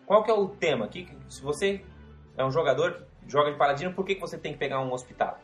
qual 0.05 0.23
que 0.23 0.31
é 0.31 0.33
o 0.33 0.47
tema? 0.47 0.87
Que, 0.87 1.07
se 1.27 1.41
você 1.41 1.83
é 2.37 2.45
um 2.45 2.51
jogador 2.51 3.05
que 3.21 3.31
joga 3.31 3.51
de 3.51 3.57
paladino, 3.57 3.93
por 3.93 4.05
que, 4.05 4.15
que 4.15 4.21
você 4.21 4.37
tem 4.37 4.53
que 4.53 4.59
pegar 4.59 4.79
um 4.79 4.93
hospital? 4.93 5.39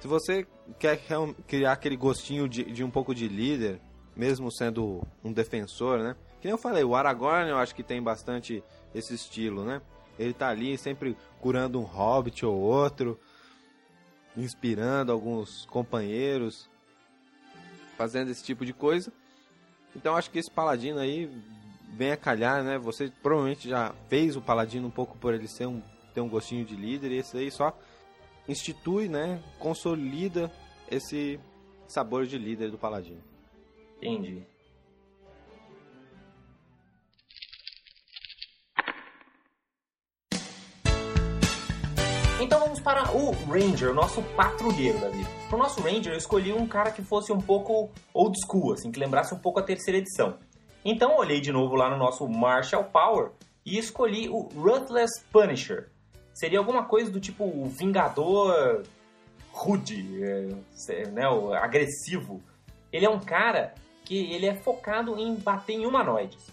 Se 0.00 0.08
você 0.08 0.46
quer 0.78 0.98
criar 1.46 1.72
aquele 1.72 1.96
gostinho 1.96 2.48
de, 2.48 2.64
de 2.64 2.82
um 2.82 2.90
pouco 2.90 3.14
de 3.14 3.28
líder, 3.28 3.80
mesmo 4.16 4.50
sendo 4.50 5.02
um 5.22 5.32
defensor, 5.32 5.98
né? 5.98 6.16
Que 6.40 6.46
nem 6.46 6.52
eu 6.52 6.58
falei, 6.58 6.82
o 6.84 6.94
Aragorn 6.94 7.50
eu 7.50 7.58
acho 7.58 7.74
que 7.74 7.82
tem 7.82 8.02
bastante 8.02 8.62
esse 8.94 9.14
estilo, 9.14 9.64
né? 9.64 9.80
Ele 10.18 10.34
tá 10.34 10.48
ali 10.48 10.76
sempre 10.76 11.16
curando 11.40 11.78
um 11.78 11.84
hobbit 11.84 12.44
ou 12.44 12.58
outro, 12.58 13.18
inspirando 14.42 15.12
alguns 15.12 15.66
companheiros, 15.66 16.68
fazendo 17.96 18.30
esse 18.30 18.42
tipo 18.42 18.64
de 18.64 18.72
coisa. 18.72 19.12
Então 19.94 20.16
acho 20.16 20.30
que 20.30 20.38
esse 20.38 20.50
paladino 20.50 20.98
aí 20.98 21.30
vem 21.92 22.12
a 22.12 22.16
calhar, 22.16 22.62
né? 22.62 22.78
Você 22.78 23.12
provavelmente 23.22 23.68
já 23.68 23.94
fez 24.08 24.36
o 24.36 24.40
paladino 24.40 24.86
um 24.86 24.90
pouco 24.90 25.18
por 25.18 25.34
ele 25.34 25.48
ser 25.48 25.66
um 25.66 25.82
ter 26.14 26.20
um 26.20 26.28
gostinho 26.28 26.64
de 26.64 26.74
líder 26.74 27.12
e 27.12 27.18
esse 27.18 27.36
aí 27.36 27.50
só 27.50 27.76
institui, 28.48 29.08
né? 29.08 29.42
Consolida 29.58 30.50
esse 30.90 31.38
sabor 31.86 32.26
de 32.26 32.36
líder 32.36 32.70
do 32.70 32.78
paladino. 32.78 33.22
Entendi. 33.98 34.44
Então 42.40 42.58
vamos 42.58 42.80
para 42.80 43.14
o 43.14 43.32
Ranger, 43.52 43.90
o 43.90 43.94
nosso 43.94 44.22
patrulheiro, 44.34 44.98
Davi. 44.98 45.26
Para 45.46 45.56
o 45.56 45.58
nosso 45.58 45.82
Ranger, 45.82 46.14
eu 46.14 46.16
escolhi 46.16 46.54
um 46.54 46.66
cara 46.66 46.90
que 46.90 47.02
fosse 47.02 47.30
um 47.30 47.38
pouco 47.38 47.90
old 48.14 48.34
school, 48.46 48.72
assim, 48.72 48.90
que 48.90 48.98
lembrasse 48.98 49.34
um 49.34 49.38
pouco 49.38 49.60
a 49.60 49.62
terceira 49.62 49.98
edição. 49.98 50.38
Então 50.82 51.18
olhei 51.18 51.38
de 51.38 51.52
novo 51.52 51.74
lá 51.74 51.90
no 51.90 51.98
nosso 51.98 52.26
Marshall 52.26 52.84
Power 52.84 53.32
e 53.64 53.76
escolhi 53.76 54.30
o 54.30 54.48
Ruthless 54.56 55.22
Punisher. 55.30 55.90
Seria 56.32 56.58
alguma 56.58 56.86
coisa 56.86 57.10
do 57.10 57.20
tipo 57.20 57.44
o 57.44 57.66
Vingador 57.66 58.84
rude, 59.52 60.24
é, 60.24 61.06
né, 61.10 61.28
o 61.28 61.52
agressivo. 61.52 62.40
Ele 62.90 63.04
é 63.04 63.10
um 63.10 63.20
cara 63.20 63.74
que 64.02 64.32
ele 64.32 64.46
é 64.46 64.54
focado 64.54 65.18
em 65.18 65.34
bater 65.34 65.74
em 65.74 65.84
humanoides. 65.84 66.50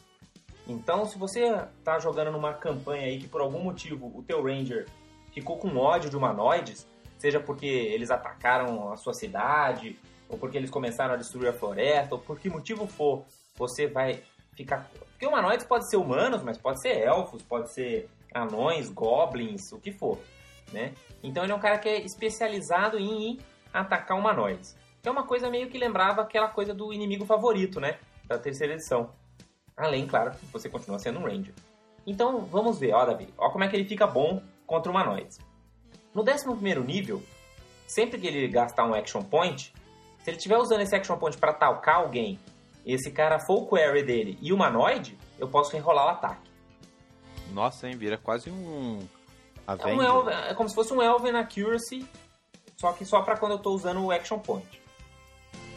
Então, 0.68 1.06
se 1.06 1.18
você 1.18 1.46
está 1.80 1.98
jogando 1.98 2.34
numa 2.34 2.54
campanha 2.54 3.06
aí 3.06 3.20
que 3.20 3.28
por 3.30 3.40
algum 3.40 3.64
motivo 3.64 4.12
o 4.14 4.22
teu 4.22 4.44
Ranger 4.44 4.86
ficou 5.40 5.58
com 5.58 5.78
ódio 5.78 6.10
de 6.10 6.18
humanoides, 6.18 6.88
seja 7.20 7.40
porque 7.40 7.68
eles 7.68 8.10
atacaram 8.10 8.92
a 8.92 8.98
sua 8.98 9.14
cidade, 9.14 9.96
ou 10.28 10.36
porque 10.36 10.58
eles 10.58 10.72
começaram 10.72 11.14
a 11.14 11.18
destruir 11.18 11.50
a 11.50 11.54
floresta, 11.54 12.16
ou 12.16 12.20
por 12.20 12.40
que 12.40 12.50
motivo 12.50 12.88
for, 12.88 13.24
você 13.56 13.86
vai 13.86 14.24
ficar. 14.56 14.90
Porque 15.12 15.28
humanoides 15.28 15.64
pode 15.64 15.88
ser 15.90 15.98
humanos, 15.98 16.42
mas 16.42 16.58
pode 16.58 16.82
ser 16.82 17.04
elfos, 17.04 17.44
pode 17.44 17.72
ser 17.72 18.10
anões, 18.34 18.90
goblins, 18.90 19.72
o 19.72 19.80
que 19.80 19.92
for, 19.92 20.18
né? 20.74 20.94
Então 21.22 21.44
ele 21.44 21.52
é 21.52 21.56
um 21.56 21.60
cara 21.60 21.78
que 21.78 21.88
é 21.88 22.02
especializado 22.02 22.98
em 22.98 23.38
atacar 23.72 24.18
humanoides. 24.18 24.76
Que 25.04 25.08
é 25.08 25.12
uma 25.12 25.24
coisa 25.24 25.52
meio 25.52 25.70
que 25.70 25.78
lembrava 25.78 26.24
aquela 26.24 26.48
coisa 26.48 26.74
do 26.74 26.92
inimigo 26.92 27.26
favorito, 27.26 27.80
né? 27.80 28.00
Da 28.26 28.40
terceira 28.40 28.74
edição. 28.74 29.12
Além, 29.76 30.08
claro, 30.08 30.32
que 30.32 30.46
você 30.48 30.68
continua 30.68 30.98
sendo 30.98 31.20
um 31.20 31.24
ranger. 31.24 31.54
Então, 32.08 32.42
vamos 32.46 32.80
ver, 32.80 32.94
ó, 32.94 33.06
Davi, 33.06 33.32
ó 33.38 33.52
como 33.52 33.64
é 33.64 33.68
que 33.68 33.76
ele 33.76 33.86
fica 33.86 34.08
bom 34.08 34.42
contra 34.68 34.92
humanoides. 34.92 35.40
No 36.14 36.22
11 36.22 36.46
nível, 36.86 37.24
sempre 37.88 38.20
que 38.20 38.28
ele 38.28 38.48
gastar 38.50 38.86
um 38.86 38.94
action 38.94 39.24
point, 39.24 39.74
se 40.20 40.30
ele 40.30 40.38
estiver 40.38 40.58
usando 40.58 40.82
esse 40.82 40.96
action 40.96 41.18
point 41.18 41.38
para 41.38 41.54
talcar 41.54 41.96
alguém, 41.96 42.38
esse 42.86 43.10
cara 43.10 43.40
for 43.40 43.64
o 43.64 43.68
query 43.68 44.04
dele 44.04 44.38
e 44.42 44.54
humanoide, 44.54 45.18
eu 45.40 45.48
posso 45.48 45.76
enrolar 45.76 46.06
o 46.06 46.10
ataque. 46.10 46.52
Nossa, 47.52 47.88
hein, 47.88 47.98
vira 47.98 48.18
quase 48.18 48.52
um 48.52 49.00
É, 49.68 49.88
um 49.88 50.02
Elven, 50.02 50.36
é 50.50 50.54
como 50.54 50.70
se 50.70 50.76
fosse 50.76 50.94
um 50.94 51.02
Elven 51.02 51.36
Accuracy, 51.38 52.08
só 52.76 52.92
que 52.94 53.06
só 53.06 53.22
para 53.22 53.38
quando 53.38 53.54
eu 53.54 53.58
estou 53.58 53.74
usando 53.74 54.04
o 54.04 54.12
action 54.12 54.40
point. 54.40 54.82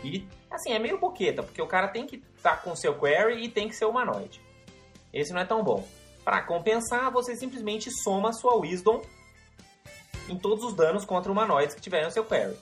E, 0.02 0.26
assim, 0.50 0.72
é 0.72 0.78
meio 0.78 0.98
boqueta, 0.98 1.42
porque 1.42 1.60
o 1.60 1.66
cara 1.66 1.88
tem 1.88 2.06
que 2.06 2.16
estar 2.36 2.56
tá 2.56 2.56
com 2.56 2.74
seu 2.74 2.98
query 2.98 3.44
e 3.44 3.48
tem 3.48 3.68
que 3.68 3.74
ser 3.74 3.84
humanoide. 3.84 4.40
Esse 5.12 5.32
não 5.32 5.40
é 5.40 5.44
tão 5.44 5.62
bom. 5.62 5.86
Para 6.24 6.42
compensar, 6.42 7.10
você 7.10 7.34
simplesmente 7.34 7.90
soma 7.90 8.32
sua 8.32 8.56
Wisdom 8.56 9.02
em 10.28 10.38
todos 10.38 10.64
os 10.64 10.74
danos 10.74 11.04
contra 11.04 11.30
humanoides 11.30 11.74
que 11.74 11.80
tiverem 11.80 12.06
no 12.06 12.12
seu 12.12 12.24
query. 12.24 12.56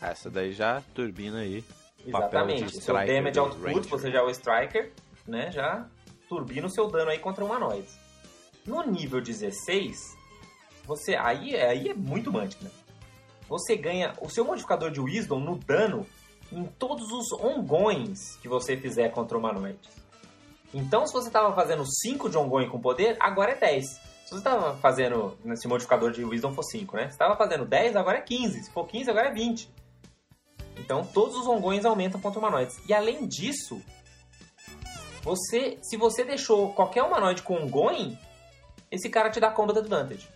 Essa 0.00 0.30
daí 0.30 0.52
já 0.52 0.82
turbina 0.94 1.40
aí. 1.40 1.64
Exatamente. 2.06 2.80
Seu 2.80 2.94
damage 2.94 3.38
output, 3.38 3.88
você 3.88 4.10
já 4.10 4.18
é 4.18 4.22
o 4.22 4.30
Striker, 4.30 4.92
né? 5.26 5.50
Já 5.50 5.86
turbina 6.28 6.66
o 6.66 6.70
seu 6.70 6.88
dano 6.88 7.10
aí 7.10 7.18
contra 7.18 7.44
humanoides. 7.44 7.98
No 8.64 8.82
nível 8.82 9.20
16, 9.20 10.16
você 10.84 11.16
aí, 11.16 11.56
aí 11.56 11.88
é 11.88 11.94
muito 11.94 12.32
mantic, 12.32 12.62
né? 12.62 12.70
Você 13.48 13.76
ganha 13.76 14.12
o 14.20 14.28
seu 14.28 14.44
modificador 14.44 14.90
de 14.90 15.00
Wisdom 15.00 15.40
no 15.40 15.56
dano 15.56 16.06
em 16.50 16.64
todos 16.64 17.10
os 17.10 17.32
ongoings 17.32 18.36
que 18.36 18.48
você 18.48 18.76
fizer 18.76 19.10
contra 19.10 19.36
humanoides. 19.36 19.88
Então, 20.74 21.06
se 21.06 21.12
você 21.12 21.28
estava 21.28 21.54
fazendo 21.54 21.84
5 21.86 22.28
de 22.28 22.36
ongoing 22.36 22.68
com 22.68 22.80
poder, 22.80 23.16
agora 23.20 23.52
é 23.52 23.54
10. 23.54 23.84
Se 23.86 24.30
você 24.30 24.36
estava 24.36 24.76
fazendo, 24.78 25.38
se 25.54 25.68
modificador 25.68 26.10
de 26.10 26.24
Wisdom 26.24 26.52
for 26.52 26.64
5, 26.64 26.96
né? 26.96 27.04
Se 27.04 27.12
estava 27.12 27.36
fazendo 27.36 27.64
10, 27.64 27.96
agora 27.96 28.18
é 28.18 28.22
15. 28.22 28.64
Se 28.64 28.70
for 28.70 28.86
15, 28.86 29.10
agora 29.10 29.28
é 29.28 29.32
20. 29.32 29.70
Então, 30.78 31.04
todos 31.04 31.36
os 31.36 31.46
ongoings 31.46 31.84
aumentam 31.84 32.20
contra 32.20 32.38
humanoides. 32.38 32.76
E 32.88 32.92
além 32.92 33.26
disso, 33.26 33.80
você, 35.22 35.78
se 35.82 35.96
você 35.96 36.24
deixou 36.24 36.72
qualquer 36.72 37.02
humanoide 37.02 37.42
com 37.42 37.56
ongoing, 37.56 38.18
esse 38.90 39.08
cara 39.08 39.30
te 39.30 39.40
dá 39.40 39.50
combat 39.50 39.78
advantage. 39.78 40.28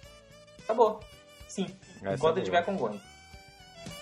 Acabou. 0.62 1.00
Sim. 1.48 1.66
Essa 2.02 2.14
enquanto 2.14 2.36
é 2.36 2.38
ele 2.38 2.44
tiver 2.44 2.64
com 2.64 2.72
ongoing. 2.72 3.00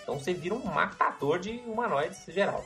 Então 0.02 0.18
você 0.18 0.32
vira 0.32 0.54
um 0.54 0.64
matador 0.64 1.38
de 1.38 1.62
humanoides 1.66 2.24
geral. 2.28 2.64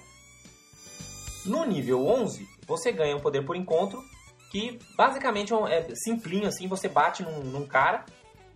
No 1.45 1.65
nível 1.65 2.07
11, 2.07 2.49
você 2.67 2.93
ganha 2.93 3.17
um 3.17 3.21
poder 3.21 3.45
por 3.45 3.57
encontro, 3.57 4.03
que 4.51 4.79
basicamente 4.97 5.53
é 5.53 5.79
é 5.79 5.95
simplinho 5.95 6.47
assim, 6.47 6.69
você 6.69 6.89
bate 6.89 7.23
num, 7.23 7.41
num 7.41 7.67
cara, 7.67 8.05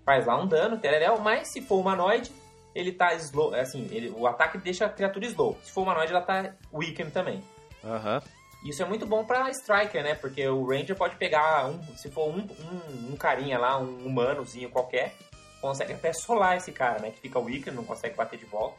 faz 0.05 0.26
lá 0.26 0.41
um 0.41 0.47
dano, 0.47 0.78
tereréu, 0.78 1.18
mas 1.18 1.53
se 1.53 1.61
for 1.61 1.80
humanoide, 1.80 2.30
ele 2.74 2.93
tá 2.93 3.14
slow, 3.14 3.55
é 3.55 3.61
assim, 3.61 3.89
ele, 3.91 4.11
o 4.11 4.26
ataque 4.26 4.59
deixa 4.59 4.84
a 4.84 4.89
criatura 4.89 5.24
slow. 5.26 5.59
Se 5.62 5.72
for 5.72 5.82
humanoide, 5.82 6.12
ela 6.12 6.20
tá 6.20 6.55
weakened 6.72 7.11
também. 7.11 7.43
Aham. 7.82 8.22
Isso 8.64 8.82
é 8.82 8.87
muito 8.87 9.07
bom 9.07 9.24
pra 9.24 9.51
Striker, 9.51 10.03
né? 10.03 10.14
Porque 10.14 10.47
o 10.49 10.66
Ranger 10.66 10.97
pode 10.97 11.16
pegar, 11.16 11.68
um, 11.68 11.80
se 11.97 12.11
for 12.11 12.28
um, 12.28 12.41
um, 12.41 13.12
um 13.12 13.16
carinha 13.16 13.59
lá, 13.59 13.78
um 13.78 14.07
humanozinho 14.07 14.70
qualquer, 14.70 15.14
consegue 15.61 15.93
até 15.93 16.12
solar 16.12 16.57
esse 16.57 16.72
cara, 16.72 16.99
né? 16.99 17.11
Que 17.11 17.20
fica 17.20 17.39
weaker, 17.39 17.72
não 17.72 17.84
consegue 17.84 18.16
bater 18.16 18.39
de 18.39 18.45
volta 18.45 18.76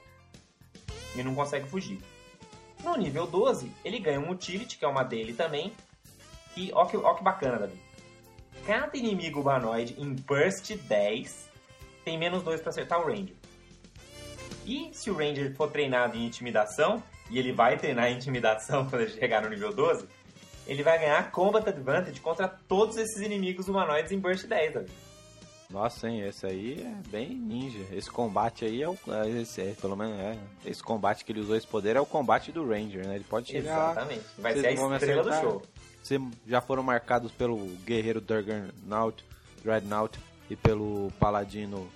e 1.16 1.24
não 1.24 1.34
consegue 1.34 1.68
fugir. 1.68 1.99
No 2.88 2.95
nível 2.95 3.27
12, 3.27 3.69
ele 3.83 3.99
ganha 3.99 4.17
um 4.17 4.31
Utility, 4.31 4.77
que 4.77 4.85
é 4.85 4.88
uma 4.88 5.03
dele 5.03 5.33
também. 5.33 5.73
E 6.55 6.71
ó 6.73 6.85
que, 6.85 6.95
ó 6.95 7.13
que 7.15 7.21
bacana, 7.21 7.57
Davi. 7.57 7.77
Cada 8.65 8.95
inimigo 8.95 9.41
humanoide 9.41 9.93
em 9.97 10.13
Burst 10.13 10.73
10 10.73 11.49
tem 12.05 12.17
menos 12.17 12.43
2 12.43 12.61
pra 12.61 12.69
acertar 12.69 13.01
o 13.01 13.05
Ranger. 13.05 13.35
E 14.65 14.89
se 14.93 15.11
o 15.11 15.17
Ranger 15.17 15.53
for 15.53 15.69
treinado 15.69 16.15
em 16.15 16.25
intimidação, 16.25 17.03
e 17.29 17.38
ele 17.38 17.51
vai 17.51 17.77
treinar 17.77 18.09
intimidação 18.09 18.85
quando 18.89 19.01
ele 19.01 19.11
chegar 19.11 19.41
no 19.41 19.49
nível 19.49 19.73
12, 19.73 20.07
ele 20.65 20.81
vai 20.81 20.97
ganhar 20.97 21.29
Combat 21.29 21.67
Advantage 21.67 22.21
contra 22.21 22.47
todos 22.47 22.95
esses 22.95 23.21
inimigos 23.21 23.67
humanoides 23.67 24.13
em 24.13 24.19
Burst 24.19 24.45
10, 24.45 24.73
Davi. 24.73 24.91
Nossa, 25.70 26.07
hein, 26.07 26.22
esse 26.22 26.45
aí 26.45 26.82
é 26.82 27.09
bem 27.09 27.30
ninja. 27.36 27.86
Esse 27.91 28.09
combate 28.09 28.63
aí 28.63 28.82
é 28.82 28.88
o. 28.88 28.97
é 29.07 29.41
Esse, 29.41 29.61
é, 29.61 29.74
pelo 29.74 29.97
menos 29.97 30.18
é. 30.18 30.38
Esse 30.65 30.82
combate 30.82 31.26
que 31.26 31.32
ele 31.32 31.41
usou 31.41 31.55
esse 31.55 31.68
poder 31.68 31.97
é 31.97 31.99
o 31.99 32.05
combate 32.05 32.51
do 32.51 32.68
Ranger, 32.68 33.05
né? 33.05 33.15
Ele 33.15 33.26
pode 33.26 33.51
chegar. 33.51 33.91
Exatamente. 33.91 34.26
Vai 34.38 34.53
ser 34.53 34.68
a 34.68 34.72
estrela 34.72 35.24
do 35.24 35.34
show. 35.34 35.61
Vocês 36.01 36.22
já 36.47 36.61
foram 36.61 36.84
marcados 36.84 37.34
pelo 37.34 37.57
guerreiro 37.86 38.22
Durgernaut, 38.22 39.26
Dreadnought 39.61 40.18
e 40.49 40.55
pelo 40.55 41.11
paladino 41.20 41.89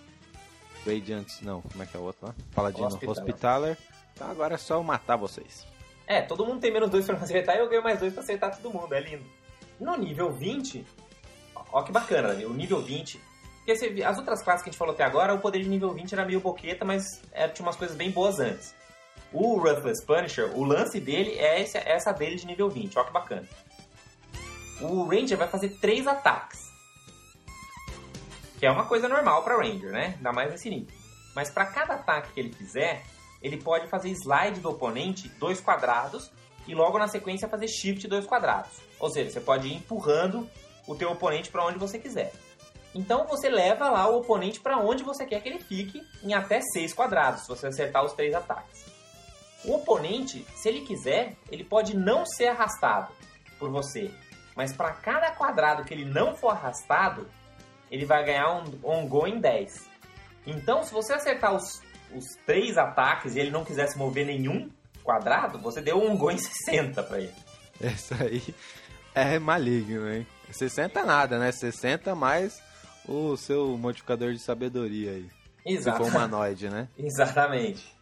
Radiant. 0.86 1.42
Não, 1.42 1.62
como 1.62 1.82
é 1.82 1.86
que 1.86 1.96
é 1.96 2.00
o 2.00 2.04
outro 2.04 2.28
lá? 2.28 2.36
Paladino 2.54 2.88
Hospitaller. 2.88 3.18
Hospitaller. 3.18 3.78
Então 4.14 4.30
agora 4.30 4.56
é 4.56 4.58
só 4.58 4.76
eu 4.76 4.84
matar 4.84 5.16
vocês. 5.16 5.66
É, 6.06 6.22
todo 6.22 6.46
mundo 6.46 6.60
tem 6.60 6.74
menos 6.74 6.90
2 6.90 7.06
pra 7.06 7.16
acertar 7.16 7.56
e 7.56 7.60
eu 7.60 7.70
ganho 7.70 7.82
mais 7.82 8.00
2 8.00 8.12
pra 8.12 8.22
acertar 8.22 8.54
todo 8.58 8.74
mundo, 8.74 8.94
é 8.94 9.00
lindo. 9.00 9.24
No 9.80 9.96
nível 9.96 10.30
20, 10.30 10.86
ó 11.72 11.82
que 11.84 11.92
bacana, 11.94 12.28
Davi, 12.28 12.46
o 12.46 12.54
nível 12.54 12.82
20. 12.82 13.31
Porque 13.66 14.04
as 14.04 14.18
outras 14.18 14.42
classes 14.42 14.64
que 14.64 14.70
a 14.70 14.72
gente 14.72 14.78
falou 14.80 14.94
até 14.94 15.04
agora, 15.04 15.34
o 15.34 15.40
poder 15.40 15.62
de 15.62 15.70
nível 15.70 15.94
20 15.94 16.14
era 16.14 16.26
meio 16.26 16.40
boqueta, 16.40 16.84
mas 16.84 17.22
é, 17.32 17.48
tinha 17.48 17.66
umas 17.66 17.76
coisas 17.76 17.96
bem 17.96 18.10
boas 18.12 18.40
antes. 18.40 18.74
O 19.32 19.58
Ruthless 19.60 20.04
Punisher, 20.06 20.52
o 20.58 20.64
lance 20.64 21.00
dele 21.00 21.38
é 21.38 21.62
esse- 21.62 21.78
essa 21.78 22.12
dele 22.12 22.36
de 22.36 22.46
nível 22.46 22.70
20, 22.70 22.98
ó 22.98 23.04
que 23.04 23.14
bacana. 23.14 23.48
O 24.82 25.04
Ranger 25.04 25.38
vai 25.38 25.48
fazer 25.48 25.70
3 25.80 26.08
ataques. 26.08 26.60
Que 28.60 28.66
é 28.66 28.72
uma 28.72 28.86
coisa 28.86 29.08
normal 29.08 29.44
pra 29.44 29.56
Ranger, 29.58 29.92
né? 29.92 30.14
Ainda 30.18 30.32
mais 30.34 30.52
nesse 30.52 30.70
nível. 30.70 30.94
Mas 31.36 31.50
pra 31.50 31.66
cada 31.66 31.94
ataque 31.96 32.34
que 32.34 32.40
ele 32.40 32.52
fizer, 32.54 33.04
ele 33.42 33.58
pode 33.58 33.88
fazer 33.88 34.10
slide 34.10 34.60
do 34.60 34.70
oponente 34.70 35.30
dois 35.40 35.62
quadrados 35.62 36.32
e 36.68 36.76
logo 36.76 36.98
na 37.00 37.08
sequência 37.08 37.48
fazer 37.48 37.68
shift 37.68 38.08
dois 38.08 38.26
quadrados. 38.26 38.72
Ou 39.00 39.10
seja, 39.10 39.30
você 39.32 39.40
pode 39.40 39.68
ir 39.68 39.76
empurrando 39.76 40.50
o 40.88 40.96
teu 40.96 41.12
oponente 41.12 41.50
para 41.50 41.66
onde 41.66 41.80
você 41.80 41.98
quiser. 41.98 42.34
Então 42.94 43.26
você 43.26 43.50
leva 43.50 43.90
lá 43.90 44.10
o 44.10 44.18
oponente 44.18 44.60
para 44.60 44.78
onde 44.78 45.04
você 45.04 45.26
quer 45.26 45.42
que 45.42 45.48
ele 45.48 45.60
fique 45.60 46.06
em 46.24 46.34
até 46.34 46.62
seis 46.62 46.94
quadrados, 46.94 47.44
se 47.44 47.48
você 47.48 47.68
acertar 47.68 48.04
os 48.04 48.14
três 48.14 48.34
ataques. 48.34 48.86
O 49.64 49.76
oponente, 49.76 50.46
se 50.56 50.68
ele 50.68 50.82
quiser, 50.82 51.36
ele 51.50 51.64
pode 51.64 51.96
não 51.96 52.26
ser 52.26 52.48
arrastado 52.48 53.14
por 53.58 53.70
você, 53.70 54.12
mas 54.56 54.74
para 54.74 54.92
cada 54.92 55.32
quadrado 55.32 55.86
que 55.86 55.94
ele 55.94 56.06
não 56.06 56.36
for 56.36 56.50
arrastado, 56.50 57.30
ele 57.90 58.06
vai 58.06 58.24
ganhar 58.26 58.52
um 58.52 58.80
ongoing 58.84 59.40
10. 59.40 59.88
Então, 60.46 60.84
se 60.84 60.92
você 60.92 61.14
acertar 61.14 61.54
os, 61.54 61.82
os 62.14 62.26
três 62.46 62.78
ataques 62.78 63.36
e 63.36 63.40
ele 63.40 63.52
não 63.52 63.64
quiser 63.64 63.88
se 63.88 63.98
mover 63.98 64.26
nenhum 64.26 64.70
quadrado, 65.04 65.60
você 65.60 65.82
deu 65.82 65.98
um 65.98 66.12
ongoing 66.12 66.38
60 66.38 67.04
para 67.04 67.20
ele. 67.20 67.36
Esse 67.80 68.14
aí 68.16 68.56
é 69.14 69.40
maligno, 69.40 70.12
hein? 70.12 70.26
60 70.52 71.04
nada, 71.06 71.38
né? 71.38 71.52
60 71.52 72.14
mais 72.16 72.62
o 73.08 73.36
seu 73.36 73.78
modificador 73.78 74.34
de 74.34 74.40
sabedoria 74.40 75.12
aí. 75.12 75.30
Se 75.64 75.74
Exato. 75.74 75.98
for 75.98 76.08
humanoide, 76.08 76.70
né? 76.70 76.88
Exatamente. 76.98 77.96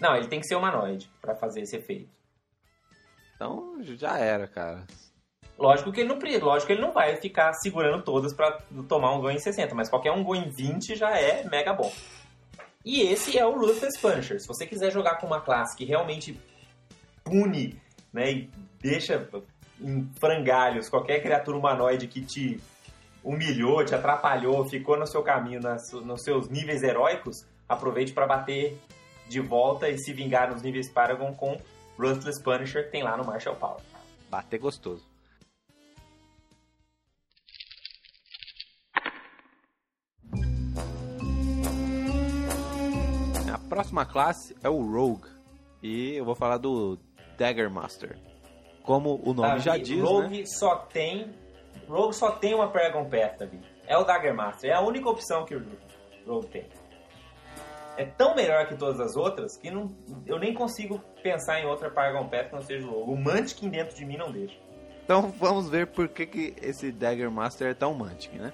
Não, 0.00 0.14
ele 0.16 0.28
tem 0.28 0.40
que 0.40 0.46
ser 0.46 0.54
humanoide 0.54 1.10
para 1.20 1.34
fazer 1.34 1.62
esse 1.62 1.76
efeito. 1.76 2.08
Então 3.34 3.78
já 3.82 4.18
era, 4.18 4.46
cara. 4.46 4.86
Lógico 5.58 5.90
que 5.90 6.00
ele 6.00 6.08
não, 6.08 6.18
lógico 6.40 6.66
que 6.68 6.72
ele 6.72 6.82
não 6.82 6.92
vai 6.92 7.16
ficar 7.16 7.52
segurando 7.54 8.02
todas 8.04 8.32
para 8.32 8.60
tomar 8.88 9.12
um 9.12 9.20
gol 9.20 9.30
em 9.30 9.40
60, 9.40 9.74
mas 9.74 9.88
qualquer 9.88 10.12
um 10.12 10.22
gol 10.22 10.36
em 10.36 10.48
20 10.48 10.94
já 10.94 11.18
é 11.18 11.42
mega 11.48 11.72
bom. 11.72 11.92
E 12.84 13.02
esse 13.02 13.36
é 13.36 13.44
o 13.44 13.58
Ruthless 13.58 13.98
Punisher. 14.00 14.40
Se 14.40 14.46
você 14.46 14.66
quiser 14.66 14.92
jogar 14.92 15.16
com 15.16 15.26
uma 15.26 15.40
classe 15.40 15.76
que 15.76 15.84
realmente 15.84 16.40
pune 17.24 17.80
né, 18.12 18.30
e 18.30 18.50
deixa 18.80 19.28
em 19.80 20.08
frangalhos 20.18 20.88
qualquer 20.88 21.20
criatura 21.20 21.58
humanoide 21.58 22.06
que 22.06 22.24
te 22.24 22.60
humilhou, 23.32 23.84
te 23.84 23.94
atrapalhou, 23.94 24.66
ficou 24.68 24.98
no 24.98 25.06
seu 25.06 25.22
caminho, 25.22 25.60
nas- 25.60 25.92
nos 25.92 26.22
seus 26.22 26.48
níveis 26.48 26.82
heróicos, 26.82 27.44
aproveite 27.68 28.12
para 28.12 28.26
bater 28.26 28.78
de 29.28 29.40
volta 29.40 29.88
e 29.88 29.98
se 29.98 30.12
vingar 30.12 30.50
nos 30.50 30.62
níveis 30.62 30.90
Paragon 30.90 31.34
com 31.34 31.60
Ruthless 31.98 32.42
Punisher 32.42 32.84
que 32.86 32.90
tem 32.92 33.02
lá 33.02 33.16
no 33.16 33.24
Marshall 33.24 33.56
Power. 33.56 33.82
Bater 34.30 34.58
gostoso. 34.58 35.04
A 43.52 43.58
próxima 43.68 44.04
classe 44.04 44.54
é 44.62 44.68
o 44.68 44.80
Rogue. 44.82 45.28
E 45.82 46.14
eu 46.16 46.24
vou 46.24 46.34
falar 46.34 46.58
do 46.58 46.98
Dagger 47.36 47.70
Master. 47.70 48.18
Como 48.82 49.20
o 49.24 49.32
nome 49.32 49.58
já 49.60 49.76
diz, 49.76 50.00
Rogue 50.00 50.40
né? 50.40 50.46
só 50.46 50.76
tem. 50.76 51.32
Rogue 51.88 52.14
só 52.14 52.32
tem 52.32 52.54
uma 52.54 52.68
Paragon 52.70 53.04
Path, 53.08 53.38
Davi. 53.38 53.60
É 53.86 53.96
o 53.96 54.04
Dagger 54.04 54.34
Master. 54.34 54.70
É 54.70 54.74
a 54.74 54.80
única 54.80 55.08
opção 55.08 55.44
que 55.44 55.54
o 55.54 55.66
Rogue 56.26 56.46
tem. 56.48 56.66
É 57.96 58.04
tão 58.04 58.34
melhor 58.36 58.68
que 58.68 58.76
todas 58.76 59.00
as 59.00 59.16
outras 59.16 59.56
que 59.56 59.70
não, 59.70 59.90
eu 60.26 60.38
nem 60.38 60.54
consigo 60.54 61.00
pensar 61.22 61.60
em 61.60 61.66
outra 61.66 61.90
Paragon 61.90 62.28
Path 62.28 62.48
que 62.50 62.54
não 62.54 62.62
seja 62.62 62.86
o 62.86 62.90
Rogue. 62.90 63.12
O 63.12 63.16
Mantiquin 63.16 63.68
dentro 63.70 63.96
de 63.96 64.04
mim 64.04 64.16
não 64.16 64.30
deixa. 64.30 64.56
Então 65.04 65.30
vamos 65.38 65.68
ver 65.70 65.86
por 65.86 66.06
que, 66.08 66.26
que 66.26 66.54
esse 66.60 66.92
Dagger 66.92 67.30
Master 67.30 67.68
é 67.68 67.74
tão 67.74 67.94
mantic, 67.94 68.32
né? 68.34 68.52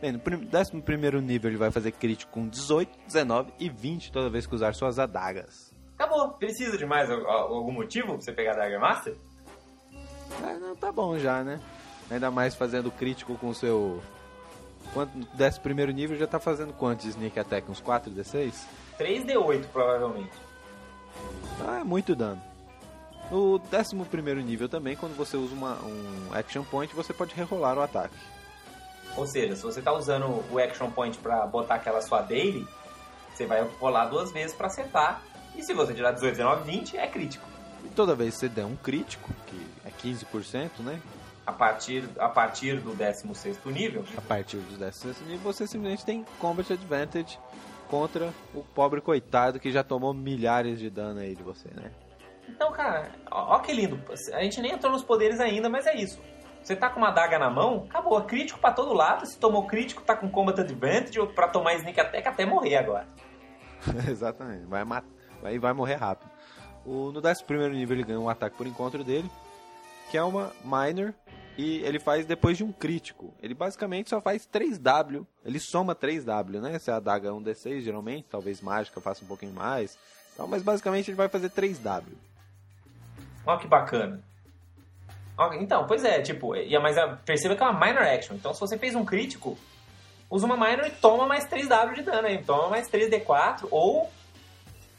Bem, 0.00 0.12
no 0.12 0.20
prim- 0.20 0.48
11 0.54 1.20
nível 1.22 1.50
ele 1.50 1.58
vai 1.58 1.70
fazer 1.72 1.90
crítico 1.90 2.30
com 2.30 2.46
18, 2.48 2.96
19 3.06 3.52
e 3.58 3.68
20 3.68 4.12
toda 4.12 4.30
vez 4.30 4.46
que 4.46 4.54
usar 4.54 4.72
suas 4.74 4.98
adagas. 5.00 5.74
Acabou. 5.98 6.30
Precisa 6.34 6.78
de 6.78 6.86
mais 6.86 7.10
al- 7.10 7.26
al- 7.28 7.54
algum 7.54 7.72
motivo 7.72 8.08
pra 8.08 8.16
você 8.20 8.32
pegar 8.32 8.54
Dagger 8.54 8.78
Master? 8.78 9.16
Ah, 10.44 10.54
não, 10.60 10.76
tá 10.76 10.92
bom 10.92 11.18
já, 11.18 11.42
né? 11.42 11.58
Ainda 12.10 12.30
mais 12.30 12.54
fazendo 12.54 12.90
crítico 12.90 13.36
com 13.36 13.48
o 13.48 13.54
seu. 13.54 14.02
Quanto, 14.92 15.16
no 15.16 15.26
11 15.26 15.92
nível 15.92 16.16
já 16.16 16.26
tá 16.26 16.38
fazendo 16.38 16.72
quanto 16.72 17.02
de 17.02 17.08
Sneak 17.08 17.38
Attack? 17.38 17.70
Uns 17.70 17.80
4 17.80 18.10
D6? 18.12 18.54
3D8 18.98 19.64
provavelmente. 19.72 20.32
Ah, 21.66 21.80
é 21.80 21.84
muito 21.84 22.14
dano. 22.14 22.40
No 23.30 23.60
11 23.72 24.42
nível 24.44 24.68
também, 24.68 24.94
quando 24.94 25.16
você 25.16 25.36
usa 25.36 25.52
uma, 25.52 25.74
um 25.82 26.30
Action 26.32 26.62
Point, 26.62 26.94
você 26.94 27.12
pode 27.12 27.34
rerolar 27.34 27.76
o 27.76 27.82
ataque. 27.82 28.16
Ou 29.16 29.26
seja, 29.26 29.56
se 29.56 29.62
você 29.62 29.82
tá 29.82 29.92
usando 29.92 30.44
o 30.50 30.58
Action 30.58 30.90
Point 30.90 31.18
pra 31.18 31.46
botar 31.46 31.76
aquela 31.76 32.00
sua 32.00 32.20
daily, 32.22 32.66
você 33.34 33.46
vai 33.46 33.62
rolar 33.80 34.06
duas 34.06 34.30
vezes 34.30 34.54
pra 34.54 34.68
acertar. 34.68 35.22
E 35.56 35.62
se 35.62 35.72
você 35.72 35.94
tirar 35.94 36.12
18, 36.12 36.36
19, 36.36 36.70
20, 36.70 36.96
é 36.98 37.06
crítico. 37.06 37.46
E 37.84 37.88
toda 37.88 38.14
vez 38.14 38.34
que 38.34 38.40
você 38.40 38.48
der 38.48 38.64
um 38.64 38.76
crítico, 38.76 39.30
que 39.46 39.66
é 39.84 39.90
15%, 39.90 40.70
né? 40.80 41.00
A 41.46 41.52
partir, 41.52 42.04
a 42.18 42.28
partir 42.28 42.80
do 42.80 42.94
16 42.94 43.64
nível. 43.66 44.04
A 44.16 44.20
partir 44.20 44.56
do 44.56 44.76
16 44.76 45.20
nível, 45.22 45.52
você 45.52 45.66
simplesmente 45.66 46.04
tem 46.04 46.24
Combat 46.40 46.72
Advantage 46.72 47.38
contra 47.88 48.32
o 48.52 48.62
pobre 48.62 49.00
coitado 49.00 49.60
que 49.60 49.70
já 49.70 49.84
tomou 49.84 50.12
milhares 50.12 50.78
de 50.78 50.90
dano 50.90 51.20
aí 51.20 51.36
de 51.36 51.42
você, 51.42 51.68
né? 51.72 51.92
Então, 52.48 52.70
cara, 52.72 53.10
ó, 53.30 53.56
ó 53.56 53.58
que 53.60 53.72
lindo. 53.72 54.00
A 54.32 54.42
gente 54.42 54.60
nem 54.60 54.72
entrou 54.72 54.92
nos 54.92 55.02
poderes 55.02 55.40
ainda, 55.40 55.68
mas 55.68 55.86
é 55.86 55.96
isso. 55.96 56.20
Você 56.62 56.74
tá 56.74 56.90
com 56.90 56.98
uma 56.98 57.12
daga 57.12 57.38
na 57.38 57.48
mão, 57.48 57.86
acabou. 57.88 58.20
Crítico 58.22 58.58
pra 58.58 58.72
todo 58.72 58.92
lado. 58.92 59.24
Se 59.24 59.38
tomou 59.38 59.68
crítico, 59.68 60.02
tá 60.02 60.16
com 60.16 60.28
Combat 60.28 60.60
Advantage 60.60 61.20
ou 61.20 61.28
pra 61.28 61.46
tomar 61.46 61.74
Sneak 61.74 62.00
Attack 62.00 62.26
até 62.26 62.44
morrer 62.44 62.76
agora. 62.76 63.06
Exatamente. 64.10 64.64
Vai, 64.66 64.84
vai, 65.40 65.58
vai 65.60 65.72
morrer 65.72 65.94
rápido. 65.94 66.28
O, 66.84 67.12
no 67.12 67.20
11 67.20 67.44
nível 67.70 67.96
ele 67.96 68.04
ganha 68.04 68.18
um 68.18 68.28
ataque 68.28 68.56
por 68.56 68.66
encontro 68.66 69.04
dele, 69.04 69.30
que 70.10 70.16
é 70.16 70.22
uma 70.22 70.52
Minor, 70.64 71.14
e 71.56 71.78
ele 71.78 71.98
faz 71.98 72.26
depois 72.26 72.56
de 72.56 72.64
um 72.64 72.72
crítico. 72.72 73.34
Ele 73.42 73.54
basicamente 73.54 74.10
só 74.10 74.20
faz 74.20 74.46
3W, 74.46 75.26
ele 75.44 75.58
soma 75.58 75.94
3W, 75.94 76.60
né? 76.60 76.78
Se 76.78 76.90
a 76.90 76.96
adaga 76.96 77.28
é 77.28 77.32
um 77.32 77.42
D6, 77.42 77.80
geralmente, 77.80 78.26
talvez 78.28 78.60
mágica 78.60 79.00
faça 79.00 79.24
um 79.24 79.28
pouquinho 79.28 79.52
mais. 79.52 79.98
Então, 80.34 80.46
mas 80.46 80.62
basicamente 80.62 81.10
ele 81.10 81.16
vai 81.16 81.28
fazer 81.28 81.50
3W. 81.50 82.04
Olha 83.46 83.58
que 83.58 83.66
bacana. 83.66 84.22
Então, 85.60 85.86
pois 85.86 86.04
é, 86.04 86.20
tipo, 86.20 86.52
mas 86.80 86.96
perceba 87.24 87.54
que 87.54 87.62
é 87.62 87.66
uma 87.66 87.78
minor 87.78 88.02
action. 88.02 88.34
Então, 88.34 88.52
se 88.52 88.60
você 88.60 88.76
fez 88.76 88.94
um 88.94 89.04
crítico, 89.04 89.56
usa 90.30 90.46
uma 90.46 90.56
minor 90.56 90.86
e 90.86 90.90
toma 90.90 91.26
mais 91.26 91.46
3W 91.46 91.94
de 91.94 92.02
dano 92.02 92.26
aí. 92.26 92.42
Toma 92.42 92.68
mais 92.68 92.90
3D4, 92.90 93.68
ou 93.70 94.04
o 94.04 94.10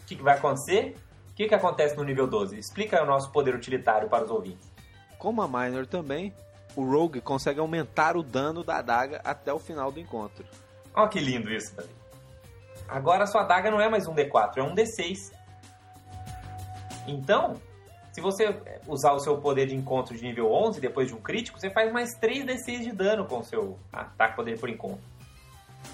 que, 0.08 0.16
que 0.16 0.24
vai 0.24 0.38
acontecer? 0.38 0.96
O 1.32 1.36
que, 1.36 1.48
que 1.48 1.56
acontece 1.56 1.96
no 1.96 2.04
nível 2.04 2.28
12? 2.28 2.58
Explica 2.58 3.02
o 3.04 3.06
nosso 3.06 3.32
poder 3.32 3.54
utilitário 3.54 4.10
para 4.10 4.24
os 4.24 4.32
ouvintes. 4.32 4.72
Como 5.18 5.42
a 5.42 5.48
minor 5.48 5.86
também, 5.86 6.34
o 6.78 6.86
Rogue 6.86 7.20
consegue 7.22 7.60
aumentar 7.60 8.16
o 8.16 8.22
dano 8.22 8.64
da 8.64 8.78
adaga 8.78 9.20
até 9.24 9.52
o 9.52 9.58
final 9.58 9.92
do 9.92 10.00
encontro. 10.00 10.46
Olha 10.94 11.10
que 11.10 11.20
lindo 11.20 11.52
isso, 11.52 11.76
Davi. 11.76 11.90
Agora 12.88 13.24
a 13.24 13.26
sua 13.26 13.42
adaga 13.42 13.72
não 13.72 13.82
é 13.82 13.90
mais 13.90 14.08
um 14.08 14.14
D4, 14.14 14.58
é 14.58 14.62
um 14.62 14.76
D6. 14.76 15.34
Então, 17.08 17.56
se 18.12 18.22
você 18.22 18.56
usar 18.88 19.14
o 19.14 19.20
seu 19.20 19.40
poder 19.40 19.66
de 19.66 19.76
encontro 19.76 20.16
de 20.16 20.24
nível 20.24 20.52
11 20.52 20.80
depois 20.80 21.08
de 21.08 21.16
um 21.16 21.20
crítico, 21.20 21.60
você 21.60 21.72
faz 21.72 21.92
mais 21.92 22.16
3d6 22.20 22.84
de 22.84 22.92
dano 22.92 23.26
com 23.26 23.40
o 23.40 23.44
seu 23.44 23.80
ataque 23.92 24.36
poder 24.36 24.60
por 24.60 24.70
encontro. 24.70 25.02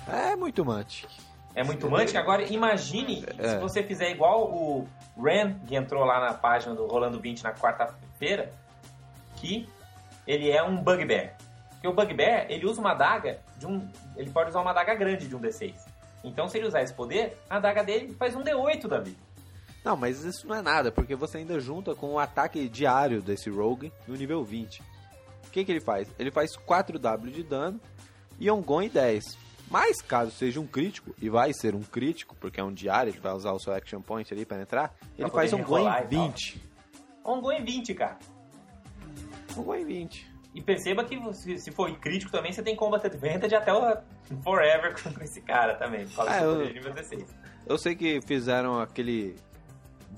É 0.06 0.36
muito 0.36 0.66
Mantic. 0.66 1.10
É 1.56 1.64
muito 1.64 1.90
Mantic? 1.90 2.18
Agora 2.18 2.44
imagine 2.44 3.24
é. 3.38 3.52
se 3.52 3.58
você 3.58 3.84
fizer 3.84 4.12
igual 4.12 4.52
o 4.52 4.86
Ren, 5.18 5.54
que 5.66 5.78
entrou 5.78 6.04
lá 6.04 6.20
na 6.20 6.34
página 6.34 6.76
do 6.76 6.86
Rolando 6.88 7.22
20 7.22 7.42
na 7.42 7.54
quarta-feira, 7.54 8.52
que 9.38 9.66
ele 10.28 10.50
é 10.50 10.64
um 10.64 10.78
Bugbear. 10.78 11.38
Porque 11.72 11.88
o 11.88 11.94
Bugbear, 11.94 12.46
ele 12.50 12.66
usa 12.66 12.80
uma 12.80 12.94
daga 12.94 13.40
de 13.58 13.68
um... 13.68 13.88
Ele 14.16 14.30
pode 14.30 14.50
usar 14.50 14.62
uma 14.62 14.74
daga 14.74 14.96
grande 14.96 15.28
de 15.28 15.36
um 15.36 15.40
D6. 15.40 15.74
Então, 16.24 16.48
se 16.48 16.58
ele 16.58 16.68
usar 16.68 16.82
esse 16.82 16.94
poder, 16.94 17.38
a 17.50 17.60
daga 17.60 17.84
dele 17.84 18.14
faz 18.14 18.36
um 18.36 18.42
D8 18.42 18.88
da 18.88 19.00
vida. 19.00 19.18
Não, 19.84 19.98
mas 19.98 20.24
isso 20.24 20.48
não 20.48 20.56
é 20.56 20.62
nada, 20.62 20.92
porque 20.92 21.16
você 21.16 21.40
ainda 21.40 21.60
junta 21.60 21.94
com 21.94 22.14
o 22.14 22.20
ataque 22.20 22.70
diário 22.70 23.22
desse 23.22 23.50
Rogue 23.50 23.92
no 24.08 24.16
nível 24.16 24.44
20. 24.44 24.82
O 25.46 25.50
que, 25.52 25.66
que 25.66 25.72
ele 25.72 25.82
faz? 25.82 26.10
Ele 26.18 26.32
faz 26.32 26.52
4W 26.56 27.30
de 27.30 27.44
dano 27.44 27.80
e 28.40 28.50
Ongon 28.50 28.88
10. 28.88 29.38
Mas 29.70 30.02
caso 30.02 30.32
seja 30.32 30.60
um 30.60 30.68
crítico, 30.68 31.14
e 31.22 31.30
vai 31.30 31.52
ser 31.54 31.76
um 31.76 31.82
crítico, 31.82 32.36
porque 32.40 32.60
é 32.60 32.64
um 32.64 32.74
diário, 32.74 33.12
ele 33.12 33.20
vai 33.20 33.34
usar 33.34 33.52
o 33.52 33.60
seu 33.60 33.74
Action 33.74 34.02
Point 34.02 34.32
ali 34.34 34.46
para 34.46 34.62
entrar, 34.62 34.96
ele 35.18 35.30
faz 35.30 35.52
Ongon 35.52 35.90
em 35.90 36.08
20. 36.08 36.64
Ongon 37.26 37.52
em 37.52 37.64
20, 37.64 37.94
cara. 37.94 38.18
Em 39.58 39.86
20. 39.86 40.34
E 40.56 40.62
perceba 40.62 41.04
que 41.04 41.18
se 41.58 41.72
for 41.72 41.92
crítico 41.98 42.32
também, 42.32 42.52
você 42.52 42.62
tem 42.62 42.76
Combat 42.76 43.06
Advantage 43.06 43.56
até 43.56 43.74
o 43.74 43.98
Forever 44.44 44.94
com 45.02 45.24
esse 45.24 45.42
cara 45.42 45.76
também, 45.76 46.06
por 46.08 46.18
causa 46.18 46.32
ah, 46.32 46.42
eu, 46.44 46.74
nível 46.74 46.94
16. 46.94 47.26
Eu 47.66 47.78
sei 47.78 47.96
que 47.96 48.22
fizeram 48.22 48.80
aquele 48.80 49.36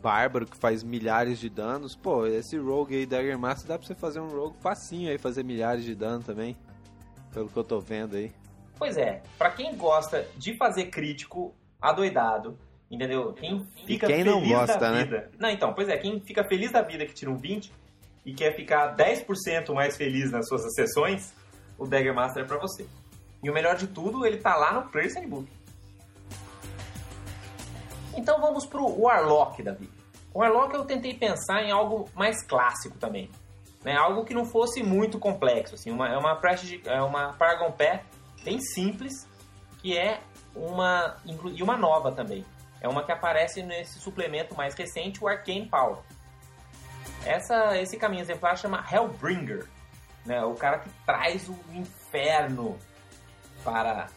bárbaro 0.01 0.45
que 0.45 0.57
faz 0.57 0.83
milhares 0.83 1.39
de 1.39 1.49
danos. 1.49 1.95
Pô, 1.95 2.27
esse 2.27 2.57
rogue 2.57 2.95
aí 2.95 3.05
Dagger 3.05 3.39
Master 3.39 3.67
dá 3.67 3.77
pra 3.77 3.87
você 3.87 3.95
fazer 3.95 4.19
um 4.19 4.27
rogue 4.27 4.57
facinho 4.59 5.09
aí, 5.09 5.17
fazer 5.17 5.43
milhares 5.43 5.85
de 5.85 5.95
dano 5.95 6.23
também. 6.23 6.57
Pelo 7.33 7.49
que 7.49 7.57
eu 7.57 7.63
tô 7.63 7.79
vendo 7.79 8.15
aí. 8.15 8.31
Pois 8.77 8.97
é, 8.97 9.23
para 9.37 9.51
quem 9.51 9.75
gosta 9.75 10.27
de 10.35 10.55
fazer 10.57 10.85
crítico 10.87 11.55
adoidado, 11.81 12.57
entendeu? 12.91 13.31
Quem 13.33 13.65
fica 13.85 14.07
quem 14.07 14.23
feliz 14.23 14.33
não 14.33 14.47
gosta, 14.47 14.77
da 14.77 14.91
né? 14.91 15.03
vida. 15.05 15.31
Não, 15.39 15.49
então, 15.49 15.73
pois 15.73 15.87
é, 15.87 15.97
quem 15.97 16.19
fica 16.19 16.43
feliz 16.43 16.71
da 16.71 16.81
vida 16.81 17.05
que 17.05 17.13
tira 17.13 17.31
um 17.31 17.37
20 17.37 17.71
e 18.25 18.33
quer 18.33 18.55
ficar 18.55 18.95
10% 18.95 19.73
mais 19.73 19.95
feliz 19.95 20.31
nas 20.31 20.47
suas 20.47 20.61
sessões, 20.73 21.33
o 21.77 21.85
Dagger 21.85 22.13
Master 22.13 22.43
é 22.43 22.47
pra 22.47 22.57
você. 22.57 22.87
E 23.43 23.49
o 23.49 23.53
melhor 23.53 23.75
de 23.75 23.87
tudo, 23.87 24.25
ele 24.25 24.37
tá 24.37 24.55
lá 24.55 24.73
no 24.73 24.89
Player's 24.89 25.15
Handbook. 25.15 25.47
Então 28.15 28.39
vamos 28.41 28.65
pro 28.65 29.01
Warlock, 29.01 29.61
Davi. 29.61 29.89
O 30.33 30.39
Warlock 30.39 30.73
eu 30.73 30.85
tentei 30.85 31.13
pensar 31.13 31.63
em 31.63 31.71
algo 31.71 32.09
mais 32.15 32.43
clássico 32.43 32.97
também. 32.97 33.29
Né? 33.83 33.95
Algo 33.95 34.25
que 34.25 34.33
não 34.33 34.45
fosse 34.45 34.81
muito 34.81 35.19
complexo. 35.19 35.75
Assim. 35.75 35.91
Uma, 35.91 36.09
é 36.09 36.17
uma, 36.17 36.39
é 36.85 37.01
uma 37.01 37.33
Paragon 37.33 37.71
Pair 37.71 38.01
bem 38.43 38.59
simples, 38.59 39.27
que 39.79 39.97
é 39.97 40.21
uma. 40.55 41.17
e 41.53 41.61
uma 41.61 41.77
nova 41.77 42.11
também. 42.11 42.43
É 42.81 42.87
uma 42.87 43.03
que 43.03 43.11
aparece 43.11 43.61
nesse 43.63 43.99
suplemento 43.99 44.55
mais 44.55 44.73
recente, 44.75 45.23
o 45.23 45.27
Arcane 45.27 45.67
Power. 45.67 45.97
Essa, 47.25 47.77
esse 47.77 47.97
caminho 47.97 48.21
exemplar 48.21 48.57
chama 48.57 48.85
Hellbringer. 48.91 49.67
Né? 50.25 50.43
O 50.43 50.53
cara 50.53 50.79
que 50.79 50.89
traz 51.05 51.49
o 51.49 51.57
inferno 51.73 52.77
para 53.63 54.07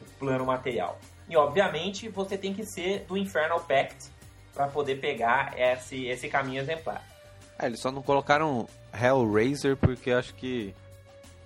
o 0.00 0.04
plano 0.18 0.46
material. 0.46 0.98
E 1.28 1.36
obviamente 1.36 2.08
você 2.08 2.36
tem 2.36 2.52
que 2.52 2.64
ser 2.64 3.04
do 3.06 3.16
Infernal 3.16 3.60
Pact 3.60 4.10
para 4.52 4.66
poder 4.66 4.96
pegar 4.96 5.54
esse, 5.56 6.06
esse 6.06 6.28
caminho 6.28 6.60
exemplar. 6.60 7.02
É, 7.58 7.66
eles 7.66 7.80
só 7.80 7.90
não 7.90 8.02
colocaram 8.02 8.68
Hellraiser 8.92 9.76
porque 9.76 10.10
acho 10.10 10.34
que 10.34 10.74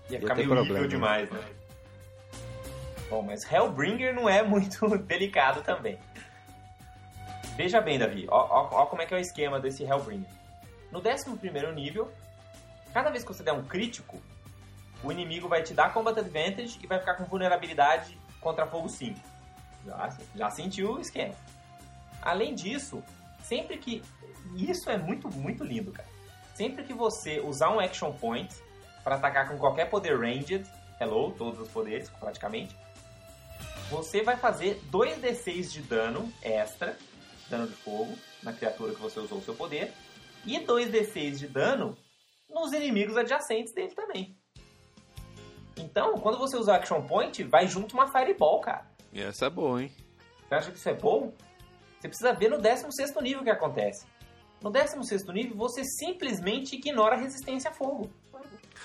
ia, 0.08 0.16
ia 0.16 0.20
ficar 0.20 0.34
meio 0.34 0.48
problema. 0.48 0.88
demais, 0.88 1.30
né? 1.30 1.40
Bom, 3.10 3.22
mas 3.22 3.44
Hellbringer 3.50 4.14
não 4.14 4.28
é 4.28 4.42
muito 4.46 4.96
delicado 4.98 5.62
também. 5.62 5.98
Veja 7.56 7.80
bem, 7.80 7.98
Davi, 7.98 8.26
ó, 8.28 8.36
ó, 8.36 8.82
ó, 8.82 8.86
como 8.86 9.02
é 9.02 9.06
que 9.06 9.14
é 9.14 9.16
o 9.16 9.20
esquema 9.20 9.60
desse 9.60 9.84
Hellbringer. 9.84 10.30
No 10.94 11.00
11 11.00 11.72
nível, 11.74 12.08
cada 12.92 13.10
vez 13.10 13.24
que 13.24 13.34
você 13.34 13.42
der 13.42 13.52
um 13.52 13.64
crítico, 13.64 14.22
o 15.02 15.10
inimigo 15.10 15.48
vai 15.48 15.60
te 15.60 15.74
dar 15.74 15.92
Combat 15.92 16.16
Advantage 16.16 16.78
e 16.80 16.86
vai 16.86 17.00
ficar 17.00 17.14
com 17.14 17.24
vulnerabilidade 17.24 18.16
contra 18.40 18.64
fogo 18.64 18.88
5. 18.88 19.18
Já, 19.84 20.16
já 20.36 20.50
sentiu 20.50 20.92
o 20.92 21.00
esquema. 21.00 21.34
Além 22.22 22.54
disso, 22.54 23.02
sempre 23.42 23.76
que. 23.76 24.04
Isso 24.54 24.88
é 24.88 24.96
muito, 24.96 25.28
muito 25.28 25.64
lindo, 25.64 25.90
cara. 25.90 26.08
Sempre 26.54 26.84
que 26.84 26.94
você 26.94 27.40
usar 27.40 27.70
um 27.70 27.80
action 27.80 28.12
point 28.12 28.54
para 29.02 29.16
atacar 29.16 29.48
com 29.48 29.58
qualquer 29.58 29.90
poder 29.90 30.16
ranged, 30.16 30.64
hello, 31.00 31.32
todos 31.32 31.58
os 31.58 31.68
poderes 31.68 32.08
praticamente, 32.08 32.76
você 33.90 34.22
vai 34.22 34.36
fazer 34.36 34.80
2d6 34.92 35.72
de 35.72 35.82
dano 35.82 36.32
extra, 36.40 36.96
dano 37.50 37.66
de 37.66 37.74
fogo, 37.74 38.16
na 38.44 38.52
criatura 38.52 38.94
que 38.94 39.00
você 39.00 39.18
usou 39.18 39.38
o 39.38 39.42
seu 39.42 39.54
poder, 39.54 39.92
e 40.46 40.58
2d6 40.60 41.36
de 41.36 41.48
dano 41.48 41.96
nos 42.48 42.72
inimigos 42.72 43.16
adjacentes 43.16 43.72
dele 43.72 43.94
também. 43.94 44.36
Então, 45.76 46.18
quando 46.18 46.38
você 46.38 46.56
usar 46.56 46.76
Action 46.76 47.02
Point, 47.02 47.42
vai 47.44 47.66
junto 47.66 47.94
uma 47.94 48.06
Fireball, 48.06 48.60
cara. 48.60 48.86
E 49.12 49.20
essa 49.20 49.46
é 49.46 49.50
boa, 49.50 49.82
hein? 49.82 49.92
Você 50.48 50.54
acha 50.54 50.70
que 50.70 50.78
isso 50.78 50.88
é 50.88 50.94
bom? 50.94 51.32
Você 51.98 52.08
precisa 52.08 52.32
ver 52.32 52.48
no 52.48 52.58
16 52.58 53.14
nível 53.22 53.40
o 53.40 53.44
que 53.44 53.50
acontece. 53.50 54.06
No 54.62 54.70
16 54.70 55.26
nível, 55.28 55.56
você 55.56 55.82
simplesmente 55.84 56.76
ignora 56.76 57.16
a 57.16 57.18
resistência 57.18 57.70
a 57.70 57.72
fogo. 57.72 58.10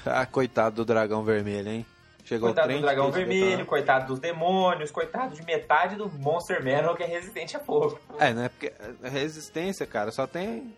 Ah, 0.05 0.26
coitado 0.26 0.78
do 0.78 0.86
dragão 0.86 1.24
vermelho, 1.24 1.70
hein? 1.70 1.86
Chegou 2.24 2.49
coitado 2.49 2.74
do 2.74 2.82
dragão 2.82 3.12
vermelho, 3.12 3.66
coitado 3.66 4.07
dos 4.07 4.20
demônios, 4.20 4.91
coitado 4.91 5.36
de 5.36 5.43
metade 5.43 5.95
do 5.95 6.07
Monster 6.20 6.64
Manor 6.64 6.95
que 6.95 7.03
é 7.03 7.07
resistente 7.07 7.57
a 7.57 7.60
fogo. 7.60 7.99
É, 8.20 8.34
né? 8.34 8.49
Porque 8.49 8.72
resistência, 9.01 9.86
cara, 9.88 10.12
só 10.12 10.28
tem. 10.28 10.72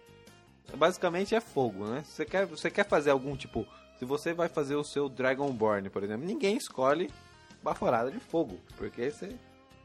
Basicamente 0.76 1.36
é 1.36 1.42
fogo, 1.42 1.86
né? 1.86 2.04
Você 2.06 2.26
quer, 2.26 2.46
você 2.46 2.70
quer 2.70 2.88
fazer 2.88 3.12
algum 3.12 3.36
tipo. 3.36 3.68
Se 3.98 4.06
você 4.06 4.34
vai 4.34 4.48
fazer 4.48 4.76
o 4.76 4.84
seu 4.84 5.08
Dragonborn, 5.08 5.90
por 5.90 6.04
exemplo, 6.04 6.26
ninguém 6.26 6.58
escolhe 6.58 7.10
baforada 7.62 8.10
de 8.10 8.20
fogo, 8.20 8.60
porque 8.76 9.12
você 9.12 9.36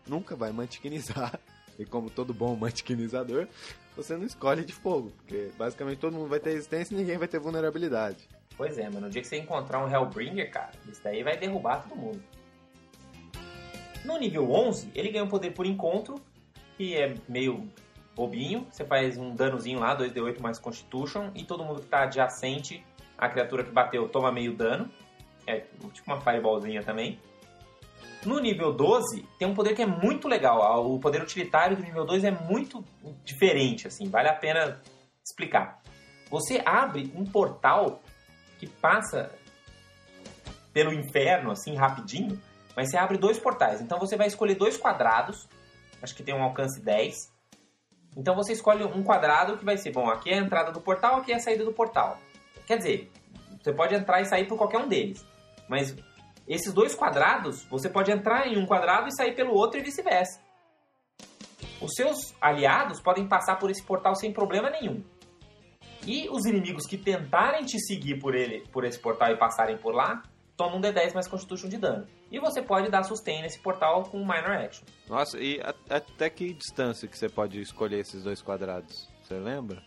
nunca 0.06 0.34
vai 0.34 0.52
mantiquinizar. 0.52 1.38
E 1.78 1.84
como 1.84 2.08
todo 2.08 2.32
bom 2.32 2.56
mantiquinizador, 2.56 3.46
você 3.94 4.16
não 4.16 4.24
escolhe 4.24 4.64
de 4.64 4.72
fogo, 4.72 5.12
porque 5.18 5.50
basicamente 5.58 5.98
todo 5.98 6.14
mundo 6.14 6.26
vai 6.26 6.40
ter 6.40 6.52
resistência 6.52 6.94
e 6.94 6.96
ninguém 6.96 7.18
vai 7.18 7.28
ter 7.28 7.38
vulnerabilidade. 7.38 8.26
Pois 8.56 8.78
é, 8.78 8.88
mano, 8.88 9.02
no 9.02 9.10
dia 9.10 9.20
que 9.20 9.28
você 9.28 9.36
encontrar 9.36 9.84
um 9.84 9.90
Hellbringer, 9.90 10.50
cara, 10.50 10.72
isso 10.88 11.02
daí 11.04 11.22
vai 11.22 11.36
derrubar 11.36 11.86
todo 11.86 11.98
mundo. 11.98 12.22
No 14.06 14.16
nível 14.18 14.50
11, 14.50 14.90
ele 14.94 15.10
ganha 15.10 15.24
um 15.24 15.28
poder 15.28 15.50
por 15.50 15.66
encontro, 15.66 16.14
que 16.78 16.96
é 16.96 17.14
meio 17.28 17.68
bobinho. 18.16 18.66
Você 18.70 18.84
faz 18.84 19.18
um 19.18 19.34
danozinho 19.34 19.78
lá, 19.78 19.96
2d8 19.96 20.40
mais 20.40 20.58
Constitution, 20.58 21.30
e 21.34 21.44
todo 21.44 21.62
mundo 21.62 21.82
que 21.82 21.86
tá 21.86 22.04
adjacente 22.04 22.82
A 23.18 23.28
criatura 23.28 23.62
que 23.62 23.70
bateu 23.70 24.08
toma 24.08 24.32
meio 24.32 24.54
dano. 24.54 24.90
É 25.46 25.60
tipo 25.92 26.10
uma 26.10 26.20
fireballzinha 26.20 26.82
também. 26.82 27.20
No 28.24 28.40
nível 28.40 28.72
12, 28.72 29.22
tem 29.38 29.46
um 29.46 29.54
poder 29.54 29.74
que 29.74 29.82
é 29.82 29.86
muito 29.86 30.26
legal. 30.26 30.84
O 30.90 30.98
poder 30.98 31.22
utilitário 31.22 31.76
do 31.76 31.82
nível 31.82 32.04
2 32.04 32.24
é 32.24 32.30
muito 32.30 32.84
diferente, 33.24 33.86
assim, 33.86 34.08
vale 34.08 34.28
a 34.28 34.34
pena 34.34 34.80
explicar. 35.24 35.80
Você 36.28 36.60
abre 36.64 37.12
um 37.14 37.24
portal 37.24 38.02
que 38.58 38.66
passa 38.66 39.30
pelo 40.72 40.92
inferno, 40.92 41.52
assim, 41.52 41.76
rapidinho, 41.76 42.40
mas 42.74 42.90
você 42.90 42.96
abre 42.96 43.16
dois 43.16 43.38
portais. 43.38 43.80
Então 43.80 44.00
você 44.00 44.16
vai 44.16 44.26
escolher 44.26 44.56
dois 44.56 44.76
quadrados, 44.76 45.48
acho 46.02 46.14
que 46.14 46.24
tem 46.24 46.34
um 46.34 46.42
alcance 46.42 46.82
10. 46.82 47.14
Então 48.16 48.34
você 48.34 48.52
escolhe 48.52 48.82
um 48.82 49.02
quadrado 49.02 49.58
que 49.58 49.64
vai 49.64 49.76
ser, 49.76 49.92
bom, 49.92 50.08
aqui 50.08 50.30
é 50.30 50.38
a 50.38 50.42
entrada 50.42 50.72
do 50.72 50.80
portal, 50.80 51.16
aqui 51.16 51.32
é 51.32 51.36
a 51.36 51.40
saída 51.40 51.64
do 51.64 51.72
portal. 51.72 52.18
Quer 52.66 52.78
dizer, 52.78 53.10
você 53.62 53.72
pode 53.72 53.94
entrar 53.94 54.20
e 54.22 54.24
sair 54.24 54.46
por 54.46 54.56
qualquer 54.56 54.78
um 54.78 54.88
deles. 54.88 55.24
Mas 55.68 55.94
esses 56.48 56.72
dois 56.72 56.94
quadrados, 56.94 57.64
você 57.66 57.90
pode 57.90 58.10
entrar 58.10 58.46
em 58.46 58.56
um 58.56 58.64
quadrado 58.64 59.08
e 59.08 59.14
sair 59.14 59.34
pelo 59.34 59.52
outro 59.52 59.78
e 59.78 59.82
vice-versa. 59.82 60.40
Os 61.80 61.92
seus 61.94 62.34
aliados 62.40 63.00
podem 63.02 63.28
passar 63.28 63.58
por 63.58 63.70
esse 63.70 63.82
portal 63.82 64.14
sem 64.14 64.32
problema 64.32 64.70
nenhum. 64.70 65.04
E 66.06 66.28
os 66.30 66.46
inimigos 66.46 66.86
que 66.86 66.96
tentarem 66.96 67.64
te 67.64 67.78
seguir 67.80 68.18
por 68.18 68.34
ele, 68.34 68.66
por 68.72 68.84
esse 68.84 68.98
portal 68.98 69.30
e 69.32 69.36
passarem 69.36 69.76
por 69.76 69.94
lá, 69.94 70.22
tomam 70.56 70.78
um 70.78 70.80
D10 70.80 71.12
mais 71.14 71.28
Constitution 71.28 71.68
de 71.68 71.76
dano. 71.76 72.06
E 72.30 72.38
você 72.38 72.62
pode 72.62 72.90
dar 72.90 73.02
sustain 73.04 73.42
nesse 73.42 73.58
portal 73.58 74.04
com 74.04 74.18
Minor 74.18 74.52
Action. 74.52 74.84
Nossa, 75.08 75.38
e 75.38 75.60
até 75.88 76.30
que 76.30 76.52
distância 76.54 77.06
que 77.06 77.16
você 77.16 77.28
pode 77.28 77.60
escolher 77.60 78.00
esses 78.00 78.22
dois 78.22 78.40
quadrados? 78.40 79.08
Você 79.22 79.34
lembra? 79.34 79.82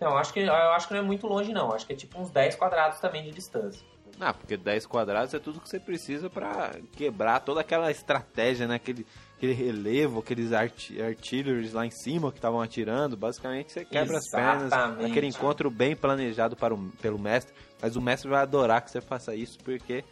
Não, 0.00 0.16
acho 0.16 0.32
que, 0.32 0.40
eu 0.40 0.52
acho 0.52 0.88
que 0.88 0.94
não 0.94 1.00
é 1.00 1.04
muito 1.04 1.26
longe 1.26 1.52
não. 1.52 1.72
Acho 1.72 1.86
que 1.86 1.92
é 1.92 1.96
tipo 1.96 2.20
uns 2.20 2.30
10 2.30 2.56
quadrados 2.56 2.98
também 3.00 3.22
de 3.22 3.30
distância. 3.30 3.84
Ah, 4.18 4.32
porque 4.32 4.56
10 4.56 4.86
quadrados 4.86 5.34
é 5.34 5.38
tudo 5.38 5.60
que 5.60 5.68
você 5.68 5.78
precisa 5.78 6.30
pra 6.30 6.74
quebrar 6.92 7.40
toda 7.40 7.60
aquela 7.60 7.90
estratégia, 7.90 8.66
né? 8.66 8.76
Aquele, 8.76 9.06
aquele 9.36 9.52
relevo, 9.52 10.20
aqueles 10.20 10.52
artilleries 10.52 11.72
lá 11.72 11.84
em 11.84 11.90
cima 11.90 12.30
que 12.30 12.38
estavam 12.38 12.60
atirando. 12.60 13.16
Basicamente 13.16 13.72
você 13.72 13.84
quebra 13.84 14.16
as 14.18 14.30
pernas. 14.30 14.66
Exatamente. 14.66 15.10
Aquele 15.10 15.26
encontro 15.26 15.70
bem 15.70 15.94
planejado 15.94 16.56
para 16.56 16.74
o, 16.74 16.90
pelo 17.02 17.18
mestre. 17.18 17.54
Mas 17.80 17.96
o 17.96 18.00
mestre 18.00 18.28
vai 18.30 18.40
adorar 18.42 18.82
que 18.82 18.90
você 18.90 19.00
faça 19.00 19.34
isso, 19.34 19.58
porque 19.58 20.04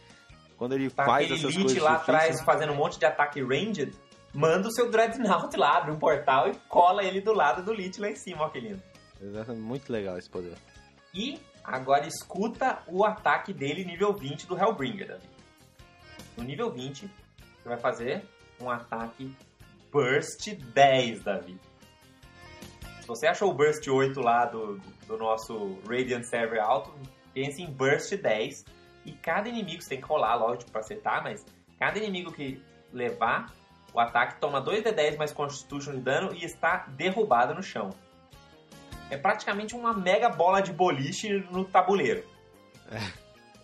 quando 0.57 0.73
ele 0.73 0.89
Tá 0.89 1.05
faz 1.05 1.31
essas 1.31 1.41
coisas 1.55 1.77
lá 1.81 1.93
difíceis- 1.97 2.01
atrás 2.01 2.41
fazendo 2.41 2.73
um 2.73 2.75
monte 2.75 2.97
de 2.99 3.05
ataque 3.05 3.41
ranged, 3.41 3.93
manda 4.33 4.67
o 4.67 4.71
seu 4.71 4.89
Dreadnought 4.91 5.55
lá, 5.57 5.77
abre 5.77 5.91
um 5.91 5.97
portal 5.99 6.49
e 6.49 6.55
cola 6.69 7.03
ele 7.03 7.21
do 7.21 7.33
lado 7.33 7.63
do 7.63 7.73
Lich 7.73 7.99
lá 7.99 8.09
em 8.09 8.15
cima, 8.15 8.43
ó 8.43 8.49
que 8.49 8.59
lindo. 8.59 8.81
Exatamente, 9.21 9.61
muito 9.63 9.91
legal 9.91 10.17
esse 10.17 10.29
poder. 10.29 10.53
E 11.13 11.39
agora 11.63 12.05
escuta 12.05 12.79
o 12.87 13.03
ataque 13.05 13.51
dele 13.53 13.83
nível 13.85 14.13
20 14.13 14.45
do 14.45 14.57
Hellbringer, 14.57 15.07
Davi. 15.07 15.27
No 16.37 16.43
nível 16.43 16.69
20, 16.71 17.09
você 17.57 17.69
vai 17.69 17.77
fazer 17.77 18.23
um 18.61 18.69
ataque 18.69 19.33
Burst 19.91 20.47
10, 20.73 21.23
Davi. 21.23 21.57
Se 23.01 23.07
você 23.07 23.27
achou 23.27 23.51
o 23.51 23.53
Burst 23.53 23.87
8 23.87 24.19
lá 24.19 24.45
do, 24.45 24.79
do 25.07 25.17
nosso 25.17 25.79
Radiant 25.87 26.23
Server 26.25 26.59
alto, 26.61 26.93
pense 27.35 27.61
em 27.61 27.69
Burst 27.69 28.11
10. 28.15 28.65
E 29.05 29.11
cada 29.11 29.47
inimigo, 29.47 29.83
você 29.83 29.89
tem 29.89 30.01
que 30.01 30.07
rolar, 30.07 30.33
lógico, 30.35 30.71
pra 30.71 30.79
acertar, 30.81 31.21
mas 31.21 31.45
cada 31.77 31.99
inimigo 31.99 32.31
que 32.31 32.59
levar 32.91 33.53
o 33.93 33.99
ataque 33.99 34.39
toma 34.41 34.59
2d10 34.63 35.15
mais 35.17 35.31
Constitution 35.31 35.91
de 35.93 35.99
dano 36.01 36.33
e 36.33 36.43
está 36.43 36.87
derrubado 36.87 37.53
no 37.53 37.61
chão. 37.61 37.91
É 39.11 39.17
praticamente 39.17 39.75
uma 39.75 39.93
mega 39.93 40.27
bola 40.29 40.59
de 40.61 40.73
boliche 40.73 41.29
no 41.51 41.63
tabuleiro. 41.65 42.23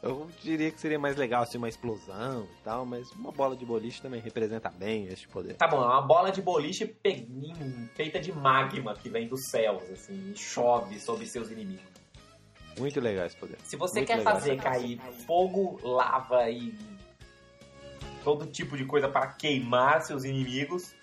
Eu 0.04 0.28
diria 0.42 0.72
que 0.72 0.80
seria 0.80 0.98
mais 0.98 1.16
legal 1.16 1.44
assim 1.44 1.58
uma 1.60 1.70
explosão 1.70 2.48
e 2.60 2.64
tal, 2.64 2.86
mas 2.86 3.12
uma 3.12 3.32
bola 3.32 3.56
de 3.56 3.64
boliche 3.66 4.02
também 4.02 4.20
representa 4.20 4.70
bem 4.70 5.06
este 5.08 5.28
poder. 5.28 5.56
Tá 5.56 5.68
bom, 5.68 5.78
é 5.82 5.86
uma 5.86 6.02
bola 6.02 6.32
de 6.32 6.42
boliche 6.42 6.86
pe- 6.88 7.28
feita 7.96 8.20
de 8.20 8.32
magma 8.32 8.96
que 8.96 9.10
vem 9.10 9.28
dos 9.28 9.50
céus, 9.50 9.84
assim, 9.92 10.32
e 10.32 10.38
chove 10.38 11.00
sobre 11.00 11.26
seus 11.28 11.52
inimigos. 11.52 11.91
Muito 12.78 13.00
legal 13.00 13.26
esse 13.26 13.36
poder. 13.36 13.58
Se 13.64 13.76
você 13.76 14.00
Muito 14.00 14.08
quer 14.08 14.18
legal. 14.18 14.34
fazer 14.34 14.58
cair 14.58 15.00
fogo, 15.28 15.80
lava 15.84 16.50
e 16.50 16.74
todo 18.24 18.46
tipo 18.48 18.78
de 18.78 18.86
coisa 18.86 19.08
para 19.08 19.28
queimar 19.28 20.02
seus 20.02 20.24
inimigos 20.24 20.94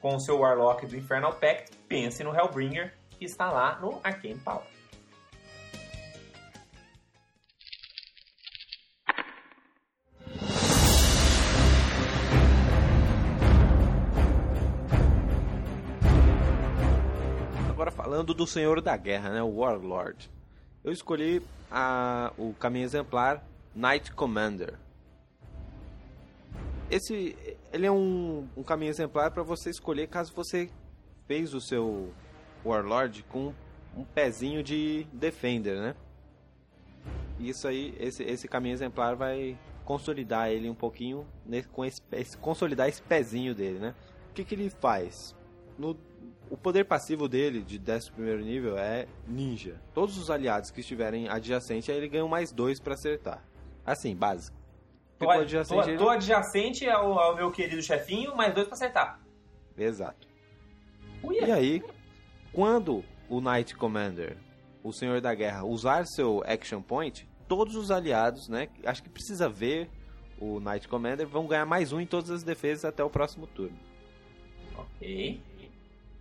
com 0.00 0.14
o 0.14 0.20
seu 0.20 0.38
Warlock 0.38 0.86
do 0.86 0.96
Infernal 0.96 1.34
Pact, 1.34 1.76
pense 1.88 2.22
no 2.22 2.34
Hellbringer 2.34 2.94
que 3.18 3.24
está 3.24 3.50
lá 3.50 3.78
no 3.80 4.00
Arcane 4.04 4.38
Power. 4.38 4.66
Agora 17.70 17.90
falando 17.90 18.34
do 18.34 18.46
Senhor 18.46 18.80
da 18.80 18.96
Guerra, 18.96 19.30
né, 19.30 19.42
o 19.42 19.56
Warlord. 19.56 20.30
Eu 20.88 20.92
escolhi 20.92 21.42
a, 21.70 22.32
o 22.38 22.54
caminho 22.54 22.86
exemplar 22.86 23.44
Knight 23.74 24.10
Commander. 24.12 24.72
Esse 26.90 27.36
ele 27.70 27.84
é 27.84 27.92
um, 27.92 28.48
um 28.56 28.62
caminho 28.62 28.88
exemplar 28.88 29.30
para 29.30 29.42
você 29.42 29.68
escolher 29.68 30.06
caso 30.08 30.32
você 30.32 30.70
fez 31.26 31.52
o 31.52 31.60
seu 31.60 32.10
Warlord 32.64 33.22
com 33.24 33.52
um 33.94 34.02
pezinho 34.02 34.62
de 34.62 35.06
Defender, 35.12 35.78
né? 35.78 35.94
Isso 37.38 37.68
aí, 37.68 37.94
esse, 38.00 38.22
esse 38.22 38.48
caminho 38.48 38.72
exemplar 38.72 39.14
vai 39.14 39.58
consolidar 39.84 40.48
ele 40.48 40.70
um 40.70 40.74
pouquinho, 40.74 41.26
né, 41.44 41.64
com 41.70 41.84
esse- 41.84 42.00
consolidar 42.40 42.88
esse 42.88 43.02
pezinho 43.02 43.54
dele, 43.54 43.78
né? 43.78 43.94
O 44.30 44.32
que, 44.32 44.42
que 44.42 44.54
ele 44.54 44.70
faz? 44.70 45.36
No, 45.78 45.94
o 46.50 46.56
poder 46.56 46.84
passivo 46.84 47.28
dele, 47.28 47.62
de 47.62 47.78
11 47.78 48.10
nível, 48.44 48.78
é 48.78 49.06
Ninja. 49.26 49.80
Todos 49.94 50.16
os 50.18 50.30
aliados 50.30 50.70
que 50.70 50.80
estiverem 50.80 51.28
adjacente 51.28 51.90
a 51.90 51.94
ele 51.94 52.08
ganham 52.08 52.28
mais 52.28 52.52
dois 52.52 52.80
pra 52.80 52.94
acertar. 52.94 53.42
Assim, 53.84 54.14
básico. 54.14 54.56
Tô, 55.18 55.24
Ficou 55.26 55.34
tô- 55.34 55.40
adjacente 55.42 55.88
ele- 55.90 55.98
tô 55.98 56.08
adjacente 56.08 56.88
ao, 56.88 57.18
ao 57.18 57.34
meu 57.36 57.50
querido 57.50 57.82
chefinho, 57.82 58.36
mais 58.36 58.54
dois 58.54 58.66
para 58.68 58.74
acertar. 58.76 59.20
Exato. 59.76 60.26
Uia. 61.22 61.46
E 61.46 61.50
aí, 61.52 61.82
quando 62.52 63.04
o 63.28 63.40
Knight 63.40 63.74
Commander, 63.76 64.36
o 64.82 64.92
Senhor 64.92 65.20
da 65.20 65.34
Guerra, 65.34 65.64
usar 65.64 66.06
seu 66.06 66.42
Action 66.46 66.80
Point, 66.80 67.28
todos 67.48 67.74
os 67.74 67.90
aliados, 67.90 68.48
né, 68.48 68.68
acho 68.84 69.02
que 69.02 69.08
precisa 69.08 69.48
ver 69.48 69.90
o 70.40 70.60
Knight 70.60 70.86
Commander, 70.86 71.26
vão 71.26 71.46
ganhar 71.48 71.66
mais 71.66 71.92
um 71.92 72.00
em 72.00 72.06
todas 72.06 72.30
as 72.30 72.42
defesas 72.44 72.84
até 72.84 73.02
o 73.02 73.10
próximo 73.10 73.46
turno. 73.48 73.76
Ok. 74.76 75.40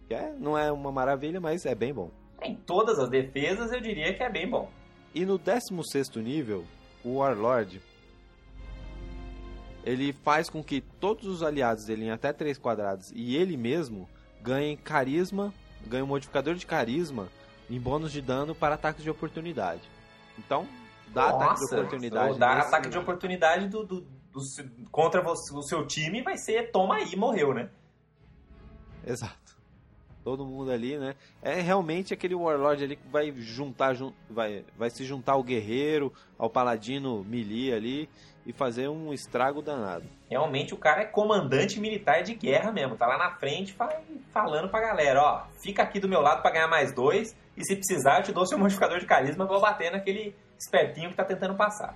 É, 0.09 0.31
não 0.39 0.57
é 0.57 0.71
uma 0.71 0.91
maravilha, 0.91 1.39
mas 1.39 1.65
é 1.65 1.75
bem 1.75 1.93
bom. 1.93 2.09
Em 2.41 2.55
todas 2.55 2.97
as 2.99 3.09
defesas, 3.09 3.71
eu 3.71 3.81
diria 3.81 4.13
que 4.15 4.23
é 4.23 4.29
bem 4.29 4.49
bom. 4.49 4.69
E 5.13 5.25
no 5.25 5.37
16º 5.39 6.21
nível, 6.21 6.65
o 7.03 7.15
Warlord 7.17 7.81
ele 9.83 10.11
faz 10.11 10.49
com 10.49 10.63
que 10.63 10.81
todos 10.81 11.25
os 11.25 11.41
aliados 11.41 11.85
dele 11.85 12.05
em 12.05 12.11
até 12.11 12.33
3 12.33 12.57
quadrados 12.57 13.11
e 13.15 13.35
ele 13.37 13.55
mesmo 13.55 14.07
ganhem 14.41 14.75
carisma, 14.75 15.53
ganhem 15.85 16.03
um 16.03 16.07
modificador 16.07 16.55
de 16.55 16.65
carisma 16.65 17.29
em 17.69 17.79
bônus 17.79 18.11
de 18.11 18.21
dano 18.21 18.53
para 18.53 18.75
ataques 18.75 19.01
de 19.03 19.09
oportunidade. 19.09 19.81
Então, 20.37 20.67
dá 21.07 21.29
ataque 21.29 21.55
de 21.55 21.61
Nossa, 21.61 21.75
oportunidade. 21.79 22.31
nesse- 22.39 22.43
ataque 22.43 22.89
de 22.89 22.97
oportunidade 22.97 23.67
do, 23.69 23.85
do- 23.85 24.01
do 24.01 24.39
contra 24.91 25.21
você- 25.21 25.53
o 25.53 25.61
seu 25.61 25.87
time 25.87 26.21
vai 26.21 26.37
ser 26.37 26.69
toma 26.71 26.95
aí, 26.95 27.15
morreu, 27.15 27.53
né? 27.53 27.69
Exato. 29.05 29.56
Todo 30.27 30.45
mundo 30.45 30.69
ali, 30.71 30.97
né? 30.97 31.15
É 31.41 31.61
realmente 31.61 32.13
aquele 32.13 32.35
Warlord 32.35 32.83
ali 32.83 32.97
que 32.97 33.07
vai 33.07 33.31
juntar, 33.31 33.93
jun- 33.93 34.11
vai, 34.29 34.65
vai 34.77 34.89
se 34.89 35.05
juntar 35.05 35.31
ao 35.31 35.41
guerreiro, 35.41 36.11
ao 36.37 36.49
paladino 36.49 37.23
melee 37.23 37.71
ali 37.73 38.09
e 38.45 38.51
fazer 38.51 38.89
um 38.89 39.13
estrago 39.13 39.61
danado. 39.61 40.03
Realmente 40.29 40.73
o 40.73 40.77
cara 40.77 41.03
é 41.03 41.05
comandante 41.05 41.79
militar 41.79 42.23
de 42.23 42.33
guerra 42.33 42.73
mesmo. 42.73 42.97
Tá 42.97 43.07
lá 43.07 43.17
na 43.17 43.35
frente 43.37 43.71
fa- 43.71 44.01
falando 44.33 44.67
pra 44.67 44.81
galera, 44.81 45.21
ó, 45.23 45.45
fica 45.63 45.81
aqui 45.81 45.97
do 45.97 46.09
meu 46.09 46.19
lado 46.19 46.41
pra 46.41 46.51
ganhar 46.51 46.67
mais 46.67 46.91
dois. 46.93 47.33
E 47.55 47.63
se 47.63 47.77
precisar, 47.77 48.17
eu 48.19 48.23
te 48.23 48.33
dou 48.33 48.45
seu 48.45 48.59
modificador 48.59 48.99
de 48.99 49.05
carisma 49.05 49.47
eu 49.49 49.61
bater 49.61 49.93
naquele 49.93 50.35
espertinho 50.59 51.09
que 51.09 51.15
tá 51.15 51.23
tentando 51.23 51.55
passar. 51.55 51.95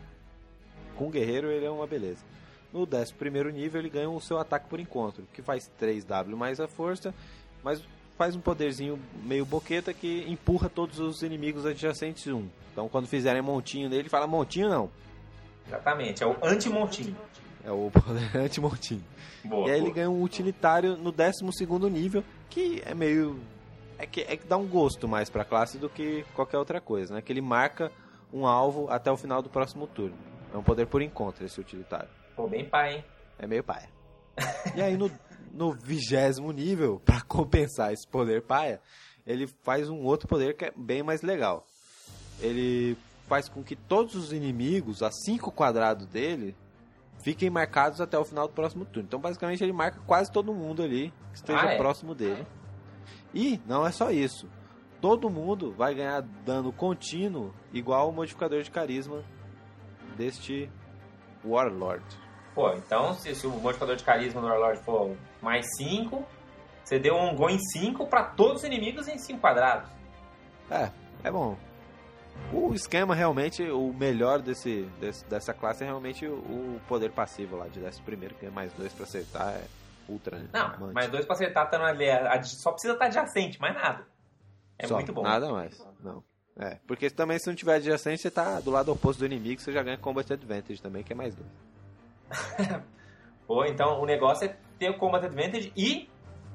Com 0.95 1.07
o 1.07 1.11
guerreiro 1.11 1.51
ele 1.51 1.65
é 1.65 1.69
uma 1.69 1.85
beleza. 1.85 2.23
No 2.71 2.83
11 2.87 3.13
nível 3.51 3.81
ele 3.81 3.89
ganha 3.89 4.09
o 4.09 4.21
seu 4.21 4.37
ataque 4.39 4.69
por 4.69 4.79
encontro, 4.79 5.27
que 5.33 5.41
faz 5.41 5.69
3W 5.81 6.33
mais 6.37 6.61
a 6.61 6.67
força, 6.69 7.13
mas 7.61 7.83
faz 8.21 8.35
um 8.35 8.39
poderzinho 8.39 8.99
meio 9.23 9.43
boqueta 9.43 9.91
que 9.91 10.23
empurra 10.27 10.69
todos 10.69 10.99
os 10.99 11.23
inimigos 11.23 11.65
adjacentes 11.65 12.27
um. 12.27 12.47
Então 12.71 12.87
quando 12.87 13.07
fizerem 13.07 13.41
montinho 13.41 13.89
nele, 13.89 14.09
fala 14.09 14.27
montinho 14.27 14.69
não. 14.69 14.91
Exatamente, 15.67 16.21
é 16.21 16.27
o 16.27 16.37
anti-montinho. 16.43 17.17
É 17.65 17.71
o 17.71 17.89
poder 17.89 18.29
anti-montinho. 18.37 19.03
Boa, 19.43 19.67
E 19.67 19.71
aí 19.71 19.77
ele 19.77 19.85
boa. 19.85 19.95
ganha 19.95 20.09
um 20.11 20.21
utilitário 20.21 20.95
no 20.97 21.11
12 21.11 21.43
nível, 21.89 22.23
que 22.47 22.83
é 22.85 22.93
meio. 22.93 23.39
É 23.97 24.05
que, 24.05 24.21
é 24.21 24.37
que 24.37 24.45
dá 24.45 24.55
um 24.55 24.67
gosto 24.67 25.07
mais 25.07 25.27
pra 25.27 25.43
classe 25.43 25.79
do 25.79 25.89
que 25.89 26.23
qualquer 26.35 26.59
outra 26.59 26.79
coisa, 26.79 27.15
né? 27.15 27.23
Que 27.23 27.33
ele 27.33 27.41
marca 27.41 27.91
um 28.31 28.45
alvo 28.45 28.87
até 28.91 29.11
o 29.11 29.17
final 29.17 29.41
do 29.41 29.49
próximo 29.49 29.87
turno. 29.87 30.15
É 30.53 30.57
um 30.57 30.61
poder 30.61 30.85
por 30.85 31.01
encontro 31.01 31.43
esse 31.43 31.59
utilitário. 31.59 32.09
Pô, 32.35 32.47
bem 32.47 32.65
pai, 32.65 32.97
hein? 32.97 33.05
É 33.39 33.47
meio 33.47 33.63
paia. 33.63 33.89
e 34.75 34.81
aí 34.81 34.95
no, 34.95 35.09
no 35.53 35.73
vigésimo 35.73 36.51
nível, 36.51 36.99
para 37.03 37.21
compensar 37.27 37.91
esse 37.93 38.07
poder 38.07 38.41
paia, 38.41 38.81
ele 39.25 39.47
faz 39.63 39.89
um 39.89 40.03
outro 40.03 40.27
poder 40.27 40.55
que 40.55 40.65
é 40.65 40.73
bem 40.75 41.03
mais 41.03 41.21
legal. 41.21 41.65
Ele 42.39 42.97
faz 43.27 43.47
com 43.47 43.63
que 43.63 43.75
todos 43.75 44.15
os 44.15 44.33
inimigos, 44.33 45.01
a 45.03 45.11
5 45.11 45.51
quadrados 45.51 46.07
dele, 46.07 46.55
fiquem 47.23 47.49
marcados 47.49 48.01
até 48.01 48.17
o 48.17 48.25
final 48.25 48.47
do 48.47 48.53
próximo 48.53 48.83
turno. 48.83 49.07
Então, 49.07 49.19
basicamente, 49.19 49.63
ele 49.63 49.71
marca 49.71 49.99
quase 50.07 50.31
todo 50.31 50.53
mundo 50.53 50.81
ali 50.81 51.13
que 51.31 51.37
esteja 51.37 51.61
Ah, 51.61 51.73
é? 51.73 51.77
próximo 51.77 52.15
dele. 52.15 52.45
E 53.33 53.59
não 53.65 53.85
é 53.85 53.91
só 53.91 54.11
isso. 54.11 54.49
Todo 54.99 55.29
mundo 55.29 55.71
vai 55.71 55.95
ganhar 55.95 56.21
dano 56.21 56.73
contínuo 56.73 57.53
igual 57.71 58.09
o 58.09 58.11
modificador 58.11 58.61
de 58.63 58.69
carisma 58.71 59.23
deste 60.17 60.69
Warlord. 61.43 62.03
Pô, 62.53 62.71
então 62.73 63.13
se, 63.13 63.33
se 63.33 63.47
o 63.47 63.51
modificador 63.51 63.95
de 63.95 64.03
carisma 64.03 64.41
do 64.41 64.47
Warlord 64.47 64.79
for 64.83 65.15
mais 65.41 65.65
5, 65.77 66.23
você 66.83 66.99
deu 66.99 67.15
um 67.15 67.35
gol 67.35 67.49
em 67.49 67.59
5 67.59 68.05
pra 68.07 68.23
todos 68.23 68.57
os 68.61 68.63
inimigos 68.63 69.07
em 69.07 69.17
5 69.17 69.39
quadrados. 69.39 69.89
É, 70.69 70.89
é 71.23 71.31
bom. 71.31 71.57
O 72.53 72.73
esquema 72.73 73.13
realmente, 73.13 73.61
o 73.69 73.93
melhor 73.93 74.39
desse, 74.41 74.83
desse- 74.99 75.25
dessa 75.25 75.53
classe 75.53 75.83
é 75.83 75.85
realmente 75.85 76.25
o, 76.25 76.79
poder 76.87 77.11
passivo 77.11 77.57
lá 77.57 77.67
de 77.67 77.79
11 77.83 78.01
primeiro, 78.01 78.35
que 78.35 78.45
é 78.45 78.49
mais 78.49 78.71
dois 78.73 78.91
pra 78.93 79.03
acertar, 79.03 79.49
é 79.53 79.63
ultra. 80.07 80.41
Não, 80.51 80.65
amante. 80.67 80.93
mais 80.93 81.09
dois 81.09 81.25
pra 81.25 81.35
acertar 81.35 81.69
tá 81.69 81.83
ali. 81.85 82.05
Só 82.45 82.71
precisa 82.71 82.93
estar 82.93 83.05
adjacente, 83.05 83.59
mais 83.59 83.73
nada. 83.75 84.05
É 84.79 84.87
Só, 84.87 84.95
muito 84.95 85.13
bom. 85.13 85.21
Nada 85.21 85.51
mais. 85.51 85.77
Não. 86.03 86.23
É, 86.57 86.79
porque 86.87 87.09
também 87.09 87.37
se 87.39 87.47
não 87.47 87.55
tiver 87.55 87.75
adjacente, 87.75 88.21
você 88.21 88.31
tá 88.31 88.59
do 88.59 88.71
lado 88.71 88.91
oposto 88.91 89.19
do 89.19 89.25
inimigo, 89.25 89.61
você 89.61 89.71
já 89.71 89.81
ganha 89.83 89.97
Combat 89.97 90.31
Advantage 90.33 90.81
também, 90.81 91.03
que 91.03 91.13
é 91.13 91.15
mais 91.15 91.35
dois. 91.35 91.49
Pô, 93.47 93.65
então 93.65 94.01
o 94.01 94.05
negócio 94.05 94.47
é 94.47 94.55
ter 94.81 94.89
o 94.89 94.97
Combat 94.97 95.23
Advantage 95.23 95.71
e 95.77 96.09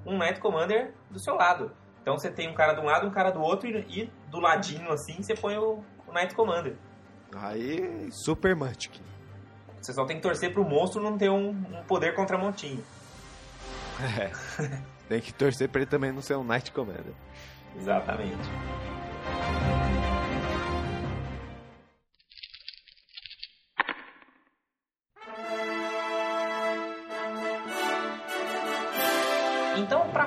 um 0.05 0.18
Knight 0.18 0.41
Commander 0.41 0.93
do 1.09 1.20
seu 1.20 1.37
lado. 1.37 1.70
Então 2.03 2.18
você 2.18 2.29
tem 2.29 2.51
um 2.51 2.55
cara 2.55 2.72
de 2.72 2.81
um 2.81 2.85
lado, 2.85 3.07
um 3.07 3.11
cara 3.11 3.31
do 3.31 3.41
outro 3.41 3.68
e, 3.68 4.11
do 4.29 4.41
ladinho 4.41 4.91
assim 4.91 5.22
você 5.22 5.33
põe 5.33 5.57
o, 5.57 5.85
o 6.09 6.12
Knight 6.12 6.35
Commander. 6.35 6.77
Aí, 7.37 8.11
Super 8.11 8.57
Munchkin. 8.57 9.03
Você 9.81 9.93
só 9.93 10.05
tem 10.05 10.16
que 10.16 10.22
torcer 10.22 10.53
pro 10.53 10.64
monstro 10.64 11.01
não 11.01 11.16
ter 11.16 11.31
um, 11.31 11.51
um 11.51 11.85
poder 11.87 12.14
contra 12.16 12.37
montinho. 12.37 12.83
É. 13.99 14.31
Tem 15.09 15.20
que 15.22 15.33
torcer 15.33 15.70
pra 15.70 15.81
ele 15.81 15.91
também 15.91 16.12
não 16.12 16.20
ser 16.20 16.37
um 16.37 16.45
Knight 16.45 16.70
Commander. 16.70 17.14
Exatamente. 17.79 18.51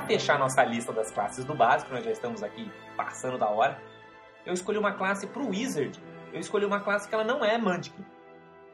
Fechar 0.10 0.40
nossa 0.40 0.64
lista 0.64 0.92
das 0.92 1.12
classes 1.12 1.46
do 1.46 1.54
básico, 1.54 1.94
nós 1.94 2.04
já 2.04 2.10
estamos 2.10 2.42
aqui 2.42 2.72
passando 2.98 3.38
da 3.38 3.48
hora, 3.48 3.80
eu 4.44 4.52
escolhi 4.52 4.80
uma 4.80 4.94
classe 4.94 5.28
pro 5.28 5.48
Wizard. 5.48 6.02
Eu 6.34 6.40
escolhi 6.40 6.66
uma 6.66 6.80
classe 6.80 7.08
que 7.08 7.14
ela 7.14 7.24
não 7.24 7.46
é 7.46 7.60
Munchkin. 7.60 8.04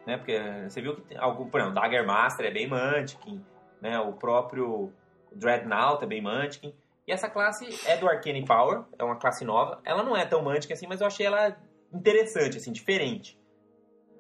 Né? 0.08 0.16
Porque 0.16 0.40
você 0.70 0.82
viu 0.82 0.96
que 0.96 1.02
tem 1.02 1.18
algum, 1.18 1.50
por 1.50 1.60
exemplo, 1.60 1.76
Dagger 1.76 2.08
Master 2.08 2.46
é 2.46 2.52
bem 2.52 2.70
Munchkin, 2.70 3.44
né? 3.82 4.00
o 4.00 4.14
próprio 4.14 4.94
Dreadnought 5.34 6.06
é 6.06 6.08
bem 6.08 6.22
Munchkin. 6.22 6.74
E 7.06 7.12
essa 7.12 7.30
classe 7.30 7.68
é 7.86 7.98
do 7.98 8.08
Arcane 8.08 8.46
Power, 8.46 8.84
é 8.98 9.04
uma 9.04 9.18
classe 9.18 9.44
nova. 9.44 9.82
Ela 9.84 10.04
não 10.04 10.16
é 10.16 10.26
tão 10.26 10.42
Munchkin 10.42 10.72
assim, 10.72 10.88
mas 10.88 11.02
eu 11.02 11.08
achei 11.08 11.26
ela 11.26 11.58
interessante, 11.94 12.58
assim, 12.58 12.72
diferente. 12.72 13.38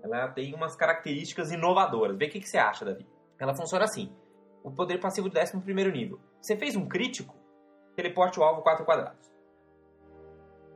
Ela 0.03 0.28
tem 0.28 0.53
umas 0.53 0.76
características 0.76 1.49
inovadoras. 1.49 2.18
Vê 2.18 2.26
o 2.26 2.30
que, 2.30 2.41
que 2.41 2.49
você 2.49 2.57
acha, 2.57 2.84
Davi. 2.84 3.07
Ela 3.39 3.55
funciona 3.55 3.86
assim. 3.86 4.13
O 4.66 4.72
poder 4.72 4.99
passivo 4.99 5.30
do 5.30 5.39
11 5.39 5.91
nível. 5.91 6.20
Você 6.41 6.57
fez 6.57 6.76
um 6.76 6.88
crítico, 6.88 7.36
teleporte 7.95 8.39
o 8.39 8.43
alvo 8.43 8.63
4 8.63 8.84
quadrados. 8.84 9.32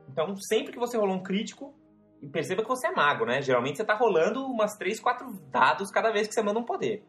Então, 0.08 0.36
sempre 0.36 0.72
que 0.72 0.78
você 0.78 0.96
rolou 0.96 1.16
um 1.16 1.22
crítico, 1.24 1.74
e 2.22 2.28
perceba 2.28 2.62
que 2.62 2.68
você 2.68 2.86
é 2.86 2.92
mago, 2.92 3.24
né? 3.24 3.42
Geralmente 3.42 3.78
você 3.78 3.84
tá 3.84 3.94
rolando 3.94 4.46
umas 4.46 4.76
3, 4.76 5.00
4 5.00 5.32
dados 5.50 5.90
cada 5.90 6.12
vez 6.12 6.28
que 6.28 6.34
você 6.34 6.40
manda 6.40 6.60
um 6.60 6.64
poder. 6.64 7.04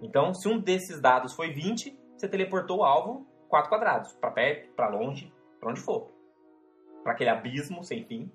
Então, 0.00 0.32
se 0.32 0.48
um 0.48 0.58
desses 0.58 1.02
dados 1.02 1.34
foi 1.34 1.52
20, 1.52 1.94
você 2.16 2.26
teleportou 2.26 2.78
o 2.78 2.84
alvo 2.84 3.26
4 3.50 3.68
quadrados, 3.68 4.14
para 4.14 4.30
perto, 4.30 4.72
para 4.74 4.88
longe, 4.88 5.30
para 5.58 5.68
onde 5.68 5.82
for. 5.82 6.10
Para 7.02 7.12
aquele 7.12 7.28
abismo 7.28 7.84
sem 7.84 8.06
fim. 8.06 8.32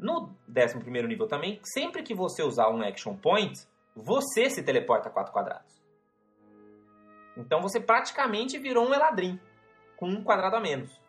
No 0.00 0.34
11 0.48 1.06
nível 1.06 1.28
também, 1.28 1.60
sempre 1.62 2.02
que 2.02 2.16
você 2.16 2.42
usar 2.42 2.68
um 2.70 2.82
action 2.82 3.16
point, 3.16 3.64
você 3.94 4.50
se 4.50 4.64
teleporta 4.64 5.08
4 5.08 5.32
quadrados. 5.32 5.83
Então 7.36 7.60
você 7.60 7.80
praticamente 7.80 8.58
virou 8.58 8.86
um 8.88 8.94
Eladrin, 8.94 9.38
com 9.96 10.08
um 10.08 10.22
quadrado 10.22 10.56
a 10.56 10.60
menos. 10.60 11.00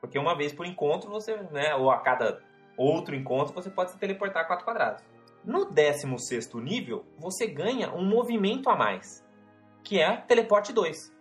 Porque 0.00 0.18
uma 0.18 0.36
vez 0.36 0.52
por 0.52 0.66
encontro, 0.66 1.10
você, 1.10 1.36
né, 1.50 1.74
ou 1.74 1.90
a 1.90 1.98
cada 1.98 2.40
outro 2.76 3.14
encontro, 3.14 3.52
você 3.54 3.70
pode 3.70 3.90
se 3.90 3.98
teleportar 3.98 4.46
4 4.46 4.64
quadrados. 4.64 5.02
No 5.44 5.64
16 5.64 6.54
nível, 6.54 7.04
você 7.18 7.46
ganha 7.46 7.92
um 7.92 8.04
movimento 8.04 8.68
a 8.70 8.76
mais, 8.76 9.24
que 9.82 10.00
é 10.00 10.16
teleporte 10.16 10.72
2. 10.72 11.12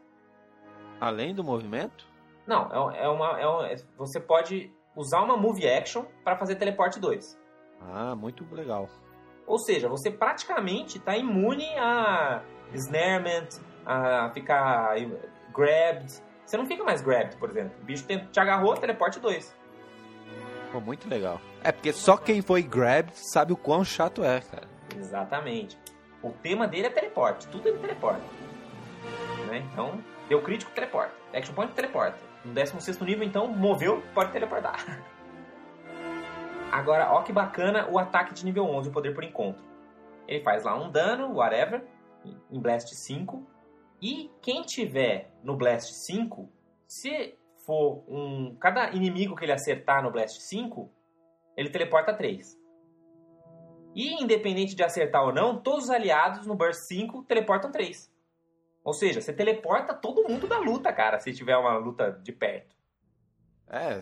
Além 1.00 1.34
do 1.34 1.44
movimento, 1.44 2.08
Não, 2.46 2.92
é, 2.92 3.04
é 3.04 3.08
uma, 3.10 3.40
é 3.40 3.74
é- 3.74 3.76
você 3.98 4.20
pode 4.20 4.72
usar 4.96 5.22
uma 5.22 5.38
move 5.38 5.68
action 5.68 6.06
para 6.24 6.38
fazer 6.38 6.56
teleporte 6.56 7.00
2. 7.00 7.38
ah, 7.82 8.16
muito 8.16 8.44
legal. 8.54 8.90
Ou 9.46 9.58
seja, 9.60 9.88
você 9.88 10.12
praticamente 10.12 10.98
está 10.98 11.16
imune 11.16 11.66
a 11.78 12.42
snarement, 12.74 13.48
a 13.88 14.30
ficar 14.32 14.96
grabbed. 15.54 16.22
Você 16.46 16.58
não 16.58 16.66
fica 16.66 16.84
mais 16.84 17.02
grabbed, 17.02 17.38
por 17.38 17.50
exemplo. 17.50 17.72
O 17.82 17.86
bicho 17.86 18.06
te 18.06 18.40
agarrou, 18.40 18.76
teleporte 18.76 19.20
2. 19.20 19.56
Pô, 20.72 20.82
muito 20.82 21.10
legal. 21.10 21.40
É 21.64 21.72
porque 21.72 21.94
só 21.94 22.18
quem 22.18 22.42
foi 22.42 22.62
grabbed 22.62 23.14
sabe 23.16 23.54
o 23.54 23.58
quão 23.58 23.84
chato 23.86 24.24
é, 24.24 24.42
cara. 24.42 24.68
Exatamente. 24.96 25.78
O 26.22 26.32
tema 26.32 26.68
dele 26.68 26.88
é 26.88 26.90
teleporte, 26.90 27.48
tudo 27.48 27.70
ele 27.70 27.80
teleporta. 27.80 28.22
Né? 29.48 29.64
Então, 29.72 30.04
deu 30.28 30.42
crítico, 30.42 30.72
teleporta. 30.72 31.14
Action 31.34 31.54
point, 31.54 31.74
teleporta. 31.74 32.18
No 32.44 32.54
16 32.54 33.00
nível, 33.02 33.26
então, 33.26 33.48
moveu, 33.48 34.04
pode 34.14 34.32
teleportar. 34.32 34.86
Agora, 36.72 37.12
ó 37.12 37.22
que 37.22 37.32
bacana 37.32 37.88
o 37.90 37.98
ataque 37.98 38.34
de 38.34 38.44
nível 38.44 38.66
11, 38.66 38.90
o 38.90 38.92
poder 38.92 39.14
por 39.14 39.24
encontro. 39.24 39.64
Ele 40.28 40.44
faz 40.44 40.66
lá 40.66 40.76
um 40.76 40.92
dano, 40.92 41.34
whatever, 41.34 41.82
em 42.52 42.60
Blast 42.60 42.94
5. 42.94 43.57
E 44.02 44.32
quem 44.42 44.62
tiver 44.62 45.32
no 45.44 45.56
Blast 45.56 45.94
5, 45.94 46.50
se 46.88 47.38
for 47.66 48.04
um. 48.08 48.56
Cada 48.56 48.92
inimigo 48.92 49.36
que 49.36 49.46
ele 49.46 49.52
acertar 49.52 50.04
no 50.04 50.12
Blast 50.12 50.42
5, 50.42 50.90
ele 51.56 51.70
teleporta 51.70 52.14
3. 52.14 52.58
E 53.98 54.22
independente 54.22 54.76
de 54.76 54.84
acertar 54.84 55.24
ou 55.24 55.34
não, 55.34 55.60
todos 55.60 55.86
os 55.86 55.90
aliados 55.90 56.46
no 56.46 56.54
Burst 56.54 56.84
5 56.84 57.24
teleportam 57.24 57.72
3. 57.72 58.14
Ou 58.84 58.94
seja, 58.94 59.20
você 59.20 59.34
teleporta 59.34 59.94
todo 59.94 60.24
mundo 60.30 60.48
da 60.48 60.60
luta, 60.60 60.94
cara, 60.94 61.20
se 61.20 61.34
tiver 61.34 61.58
uma 61.58 61.78
luta 61.78 62.12
de 62.24 62.32
perto. 62.32 62.76
É, 63.68 64.00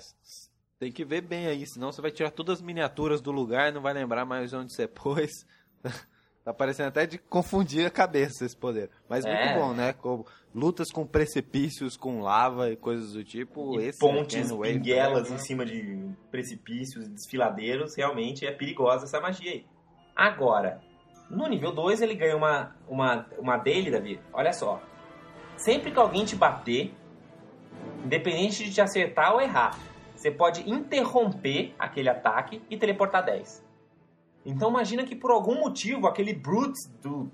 tem 0.78 0.92
que 0.92 1.06
ver 1.06 1.22
bem 1.22 1.48
aí, 1.48 1.66
senão 1.66 1.92
você 1.92 2.02
vai 2.02 2.12
tirar 2.12 2.30
todas 2.30 2.60
as 2.60 2.62
miniaturas 2.62 3.22
do 3.22 3.32
lugar 3.32 3.70
e 3.70 3.72
não 3.72 3.82
vai 3.82 3.94
lembrar 3.94 4.26
mais 4.26 4.54
onde 4.54 4.74
você 4.74 4.86
pôs. 4.86 5.48
tá 6.46 6.54
parecendo 6.54 6.90
até 6.90 7.08
de 7.08 7.18
confundir 7.18 7.88
a 7.88 7.90
cabeça 7.90 8.46
esse 8.46 8.56
poder. 8.56 8.92
Mas 9.10 9.26
É. 9.26 9.34
muito 9.34 9.60
bom, 9.60 9.74
né? 9.74 9.94
Com 9.94 10.24
lutas 10.54 10.92
com 10.92 11.06
precipícios, 11.06 11.98
com 11.98 12.22
lava 12.22 12.70
e 12.70 12.76
coisas 12.76 13.14
do 13.14 13.24
tipo. 13.24 13.80
E 13.80 13.86
esse 13.88 14.00
pontes, 14.00 14.52
pinguelas 14.52 15.32
né? 15.32 15.36
em 15.36 15.40
cima 15.40 15.66
de 15.66 16.08
precipícios, 16.30 17.08
desfiladeiros, 17.10 17.96
realmente 17.98 18.46
é 18.46 18.52
perigosa 18.52 19.06
essa 19.06 19.20
magia 19.20 19.52
aí. 19.52 19.66
Agora, 20.16 20.82
no 21.32 21.48
nível 21.48 21.72
2 21.72 22.02
ele 22.02 22.14
ganha 22.14 22.38
uma, 22.38 22.76
uma, 22.88 23.26
uma 23.40 23.58
dele, 23.58 23.90
Davi. 23.90 24.20
Olha 24.32 24.54
só. 24.54 24.80
Sempre 25.58 25.90
que 25.92 25.98
alguém 25.98 26.26
te 26.26 26.36
bater, 26.36 26.94
independente 28.04 28.64
de 28.64 28.72
te 28.72 28.82
acertar 28.82 29.34
ou 29.34 29.42
errar, 29.42 29.76
você 30.16 30.30
pode 30.30 30.70
interromper 30.70 31.74
aquele 31.80 32.10
ataque 32.10 32.62
e 32.70 32.78
teleportar 32.78 33.26
10. 33.26 33.65
Então 34.46 34.70
imagina 34.70 35.04
que 35.04 35.16
por 35.16 35.32
algum 35.32 35.56
motivo 35.56 36.08
aquele 36.08 36.34
brute 36.34 36.88
do, 37.02 37.32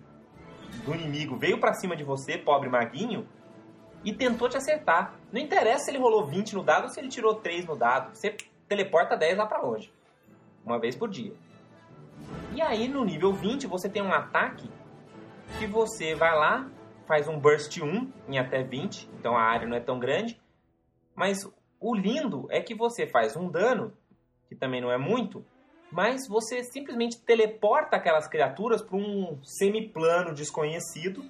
do 0.85 0.95
inimigo 0.95 1.35
veio 1.35 1.59
pra 1.59 1.73
cima 1.73 1.95
de 1.95 2.03
você, 2.03 2.37
pobre 2.37 2.69
maguinho, 2.69 3.27
e 4.03 4.13
tentou 4.13 4.49
te 4.49 4.57
acertar. 4.57 5.13
Não 5.31 5.39
interessa 5.39 5.85
se 5.85 5.91
ele 5.91 5.99
rolou 5.99 6.25
20 6.25 6.55
no 6.55 6.63
dado 6.63 6.83
ou 6.83 6.89
se 6.89 6.99
ele 6.99 7.09
tirou 7.09 7.35
3 7.35 7.65
no 7.65 7.75
dado. 7.75 8.15
Você 8.15 8.35
teleporta 8.67 9.15
10 9.15 9.37
lá 9.37 9.45
pra 9.45 9.61
longe. 9.61 9.91
Uma 10.65 10.79
vez 10.79 10.95
por 10.95 11.09
dia. 11.09 11.33
E 12.53 12.61
aí 12.61 12.87
no 12.87 13.03
nível 13.03 13.33
20 13.33 13.67
você 13.67 13.89
tem 13.89 14.01
um 14.01 14.13
ataque 14.13 14.69
que 15.59 15.67
você 15.67 16.15
vai 16.15 16.33
lá, 16.35 16.69
faz 17.05 17.27
um 17.27 17.37
burst 17.37 17.77
1 17.77 18.11
em 18.29 18.39
até 18.39 18.63
20, 18.63 19.09
então 19.19 19.35
a 19.35 19.41
área 19.41 19.67
não 19.67 19.75
é 19.75 19.79
tão 19.79 19.99
grande. 19.99 20.39
Mas 21.13 21.37
o 21.79 21.95
lindo 21.95 22.47
é 22.49 22.61
que 22.61 22.73
você 22.73 23.05
faz 23.05 23.35
um 23.35 23.49
dano, 23.49 23.93
que 24.47 24.55
também 24.55 24.79
não 24.79 24.91
é 24.91 24.97
muito, 24.97 25.45
mas 25.91 26.27
você 26.27 26.63
simplesmente 26.63 27.19
teleporta 27.19 27.97
aquelas 27.97 28.27
criaturas 28.27 28.81
para 28.81 28.97
um 28.97 29.37
semiplano 29.43 30.33
desconhecido 30.33 31.25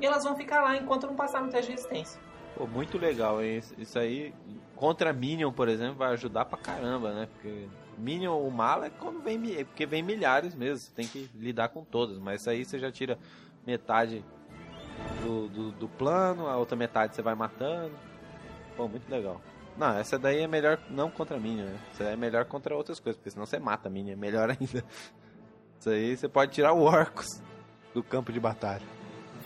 e 0.00 0.06
elas 0.06 0.24
vão 0.24 0.36
ficar 0.36 0.62
lá 0.62 0.76
enquanto 0.76 1.06
não 1.06 1.16
passar 1.16 1.42
no 1.42 1.50
teste 1.50 1.66
de 1.66 1.72
resistência. 1.72 2.20
Pô, 2.54 2.66
muito 2.66 2.98
legal, 2.98 3.42
hein? 3.42 3.60
Isso 3.78 3.98
aí, 3.98 4.34
contra 4.76 5.12
Minion, 5.12 5.52
por 5.52 5.68
exemplo, 5.68 5.96
vai 5.96 6.12
ajudar 6.12 6.44
pra 6.44 6.58
caramba, 6.58 7.12
né? 7.12 7.28
Porque 7.32 7.68
Minion, 7.96 8.36
o 8.36 8.50
mal 8.50 8.84
é 8.84 8.90
quando 8.90 9.20
vem, 9.20 9.56
é 9.56 9.64
porque 9.64 9.86
vem 9.86 10.02
milhares 10.02 10.54
mesmo, 10.54 10.78
você 10.78 10.92
tem 10.92 11.06
que 11.06 11.30
lidar 11.34 11.68
com 11.68 11.84
todas, 11.84 12.18
mas 12.18 12.40
isso 12.40 12.50
aí 12.50 12.64
você 12.64 12.78
já 12.78 12.90
tira 12.92 13.18
metade 13.66 14.24
do, 15.22 15.48
do, 15.48 15.70
do 15.72 15.88
plano, 15.88 16.46
a 16.48 16.56
outra 16.56 16.76
metade 16.76 17.14
você 17.14 17.22
vai 17.22 17.34
matando. 17.34 17.94
Pô, 18.76 18.86
muito 18.88 19.08
legal. 19.10 19.40
Não, 19.78 19.96
essa 19.96 20.18
daí 20.18 20.42
é 20.42 20.46
melhor 20.48 20.80
não 20.90 21.08
contra 21.08 21.36
a 21.36 21.40
Minion, 21.40 21.66
né? 21.66 21.78
Essa 21.92 22.04
é 22.04 22.16
melhor 22.16 22.44
contra 22.46 22.74
outras 22.74 22.98
coisas, 22.98 23.16
porque 23.16 23.30
senão 23.30 23.46
você 23.46 23.60
mata 23.60 23.88
a 23.88 23.90
Minion, 23.90 24.14
é 24.14 24.16
melhor 24.16 24.50
ainda. 24.60 24.84
Isso 25.78 25.90
aí 25.90 26.16
você 26.16 26.28
pode 26.28 26.52
tirar 26.52 26.72
o 26.72 26.82
Orcus 26.82 27.40
do 27.94 28.02
campo 28.02 28.32
de 28.32 28.40
batalha. 28.40 28.82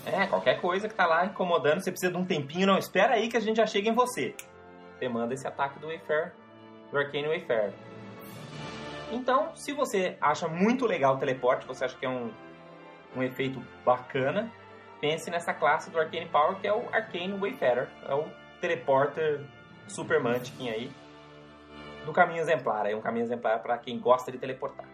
É, 0.06 0.26
qualquer 0.26 0.58
coisa 0.60 0.88
que 0.88 0.94
tá 0.94 1.06
lá 1.06 1.26
incomodando, 1.26 1.82
você 1.82 1.90
precisa 1.90 2.10
de 2.10 2.18
um 2.18 2.24
tempinho, 2.24 2.66
não 2.66 2.78
espera 2.78 3.14
aí 3.14 3.28
que 3.28 3.36
a 3.36 3.40
gente 3.40 3.58
já 3.58 3.66
chega 3.66 3.90
em 3.90 3.94
você. 3.94 4.34
Você 4.98 5.06
manda 5.06 5.34
esse 5.34 5.46
ataque 5.46 5.78
do 5.78 5.86
Wayfair, 5.86 6.32
do 6.90 6.98
Arcane 6.98 7.28
Wayfair. 7.28 7.72
Então, 9.12 9.54
se 9.54 9.72
você 9.72 10.16
acha 10.18 10.48
muito 10.48 10.86
legal 10.86 11.16
o 11.16 11.18
teleporte, 11.18 11.66
você 11.66 11.84
acha 11.84 11.96
que 11.96 12.06
é 12.06 12.08
um, 12.08 12.32
um 13.14 13.22
efeito 13.22 13.62
bacana, 13.84 14.50
pense 14.98 15.30
nessa 15.30 15.52
classe 15.52 15.90
do 15.90 16.00
Arcane 16.00 16.26
Power 16.26 16.56
que 16.56 16.66
é 16.66 16.72
o 16.72 16.88
Arcane 16.90 17.38
Wayfarer. 17.38 17.88
É 18.08 18.14
o 18.14 18.26
teleporter 18.60 19.44
super 19.88 20.20
Mantiquin 20.20 20.70
aí 20.70 20.90
do 22.04 22.12
caminho 22.12 22.40
exemplar. 22.40 22.86
É 22.86 22.94
um 22.94 23.00
caminho 23.00 23.24
exemplar 23.24 23.60
para 23.62 23.78
quem 23.78 23.98
gosta 23.98 24.30
de 24.30 24.38
teleportar. 24.38 24.86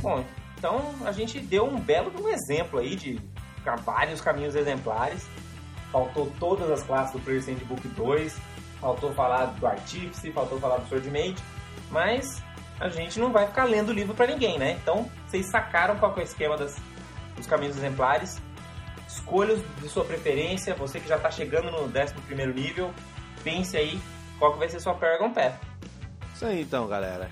Bom, 0.00 0.24
então 0.58 0.92
a 1.04 1.12
gente 1.12 1.38
deu 1.38 1.64
um 1.64 1.78
belo 1.78 2.12
um 2.20 2.28
exemplo 2.28 2.80
aí 2.80 2.96
de 2.96 3.20
vários 3.84 4.20
caminhos 4.20 4.56
exemplares. 4.56 5.24
Faltou 5.92 6.32
todas 6.40 6.70
as 6.70 6.82
classes 6.82 7.12
do 7.12 7.20
Player 7.20 7.44
Handbook 7.44 7.86
2, 7.88 8.36
faltou 8.80 9.12
falar 9.12 9.46
do 9.46 9.66
Artífice, 9.66 10.32
faltou 10.32 10.58
falar 10.58 10.78
do 10.78 10.88
Swordmage, 10.88 11.36
mas 11.92 12.42
a 12.80 12.88
gente 12.88 13.20
não 13.20 13.30
vai 13.30 13.46
ficar 13.46 13.64
lendo 13.64 13.90
o 13.90 13.92
livro 13.92 14.14
para 14.14 14.26
ninguém, 14.26 14.58
né? 14.58 14.72
Então, 14.82 15.08
vocês 15.28 15.46
sacaram 15.46 15.96
qual 15.98 16.12
é 16.16 16.20
o 16.20 16.22
esquema 16.22 16.56
das, 16.56 16.76
dos 17.36 17.46
caminhos 17.46 17.76
exemplares. 17.76 18.42
Escolhas 19.06 19.60
de 19.80 19.88
sua 19.88 20.04
preferência, 20.04 20.74
você 20.74 20.98
que 20.98 21.06
já 21.06 21.16
está 21.16 21.30
chegando 21.30 21.70
no 21.70 21.82
11 21.84 22.52
nível, 22.52 22.90
pense 23.44 23.76
aí 23.76 24.00
qual 24.38 24.54
que 24.54 24.58
vai 24.58 24.68
ser 24.68 24.80
sua 24.80 24.94
Paragon 24.94 25.32
Path. 25.32 25.54
Isso 26.34 26.46
aí 26.46 26.62
então, 26.62 26.88
galera. 26.88 27.30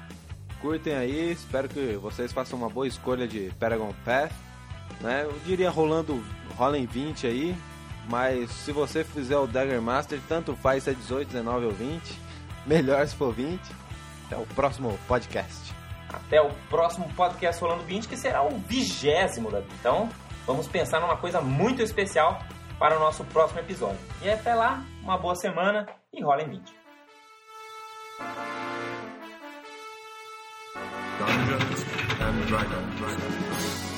Curtem 0.60 0.94
aí, 0.94 1.32
espero 1.32 1.68
que 1.68 1.96
vocês 1.96 2.32
façam 2.32 2.58
uma 2.58 2.68
boa 2.68 2.86
escolha 2.86 3.26
de 3.26 3.50
Paragon 3.58 3.92
Path. 4.04 4.30
Né? 5.00 5.24
Eu 5.24 5.34
diria 5.46 5.70
rolando, 5.70 6.22
rola 6.54 6.76
em 6.76 6.84
20 6.84 7.26
aí, 7.26 7.56
mas 8.08 8.50
se 8.50 8.70
você 8.70 9.02
fizer 9.02 9.38
o 9.38 9.46
Dagger 9.46 9.80
Master, 9.80 10.20
tanto 10.28 10.54
faz 10.54 10.84
se 10.84 10.90
é 10.90 10.94
18, 10.94 11.28
19 11.28 11.66
ou 11.66 11.72
20. 11.72 12.00
Melhor 12.66 13.06
se 13.08 13.16
for 13.16 13.32
20. 13.32 13.58
Até 14.30 14.40
o 14.40 14.46
próximo 14.46 14.96
podcast. 15.08 15.74
Até 16.08 16.40
o 16.40 16.50
próximo 16.68 17.12
podcast 17.14 17.60
Rolando 17.60 17.82
20, 17.82 18.06
que 18.06 18.16
será 18.16 18.44
o 18.44 18.58
vigésimo, 18.60 19.50
Davi. 19.50 19.66
Então, 19.80 20.08
vamos 20.46 20.68
pensar 20.68 21.00
numa 21.00 21.16
coisa 21.16 21.40
muito 21.40 21.82
especial 21.82 22.40
para 22.78 22.96
o 22.96 23.00
nosso 23.00 23.24
próximo 23.24 23.58
episódio. 23.58 23.98
E 24.22 24.30
até 24.30 24.54
lá, 24.54 24.84
uma 25.02 25.18
boa 25.18 25.34
semana 25.34 25.88
e 26.12 26.22
rola 26.22 26.42
em 26.42 26.50
20. 26.50 26.74
Dungeons 31.18 31.84
and 32.20 32.46
Dragons. 32.46 33.89